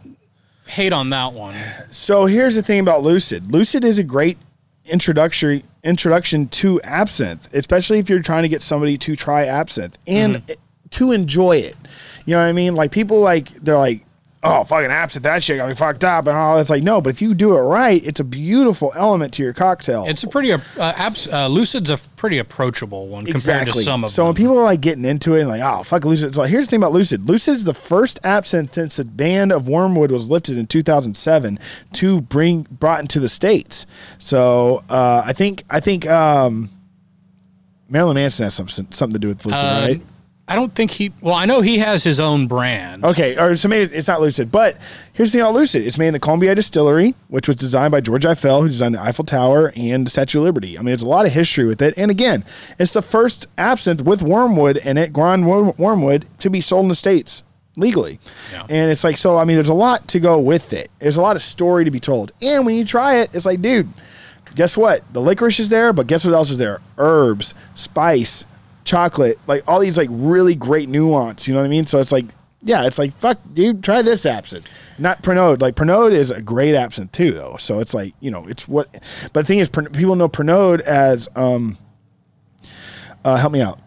hate 0.67 0.93
on 0.93 1.11
that 1.11 1.33
one. 1.33 1.55
So 1.91 2.27
here's 2.27 2.55
the 2.55 2.63
thing 2.63 2.81
about 2.81 3.03
Lucid. 3.03 3.51
Lucid 3.53 3.85
is 3.85 3.99
a 3.99 4.05
great 4.05 4.39
introductory 4.87 5.65
introduction 5.83 6.49
to 6.49 6.81
absinthe, 6.83 7.49
especially 7.55 7.99
if 7.99 8.09
you're 8.11 8.23
trying 8.23 8.43
to 8.43 8.49
get 8.49 8.63
somebody 8.63 8.97
to 8.99 9.17
try 9.17 9.47
absinthe 9.47 9.97
and 10.07 10.37
Mm-hmm. 10.37 10.53
to 10.91 11.13
enjoy 11.13 11.57
it. 11.59 11.77
You 12.27 12.35
know 12.35 12.43
what 12.43 12.49
I 12.49 12.53
mean? 12.53 12.75
Like 12.75 12.91
people 12.93 13.21
like 13.21 13.49
they're 13.51 13.79
like, 13.79 14.05
oh 14.43 14.65
fucking 14.65 14.91
absinthe, 14.91 15.23
that 15.25 15.43
shit 15.43 15.59
got 15.59 15.69
me 15.69 15.75
fucked 15.75 16.03
up 16.05 16.27
and 16.27 16.37
all. 16.37 16.59
It's 16.59 16.71
like 16.71 16.83
no, 16.83 17.01
but 17.01 17.11
if 17.11 17.21
you 17.21 17.35
do 17.35 17.57
it 17.57 17.61
right, 17.61 18.03
it's 18.05 18.21
a 18.21 18.25
beautiful 18.25 18.93
element 18.95 19.35
to 19.35 19.43
your 19.43 19.53
cocktail. 19.53 20.05
It's 20.07 20.23
a 20.23 20.29
pretty 20.29 20.53
uh, 20.53 20.59
abs, 20.79 21.31
uh, 21.31 21.47
Lucid's 21.49 21.91
a 21.91 21.99
pretty 22.17 22.39
approachable 22.39 23.09
one 23.09 23.27
compared 23.27 23.67
to 23.67 23.73
some 23.75 24.03
of 24.05 24.09
them. 24.11 24.15
so 24.15 24.23
them. 24.23 24.27
when 24.29 24.35
people 24.37 24.59
are 24.59 24.65
like 24.65 24.81
getting 24.81 25.05
into 25.05 25.35
it 25.35 25.41
and 25.41 25.49
like, 25.49 25.61
oh 25.63 25.83
fuck 25.83 26.05
Lucid, 26.05 26.35
so 26.35 26.43
here's 26.45 26.67
the 26.67 26.71
thing 26.71 26.81
about 26.81 26.93
Lucid. 26.93 27.29
Lucid's 27.29 27.65
the 27.65 27.75
first 27.75 28.19
absinthe 28.25 28.75
since 28.75 28.97
the 28.97 29.05
ban 29.05 29.51
of 29.51 29.69
wormwood 29.69 30.11
was 30.11 30.31
lifted 30.31 30.57
in 30.57 30.67
2007 30.67 31.59
to 31.93 32.21
bring 32.23 32.67
brought 32.71 33.01
into 33.01 33.21
the 33.21 33.29
states. 33.29 33.87
So 34.19 34.85
uh, 34.89 35.23
I 35.25 35.33
think 35.33 35.65
I 35.69 35.81
think 35.81 36.07
um, 36.09 36.71
Marilyn 37.89 38.15
Manson 38.15 38.45
has 38.45 38.55
some, 38.55 38.69
something 38.69 39.11
to 39.13 39.19
do 39.19 39.29
with 39.29 39.45
Lucid, 39.45 39.65
Uh, 39.65 39.87
right? 39.87 40.03
I 40.51 40.57
don't 40.57 40.75
think 40.75 40.91
he. 40.91 41.13
Well, 41.21 41.37
I 41.37 41.45
know 41.45 41.61
he 41.61 41.79
has 41.79 42.03
his 42.03 42.19
own 42.19 42.49
brand. 42.49 43.05
Okay, 43.05 43.39
or 43.39 43.55
so 43.55 43.69
maybe 43.69 43.95
it's 43.95 44.09
not 44.09 44.21
Lucid, 44.21 44.51
but 44.51 44.77
here's 45.13 45.31
the 45.31 45.39
thing 45.39 45.43
about 45.43 45.55
Lucid. 45.55 45.87
It's 45.87 45.97
made 45.97 46.09
in 46.09 46.13
the 46.13 46.19
Colombier 46.19 46.57
Distillery, 46.57 47.15
which 47.29 47.47
was 47.47 47.57
designed 47.57 47.93
by 47.93 48.01
George 48.01 48.27
Eiffel, 48.27 48.63
who 48.63 48.69
designed 48.69 48.97
the 48.97 49.01
Eiffel 49.01 49.25
Tower 49.25 49.73
and 49.77 50.05
the 50.05 50.11
Statue 50.11 50.41
of 50.41 50.45
Liberty. 50.45 50.77
I 50.77 50.81
mean, 50.81 50.87
there's 50.87 51.03
a 51.03 51.09
lot 51.09 51.25
of 51.25 51.33
history 51.33 51.67
with 51.67 51.81
it. 51.81 51.95
And 51.97 52.11
again, 52.11 52.45
it's 52.81 52.93
the 52.93 53.01
first 53.01 53.47
absinthe 53.57 54.03
with 54.03 54.23
wormwood 54.23 54.79
in 54.79 54.99
it, 54.99 55.13
ground 55.13 55.47
wormwood, 55.47 56.27
to 56.41 56.51
be 56.51 56.61
sold 56.61 56.87
in 56.87 56.89
the 56.89 56.97
States 56.97 57.45
legally. 57.77 58.19
Yeah. 58.53 58.67
And 58.69 58.91
it's 58.91 59.05
like, 59.05 59.19
so, 59.19 59.39
I 59.39 59.45
mean, 59.45 59.57
there's 59.57 59.69
a 59.69 59.75
lot 59.75 60.09
to 60.09 60.19
go 60.19 60.37
with 60.41 60.73
it. 60.73 60.91
There's 60.99 61.17
a 61.17 61.23
lot 61.23 61.37
of 61.37 61.43
story 61.43 61.85
to 61.85 61.93
be 61.93 62.01
told. 62.01 62.33
And 62.43 62.67
when 62.67 62.75
you 62.75 62.85
try 62.85 63.21
it, 63.21 63.33
it's 63.37 63.47
like, 63.47 63.63
dude, 63.63 63.89
guess 64.57 64.77
what? 64.77 65.01
The 65.13 65.21
licorice 65.21 65.61
is 65.61 65.71
there, 65.71 65.93
but 65.93 66.09
guess 66.09 66.25
what 66.25 66.35
else 66.35 66.51
is 66.51 66.59
there? 66.59 66.81
Herbs, 66.99 67.55
spice, 67.77 68.45
chocolate, 68.91 69.39
like 69.47 69.63
all 69.69 69.79
these 69.81 69.97
like 69.97 70.09
really 70.11 70.55
great 70.55 70.89
nuance. 70.89 71.47
You 71.47 71.55
know 71.55 71.61
what 71.61 71.67
I 71.67 71.71
mean? 71.71 71.87
So 71.87 71.99
it's 71.99 72.13
like, 72.13 72.27
yeah, 72.63 72.87
it's 72.87 72.99
like 72.99 73.13
fuck, 73.15 73.39
dude, 73.55 73.85
try 73.85 74.03
this 74.03 74.27
absinthe. 74.27 74.67
Not 74.99 75.23
Pernod. 75.23 75.63
Like 75.63 75.77
Pernod 75.77 76.13
is 76.13 76.31
a 76.31 76.43
great 76.43 76.75
absinthe 76.75 77.13
too, 77.13 77.33
though. 77.33 77.57
So 77.59 77.81
it's 77.81 77.95
like 77.95 78.15
you 78.21 78.31
know, 78.31 78.47
it's 78.47 78.67
what. 78.67 78.93
But 79.33 79.41
the 79.41 79.45
thing 79.45 79.59
is, 79.59 79.69
people 79.69 80.17
know 80.17 80.29
Pernod 80.29 80.81
as 80.81 81.29
um. 81.37 81.77
Uh, 83.23 83.37
help 83.37 83.53
me 83.53 83.61
out. 83.61 83.79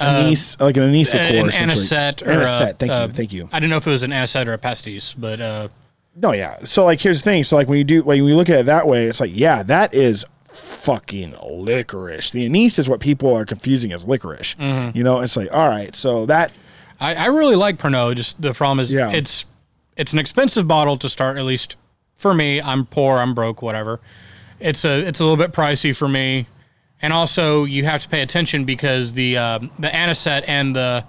Anise, 0.00 0.58
like 0.58 0.76
an 0.78 0.84
anise 0.84 1.14
Uh, 1.14 1.18
an 1.18 1.48
essentially. 1.48 1.62
anisette 1.62 2.22
or 2.22 2.30
anisette. 2.30 2.78
Thank 2.78 2.90
uh, 2.90 3.06
you, 3.06 3.12
thank 3.12 3.32
you. 3.32 3.48
I 3.52 3.60
don't 3.60 3.68
know 3.70 3.76
if 3.76 3.86
it 3.86 3.90
was 3.90 4.02
an 4.02 4.10
anisette 4.10 4.48
or 4.48 4.54
a 4.54 4.58
pastis, 4.58 5.14
but 5.16 5.38
uh, 5.40 5.68
No, 6.16 6.32
yeah. 6.32 6.64
So 6.64 6.84
like, 6.84 7.00
here's 7.00 7.20
the 7.22 7.24
thing. 7.30 7.44
So 7.44 7.56
like, 7.56 7.68
when 7.68 7.78
you 7.78 7.84
do, 7.84 8.02
when 8.02 8.16
you 8.16 8.34
look 8.36 8.48
at 8.48 8.60
it 8.60 8.66
that 8.66 8.86
way, 8.86 9.06
it's 9.06 9.20
like, 9.20 9.32
yeah, 9.34 9.62
that 9.64 9.92
is 9.94 10.24
fucking 10.54 11.34
licorice. 11.42 12.30
The 12.30 12.44
anise 12.46 12.78
is 12.78 12.88
what 12.88 13.00
people 13.00 13.34
are 13.34 13.44
confusing 13.44 13.92
as 13.92 14.06
licorice. 14.06 14.54
Mm-hmm. 14.54 14.96
You 14.96 15.04
know, 15.04 15.20
it's 15.20 15.36
like, 15.36 15.48
all 15.52 15.68
right, 15.68 15.94
so 15.94 16.26
that 16.26 16.52
I, 17.00 17.14
I 17.14 17.26
really 17.26 17.56
like 17.56 17.78
Pernod. 17.78 18.16
Just 18.16 18.40
the 18.40 18.54
problem 18.54 18.80
is 18.80 18.92
Yeah. 18.92 19.10
it's 19.10 19.46
it's 19.96 20.12
an 20.12 20.18
expensive 20.18 20.66
bottle 20.68 20.96
to 20.98 21.08
start. 21.08 21.36
At 21.36 21.44
least 21.44 21.76
for 22.14 22.34
me, 22.34 22.60
I'm 22.62 22.86
poor, 22.86 23.18
I'm 23.18 23.34
broke, 23.34 23.62
whatever. 23.62 24.00
It's 24.60 24.84
a 24.84 25.00
it's 25.06 25.20
a 25.20 25.24
little 25.24 25.36
bit 25.36 25.52
pricey 25.52 25.94
for 25.94 26.08
me, 26.08 26.46
and 27.02 27.12
also 27.12 27.64
you 27.64 27.84
have 27.84 28.02
to 28.02 28.08
pay 28.08 28.22
attention 28.22 28.64
because 28.64 29.12
the 29.14 29.36
um, 29.36 29.70
the 29.78 29.88
anisette 29.88 30.44
and 30.46 30.74
the 30.74 31.04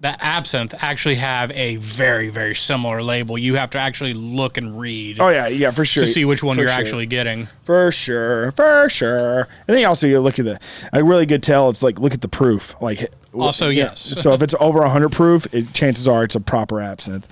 the 0.00 0.22
absinthe 0.24 0.74
actually 0.82 1.16
have 1.16 1.50
a 1.52 1.76
very 1.76 2.28
very 2.30 2.54
similar 2.54 3.02
label. 3.02 3.36
You 3.36 3.56
have 3.56 3.70
to 3.70 3.78
actually 3.78 4.14
look 4.14 4.56
and 4.56 4.78
read 4.80 5.18
Oh 5.20 5.28
yeah, 5.28 5.46
yeah, 5.48 5.70
for 5.70 5.84
sure. 5.84 6.04
to 6.04 6.08
see 6.08 6.24
which 6.24 6.42
one 6.42 6.56
For 6.56 6.62
you're 6.62 6.70
sure. 6.70 6.80
actually 6.80 7.06
getting. 7.06 7.48
For 7.64 7.92
sure, 7.92 8.52
for 8.52 8.88
sure. 8.88 9.48
And 9.68 9.76
then 9.76 9.84
also 9.84 10.06
you 10.06 10.20
look 10.20 10.38
at 10.38 10.44
the 10.46 10.58
a 10.92 11.04
really 11.04 11.26
good 11.26 11.42
tell. 11.42 11.68
It's 11.68 11.82
like 11.82 11.98
look 11.98 12.14
at 12.14 12.22
the 12.22 12.28
proof. 12.28 12.80
Like 12.80 13.12
Also, 13.32 13.68
yeah. 13.68 13.84
yes. 13.84 14.00
so 14.00 14.32
if 14.32 14.42
it's 14.42 14.54
over 14.58 14.84
hundred 14.86 15.12
proof, 15.12 15.46
it, 15.54 15.72
chances 15.72 16.08
are 16.08 16.24
it's 16.24 16.34
a 16.34 16.40
proper 16.40 16.80
absinthe. 16.80 17.28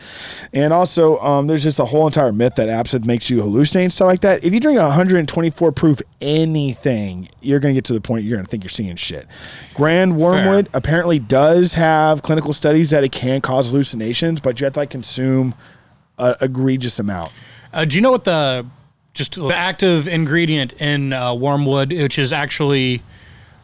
And 0.52 0.72
also, 0.72 1.18
um, 1.18 1.48
there's 1.48 1.64
just 1.64 1.80
a 1.80 1.84
whole 1.84 2.06
entire 2.06 2.32
myth 2.32 2.54
that 2.56 2.68
absinthe 2.68 3.04
makes 3.04 3.28
you 3.28 3.38
hallucinate 3.38 3.82
and 3.82 3.92
stuff 3.92 4.06
like 4.06 4.20
that. 4.20 4.44
If 4.44 4.54
you 4.54 4.60
drink 4.60 4.78
124 4.78 5.72
proof 5.72 6.00
anything, 6.20 7.28
you're 7.40 7.58
gonna 7.58 7.74
get 7.74 7.84
to 7.86 7.92
the 7.92 8.00
point 8.00 8.24
you're 8.24 8.36
gonna 8.36 8.46
think 8.46 8.62
you're 8.62 8.68
seeing 8.68 8.94
shit. 8.96 9.26
Grand 9.74 10.16
Wormwood 10.16 10.68
apparently 10.72 11.18
does 11.18 11.74
have 11.74 12.22
clinical 12.22 12.52
studies 12.52 12.90
that 12.90 13.02
it 13.02 13.10
can 13.10 13.40
cause 13.40 13.70
hallucinations, 13.70 14.40
but 14.40 14.60
you 14.60 14.64
have 14.64 14.74
to 14.74 14.80
like 14.80 14.90
consume 14.90 15.54
a 16.18 16.36
egregious 16.40 16.98
amount. 16.98 17.32
Uh, 17.72 17.84
do 17.84 17.96
you 17.96 18.02
know 18.02 18.12
what 18.12 18.24
the 18.24 18.64
just 19.14 19.34
the 19.34 19.48
active 19.48 20.06
ingredient 20.06 20.74
in 20.80 21.12
uh, 21.12 21.34
wormwood, 21.34 21.92
which 21.92 22.18
is 22.18 22.32
actually 22.32 23.02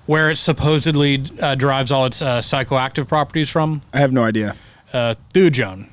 where 0.07 0.31
it 0.31 0.37
supposedly 0.37 1.23
uh, 1.41 1.55
derives 1.55 1.91
all 1.91 2.07
its 2.07 2.21
uh, 2.21 2.39
psychoactive 2.39 3.09
properties 3.09 3.49
from? 3.51 3.81
I 3.93 3.99
have 3.99 4.13
no 4.13 4.23
idea. 4.23 4.57
Uh, 4.93 5.15
thujone, 5.33 5.89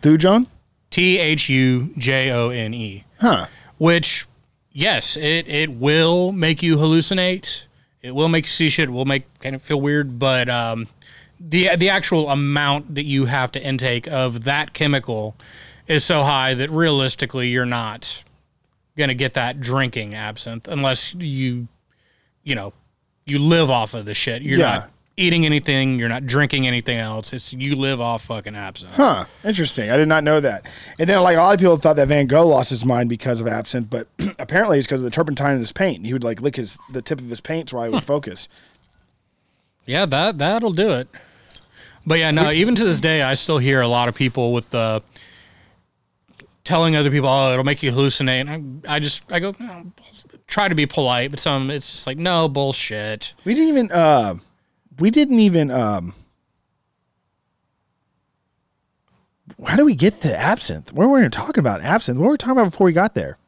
Thujon? 0.00 0.46
T 0.90 1.18
H 1.18 1.48
U 1.48 1.92
J 1.96 2.30
O 2.30 2.50
N 2.50 2.74
E. 2.74 3.04
Huh. 3.20 3.46
Which, 3.78 4.26
yes, 4.72 5.16
it 5.16 5.48
it 5.48 5.70
will 5.70 6.32
make 6.32 6.62
you 6.62 6.76
hallucinate. 6.76 7.64
It 8.02 8.14
will 8.14 8.28
make 8.28 8.44
you 8.44 8.50
see 8.50 8.68
shit. 8.68 8.88
It 8.88 8.92
will 8.92 9.04
make 9.04 9.24
kind 9.40 9.54
of 9.54 9.62
feel 9.62 9.80
weird, 9.80 10.18
but 10.18 10.48
um, 10.48 10.88
the 11.40 11.70
the 11.76 11.88
actual 11.88 12.30
amount 12.30 12.94
that 12.94 13.04
you 13.04 13.26
have 13.26 13.52
to 13.52 13.62
intake 13.62 14.06
of 14.08 14.44
that 14.44 14.72
chemical 14.72 15.34
is 15.88 16.04
so 16.04 16.22
high 16.22 16.54
that 16.54 16.70
realistically 16.70 17.48
you're 17.48 17.64
not 17.64 18.22
gonna 18.96 19.14
get 19.14 19.34
that 19.34 19.60
drinking 19.60 20.14
absinthe 20.14 20.68
unless 20.68 21.14
you 21.14 21.66
you 22.44 22.54
know 22.54 22.72
you 23.24 23.38
live 23.38 23.70
off 23.70 23.94
of 23.94 24.04
the 24.04 24.14
shit. 24.14 24.42
You're 24.42 24.58
Yeah. 24.58 24.74
not 24.74 24.90
eating 25.16 25.44
anything. 25.46 25.98
You're 25.98 26.08
not 26.08 26.26
drinking 26.26 26.66
anything 26.66 26.96
else. 26.98 27.32
It's 27.32 27.52
you 27.52 27.76
live 27.76 28.00
off 28.00 28.24
fucking 28.24 28.56
absinthe. 28.56 28.94
Huh. 28.94 29.26
Interesting. 29.44 29.90
I 29.90 29.96
did 29.96 30.08
not 30.08 30.24
know 30.24 30.40
that. 30.40 30.66
And 30.98 31.08
then, 31.08 31.20
like, 31.20 31.36
a 31.36 31.40
lot 31.40 31.54
of 31.54 31.60
people 31.60 31.76
thought 31.76 31.96
that 31.96 32.08
Van 32.08 32.26
Gogh 32.26 32.46
lost 32.48 32.70
his 32.70 32.84
mind 32.84 33.08
because 33.08 33.40
of 33.40 33.46
absinthe, 33.46 33.90
but 33.90 34.08
apparently 34.38 34.78
it's 34.78 34.86
because 34.86 35.00
of 35.00 35.04
the 35.04 35.10
turpentine 35.10 35.52
in 35.52 35.58
his 35.58 35.70
paint. 35.72 36.06
He 36.06 36.12
would, 36.12 36.24
like, 36.24 36.40
lick 36.40 36.56
his 36.56 36.78
the 36.90 37.02
tip 37.02 37.20
of 37.20 37.28
his 37.28 37.40
paint 37.40 37.72
while 37.72 37.84
he 37.84 37.90
would 37.90 38.04
focus. 38.04 38.48
Yeah, 39.86 40.06
that 40.06 40.38
that'll 40.38 40.72
do 40.72 40.92
it. 40.92 41.08
But 42.06 42.18
yeah, 42.18 42.30
no. 42.30 42.50
Even 42.50 42.74
to 42.76 42.84
this 42.84 42.98
day, 43.00 43.22
I 43.22 43.34
still 43.34 43.58
hear 43.58 43.80
a 43.80 43.88
lot 43.88 44.08
of 44.08 44.14
people 44.14 44.52
with 44.52 44.70
the 44.70 45.02
telling 46.64 46.96
other 46.96 47.10
people, 47.10 47.28
"Oh, 47.28 47.52
it'll 47.52 47.64
make 47.64 47.82
you 47.82 47.92
hallucinate." 47.92 48.48
And 48.48 48.82
I, 48.88 48.96
I 48.96 48.98
just 48.98 49.30
I 49.30 49.40
go 49.40 49.54
"No, 49.58 49.86
try 50.52 50.68
to 50.68 50.74
be 50.74 50.84
polite, 50.86 51.30
but 51.30 51.40
some 51.40 51.70
it's 51.70 51.90
just 51.90 52.06
like 52.06 52.18
no 52.18 52.46
bullshit. 52.46 53.32
We 53.44 53.54
didn't 53.54 53.68
even, 53.70 53.90
uh, 53.92 54.34
we 54.98 55.10
didn't 55.10 55.40
even, 55.40 55.70
um, 55.70 56.12
how 59.66 59.76
do 59.76 59.84
we 59.84 59.94
get 59.94 60.20
the 60.20 60.36
absinthe? 60.36 60.92
What 60.92 61.08
were 61.08 61.20
we 61.20 61.28
talking 61.28 61.60
about? 61.60 61.80
Absinthe. 61.80 62.18
What 62.18 62.26
were 62.26 62.32
we 62.32 62.36
talking 62.38 62.52
about 62.52 62.70
before 62.70 62.84
we 62.84 62.92
got 62.92 63.14
there? 63.14 63.38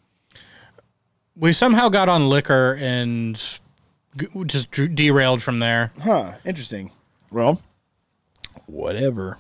We 1.37 1.53
somehow 1.53 1.89
got 1.89 2.09
on 2.09 2.29
liquor 2.29 2.77
and 2.81 3.35
just 4.47 4.71
derailed 4.71 5.43
from 5.43 5.59
there. 5.59 5.91
Huh. 6.01 6.33
Interesting. 6.45 6.91
Well, 7.31 7.61
whatever. 8.67 9.39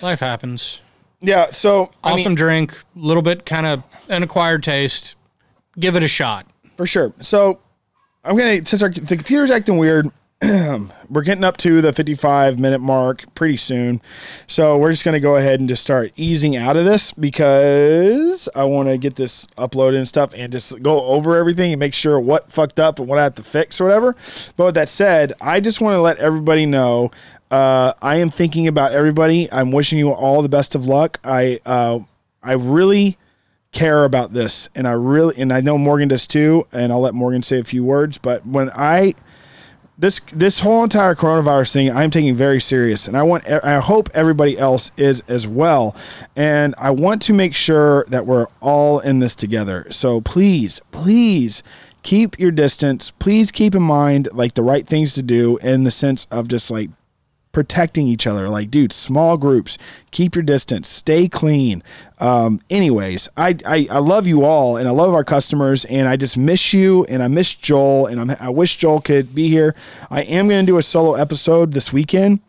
Life 0.00 0.20
happens. 0.20 0.80
Yeah. 1.20 1.50
So, 1.50 1.90
I 2.02 2.10
mean- 2.10 2.20
Awesome 2.20 2.34
drink, 2.36 2.72
a 2.96 2.98
little 2.98 3.22
bit 3.22 3.44
kind 3.44 3.66
of 3.66 3.84
an 4.08 4.22
acquired 4.22 4.62
taste. 4.62 5.14
Give 5.78 5.96
it 5.96 6.02
a 6.02 6.08
shot. 6.08 6.46
For 6.80 6.86
sure. 6.86 7.12
So 7.20 7.58
I'm 8.24 8.38
gonna 8.38 8.64
since 8.64 8.82
our 8.82 8.88
the 8.88 9.14
computer's 9.14 9.50
acting 9.50 9.76
weird, 9.76 10.06
we're 11.10 11.22
getting 11.22 11.44
up 11.44 11.58
to 11.58 11.82
the 11.82 11.92
55 11.92 12.58
minute 12.58 12.78
mark 12.78 13.26
pretty 13.34 13.58
soon. 13.58 14.00
So 14.46 14.78
we're 14.78 14.90
just 14.90 15.04
gonna 15.04 15.20
go 15.20 15.36
ahead 15.36 15.60
and 15.60 15.68
just 15.68 15.82
start 15.82 16.10
easing 16.16 16.56
out 16.56 16.78
of 16.78 16.86
this 16.86 17.12
because 17.12 18.48
I 18.54 18.64
want 18.64 18.88
to 18.88 18.96
get 18.96 19.16
this 19.16 19.44
uploaded 19.58 19.98
and 19.98 20.08
stuff 20.08 20.32
and 20.34 20.50
just 20.50 20.82
go 20.82 21.04
over 21.04 21.36
everything 21.36 21.70
and 21.70 21.78
make 21.78 21.92
sure 21.92 22.18
what 22.18 22.50
fucked 22.50 22.80
up 22.80 22.98
and 22.98 23.06
what 23.06 23.18
I 23.18 23.24
have 23.24 23.34
to 23.34 23.42
fix 23.42 23.78
or 23.78 23.84
whatever. 23.84 24.16
But 24.56 24.64
with 24.64 24.74
that 24.76 24.88
said, 24.88 25.34
I 25.38 25.60
just 25.60 25.82
want 25.82 25.96
to 25.96 26.00
let 26.00 26.16
everybody 26.16 26.64
know. 26.64 27.10
Uh, 27.50 27.92
I 28.00 28.16
am 28.16 28.30
thinking 28.30 28.68
about 28.68 28.92
everybody. 28.92 29.52
I'm 29.52 29.70
wishing 29.70 29.98
you 29.98 30.12
all 30.12 30.40
the 30.40 30.48
best 30.48 30.74
of 30.74 30.86
luck. 30.86 31.20
I 31.24 31.60
uh, 31.66 31.98
I 32.42 32.52
really 32.52 33.18
care 33.72 34.04
about 34.04 34.32
this 34.32 34.68
and 34.74 34.88
I 34.88 34.92
really 34.92 35.36
and 35.38 35.52
I 35.52 35.60
know 35.60 35.78
Morgan 35.78 36.08
does 36.08 36.26
too 36.26 36.66
and 36.72 36.92
I'll 36.92 37.00
let 37.00 37.14
Morgan 37.14 37.42
say 37.42 37.58
a 37.58 37.64
few 37.64 37.84
words 37.84 38.18
but 38.18 38.44
when 38.44 38.70
I 38.70 39.14
this 40.00 40.18
this 40.32 40.60
whole 40.60 40.82
entire 40.82 41.14
coronavirus 41.14 41.72
thing 41.72 41.94
I'm 41.94 42.10
taking 42.10 42.34
very 42.34 42.60
serious, 42.60 43.06
and 43.06 43.16
I 43.16 43.22
want 43.22 43.46
I 43.46 43.80
hope 43.80 44.08
everybody 44.14 44.58
else 44.58 44.90
is 44.96 45.22
as 45.28 45.46
well, 45.46 45.94
and 46.34 46.74
I 46.78 46.90
want 46.90 47.20
to 47.22 47.34
make 47.34 47.54
sure 47.54 48.06
that 48.08 48.24
we're 48.24 48.46
all 48.60 49.00
in 49.00 49.18
this 49.18 49.34
together. 49.34 49.86
So 49.90 50.22
please, 50.22 50.80
please 50.90 51.62
keep 52.02 52.38
your 52.38 52.50
distance. 52.50 53.10
Please 53.10 53.50
keep 53.50 53.74
in 53.74 53.82
mind 53.82 54.28
like 54.32 54.54
the 54.54 54.62
right 54.62 54.86
things 54.86 55.12
to 55.14 55.22
do 55.22 55.58
in 55.58 55.84
the 55.84 55.90
sense 55.90 56.26
of 56.30 56.48
just 56.48 56.70
like 56.70 56.88
protecting 57.52 58.06
each 58.06 58.26
other. 58.26 58.48
Like, 58.48 58.70
dude, 58.70 58.92
small 58.92 59.36
groups, 59.36 59.78
keep 60.10 60.34
your 60.34 60.42
distance, 60.42 60.88
stay 60.88 61.28
clean. 61.28 61.82
Um, 62.18 62.60
anyways, 62.70 63.28
I, 63.36 63.56
I, 63.66 63.88
I 63.90 63.98
love 63.98 64.26
you 64.26 64.44
all 64.44 64.76
and 64.76 64.86
I 64.86 64.92
love 64.92 65.14
our 65.14 65.24
customers 65.24 65.84
and 65.86 66.08
I 66.08 66.16
just 66.16 66.36
miss 66.36 66.72
you 66.72 67.04
and 67.04 67.22
I 67.22 67.28
miss 67.28 67.54
Joel 67.54 68.06
and 68.06 68.20
I'm, 68.20 68.30
I 68.40 68.50
wish 68.50 68.76
Joel 68.76 69.00
could 69.00 69.34
be 69.34 69.48
here. 69.48 69.74
I 70.10 70.22
am 70.22 70.48
going 70.48 70.64
to 70.64 70.70
do 70.70 70.78
a 70.78 70.82
solo 70.82 71.14
episode 71.14 71.72
this 71.72 71.92
weekend. 71.92 72.40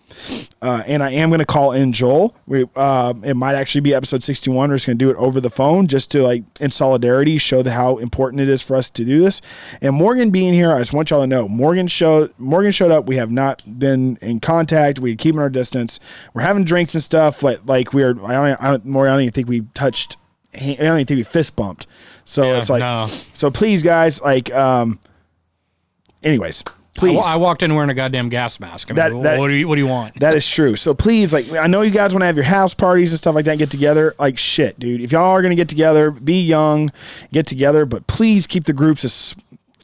Uh, 0.62 0.84
and 0.86 1.01
I 1.01 1.12
am 1.12 1.30
going 1.30 1.39
to 1.39 1.45
call 1.45 1.72
in 1.72 1.91
Joel. 1.93 2.36
We, 2.45 2.66
uh, 2.76 3.14
it 3.24 3.36
might 3.36 3.55
actually 3.55 3.82
be 3.82 3.93
episode 3.93 4.24
61. 4.24 4.70
We're 4.70 4.76
just 4.76 4.86
going 4.86 4.97
to 4.97 5.05
do 5.05 5.09
it 5.09 5.18
over 5.18 5.41
the 5.41 5.49
phone 5.49 5.88
just 5.88 6.12
to 6.12 6.22
like 6.22 6.43
in 6.59 6.72
solidarity 6.72 7.38
show 7.38 7.64
the, 7.64 7.72
how 7.72 7.97
important 7.97 8.41
it 8.41 8.49
is 8.49 8.62
for 8.62 8.76
us 8.76 8.89
to 8.91 9.03
do 9.03 9.20
this. 9.20 9.41
And 9.82 9.95
Morgan 9.95 10.30
being 10.30 10.53
here, 10.53 10.72
I 10.72 10.80
just 10.80 10.93
want 10.93 11.09
y'all 11.09 11.22
to 11.22 11.28
know 11.28 11.47
Morgan 11.47 11.88
showed 11.88 12.32
Morgan 12.38 12.72
showed 12.72 12.91
up. 12.91 13.05
We 13.05 13.16
have 13.16 13.32
not 13.32 13.64
been 13.80 14.18
in 14.22 14.39
contact. 14.39 14.99
We're 14.99 15.16
keeping 15.16 15.39
our 15.39 15.49
distance. 15.49 15.99
We're 16.34 16.43
having 16.43 16.64
drinks 16.64 16.93
and 16.93 17.03
stuff. 17.03 17.41
but, 17.41 17.66
like 17.66 17.93
we're 17.93 18.12
I 18.26 18.34
don't, 18.34 18.64
I 18.64 18.72
don't 18.72 18.86
Morgan. 18.86 19.12
I 19.12 19.16
don't 19.16 19.22
even 19.24 19.34
think 19.34 19.47
we 19.47 19.62
touched. 19.74 20.18
I 20.53 20.76
don't 20.76 20.97
even 20.97 21.05
think 21.05 21.18
we 21.18 21.24
fist 21.24 21.55
bumped. 21.55 21.88
So 22.26 22.43
Yeah, 22.43 22.59
it's 22.59 22.70
like 22.70 22.82
no. 22.82 23.07
so. 23.07 23.49
Please, 23.51 23.84
guys. 23.84 24.22
Like 24.22 24.53
um. 24.53 24.99
Anyways, 26.24 26.64
please. 26.96 27.16
wa- 27.16 27.22
I 27.26 27.36
walked 27.38 27.64
in 27.64 27.74
wearing 27.74 27.89
a 27.89 27.94
goddamn 27.94 28.30
gas 28.30 28.60
mask. 28.60 28.89
I 28.89 28.94
mean, 28.94 28.96
That- 28.98 29.24
that- 29.24 29.39
what 29.39 29.48
do 29.48 29.54
you 29.54 29.68
What 29.68 29.76
do 29.76 29.82
you 29.82 29.88
want? 29.88 30.20
That 30.20 30.36
is 30.36 30.48
true. 30.48 30.76
So 30.76 30.94
please, 30.94 31.34
like, 31.34 31.52
I 31.54 31.68
know 31.68 31.82
you 31.82 31.92
guys 31.92 32.14
want 32.14 32.22
to 32.22 32.26
have 32.28 32.36
your 32.36 32.46
house 32.46 32.74
parties 32.74 33.12
and 33.12 33.18
stuff 33.18 33.36
like 33.36 33.46
that, 33.46 33.58
get 33.58 33.70
together. 33.70 34.14
Like, 34.20 34.38
shit, 34.38 34.80
dude. 34.80 35.02
If 35.02 35.12
y'all 35.12 35.32
are 35.32 35.42
gonna 35.42 35.56
get 35.56 35.70
together, 35.70 36.12
be 36.12 36.42
young, 36.42 36.92
get 37.32 37.48
together, 37.48 37.86
but 37.86 38.08
please 38.08 38.48
keep 38.48 38.66
the 38.66 38.74
groups 38.74 39.04
as 39.06 39.36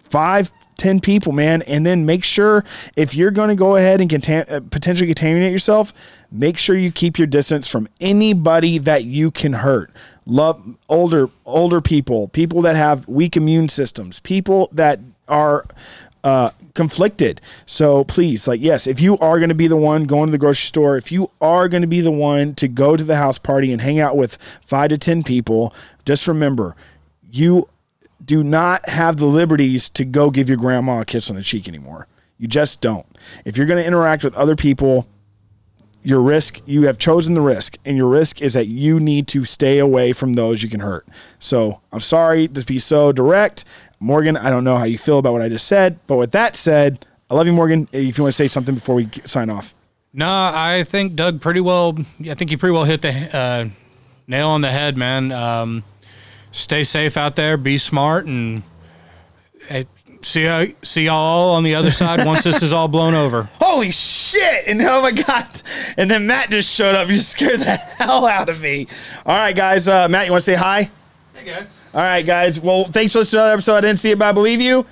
five, 0.09 0.51
ten 0.77 0.99
people, 0.99 1.31
man, 1.31 1.61
and 1.63 1.85
then 1.85 2.05
make 2.05 2.23
sure 2.23 2.63
if 2.95 3.15
you're 3.15 3.31
going 3.31 3.49
to 3.49 3.55
go 3.55 3.75
ahead 3.77 3.99
and 3.99 4.09
contam- 4.09 4.49
uh, 4.51 4.59
potentially 4.69 5.07
contaminate 5.07 5.51
yourself, 5.51 5.91
make 6.31 6.57
sure 6.57 6.77
you 6.77 6.91
keep 6.91 7.17
your 7.17 7.25
distance 7.27 7.67
from 7.67 7.87
anybody 7.99 8.77
that 8.77 9.03
you 9.05 9.31
can 9.31 9.53
hurt. 9.53 9.89
Love 10.27 10.61
older 10.87 11.29
older 11.45 11.81
people, 11.81 12.27
people 12.27 12.61
that 12.61 12.75
have 12.75 13.07
weak 13.07 13.35
immune 13.37 13.69
systems, 13.69 14.19
people 14.19 14.69
that 14.71 14.99
are 15.27 15.65
uh, 16.27 16.51
conflicted. 16.73 17.39
So 17.65 18.03
please, 18.03 18.49
like, 18.49 18.59
yes, 18.59 18.85
if 18.85 18.99
you 18.99 19.17
are 19.19 19.39
going 19.39 19.47
to 19.47 19.55
be 19.55 19.67
the 19.67 19.77
one 19.77 20.03
going 20.03 20.27
to 20.27 20.31
the 20.33 20.37
grocery 20.37 20.67
store, 20.67 20.97
if 20.97 21.09
you 21.09 21.31
are 21.39 21.69
going 21.69 21.83
to 21.83 21.87
be 21.87 22.01
the 22.01 22.11
one 22.11 22.53
to 22.55 22.67
go 22.67 22.97
to 22.97 23.03
the 23.05 23.15
house 23.15 23.37
party 23.37 23.71
and 23.71 23.81
hang 23.81 24.01
out 24.01 24.17
with 24.17 24.35
five 24.65 24.89
to 24.89 24.97
10 24.97 25.23
people, 25.23 25.73
just 26.05 26.27
remember 26.27 26.75
you 27.31 27.69
do 28.25 28.43
not 28.43 28.89
have 28.89 29.15
the 29.15 29.25
liberties 29.25 29.87
to 29.87 30.03
go 30.03 30.29
give 30.29 30.49
your 30.49 30.57
grandma 30.57 30.99
a 30.99 31.05
kiss 31.05 31.29
on 31.29 31.37
the 31.37 31.43
cheek 31.43 31.65
anymore. 31.65 32.07
You 32.37 32.49
just 32.49 32.81
don't. 32.81 33.05
If 33.45 33.55
you're 33.55 33.65
going 33.65 33.81
to 33.81 33.87
interact 33.87 34.25
with 34.25 34.35
other 34.35 34.57
people, 34.57 35.07
your 36.03 36.21
risk, 36.21 36.61
you 36.65 36.83
have 36.83 36.97
chosen 36.97 37.35
the 37.35 37.41
risk, 37.41 37.77
and 37.85 37.95
your 37.95 38.07
risk 38.07 38.41
is 38.41 38.53
that 38.53 38.67
you 38.67 38.99
need 38.99 39.29
to 39.29 39.45
stay 39.45 39.79
away 39.79 40.11
from 40.11 40.33
those 40.33 40.61
you 40.61 40.69
can 40.69 40.81
hurt. 40.81 41.05
So 41.39 41.79
I'm 41.93 42.01
sorry 42.01 42.49
to 42.49 42.65
be 42.65 42.79
so 42.79 43.13
direct. 43.13 43.63
Morgan, 43.99 44.37
I 44.37 44.49
don't 44.49 44.63
know 44.63 44.77
how 44.77 44.83
you 44.83 44.97
feel 44.97 45.17
about 45.17 45.33
what 45.33 45.41
I 45.41 45.49
just 45.49 45.67
said, 45.67 45.99
but 46.07 46.17
with 46.17 46.31
that 46.31 46.55
said, 46.55 47.05
I 47.29 47.35
love 47.35 47.47
you, 47.47 47.53
Morgan. 47.53 47.87
If 47.91 48.17
you 48.17 48.23
want 48.23 48.33
to 48.33 48.37
say 48.37 48.47
something 48.47 48.75
before 48.75 48.95
we 48.95 49.09
sign 49.25 49.49
off. 49.49 49.73
No, 50.13 50.27
I 50.29 50.83
think 50.87 51.15
Doug 51.15 51.41
pretty 51.41 51.59
well. 51.61 51.97
I 52.29 52.33
think 52.33 52.49
he 52.49 52.57
pretty 52.57 52.73
well 52.73 52.85
hit 52.85 53.01
the 53.01 53.35
uh, 53.37 53.69
nail 54.27 54.49
on 54.49 54.61
the 54.61 54.71
head, 54.71 54.97
man. 54.97 55.31
Um, 55.31 55.83
stay 56.51 56.83
safe 56.83 57.17
out 57.17 57.35
there. 57.35 57.57
Be 57.57 57.77
smart, 57.77 58.25
and 58.25 58.63
hey, 59.67 59.85
see 60.21 60.45
ya- 60.45 60.65
see 60.83 61.05
y'all 61.05 61.51
on 61.55 61.63
the 61.63 61.75
other 61.75 61.91
side 61.91 62.25
once 62.25 62.43
this 62.43 62.61
is 62.63 62.71
all 62.71 62.87
blown 62.87 63.13
over. 63.13 63.43
Holy 63.61 63.91
shit! 63.91 64.67
And 64.67 64.81
oh 64.81 65.01
my 65.01 65.11
god! 65.11 65.47
And 65.97 66.09
then 66.09 66.25
Matt 66.25 66.49
just 66.49 66.73
showed 66.73 66.95
up. 66.95 67.09
You 67.09 67.17
scared 67.17 67.59
the 67.59 67.75
hell 67.97 68.25
out 68.25 68.47
of 68.49 68.61
me. 68.61 68.87
All 69.25 69.35
right, 69.35 69.55
guys. 69.55 69.87
Uh, 69.87 70.07
Matt, 70.07 70.25
you 70.25 70.31
want 70.31 70.41
to 70.41 70.45
say 70.45 70.55
hi? 70.55 70.89
Hey 71.35 71.45
guys. 71.45 71.76
All 71.97 72.03
right, 72.03 72.23
guys. 72.23 72.59
Well, 72.59 72.83
thanks 72.83 73.11
for 73.11 73.19
listening 73.19 73.39
to 73.39 73.41
another 73.41 73.53
episode. 73.53 73.77
I 73.77 73.81
didn't 73.81 73.97
see 73.97 74.11
it, 74.11 74.19
but 74.19 74.27
I 74.27 74.31
believe 74.31 74.61
you. 74.61 74.85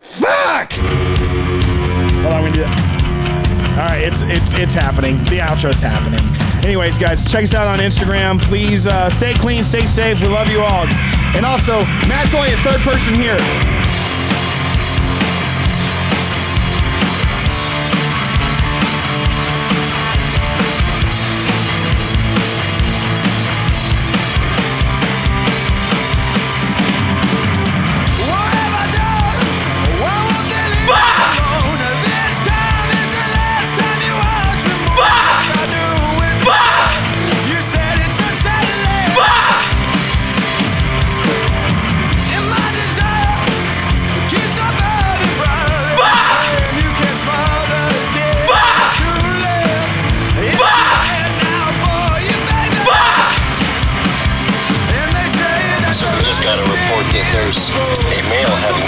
Fuck! 0.00 0.70
Hold 0.74 2.34
on, 2.34 2.42
gonna 2.42 2.52
do 2.52 2.60
that. 2.60 3.78
All 3.78 3.86
right, 3.86 4.02
it's 4.04 4.20
it's 4.20 4.52
it's 4.52 4.74
happening. 4.74 5.16
The 5.24 5.40
outro's 5.40 5.80
happening. 5.80 6.20
Anyways, 6.62 6.98
guys, 6.98 7.24
check 7.32 7.42
us 7.42 7.54
out 7.54 7.68
on 7.68 7.78
Instagram. 7.78 8.38
Please 8.42 8.86
uh, 8.86 9.08
stay 9.08 9.32
clean, 9.32 9.64
stay 9.64 9.86
safe. 9.86 10.20
We 10.20 10.28
love 10.28 10.50
you 10.50 10.60
all. 10.60 10.86
And 11.34 11.46
also, 11.46 11.80
Matt's 12.06 12.34
only 12.34 12.52
a 12.52 12.56
third 12.58 12.80
person 12.80 13.14
here. 13.14 13.38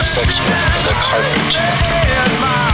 Sex 0.08 0.38
with 0.40 0.86
the 0.86 0.94
carpet. 0.94 2.67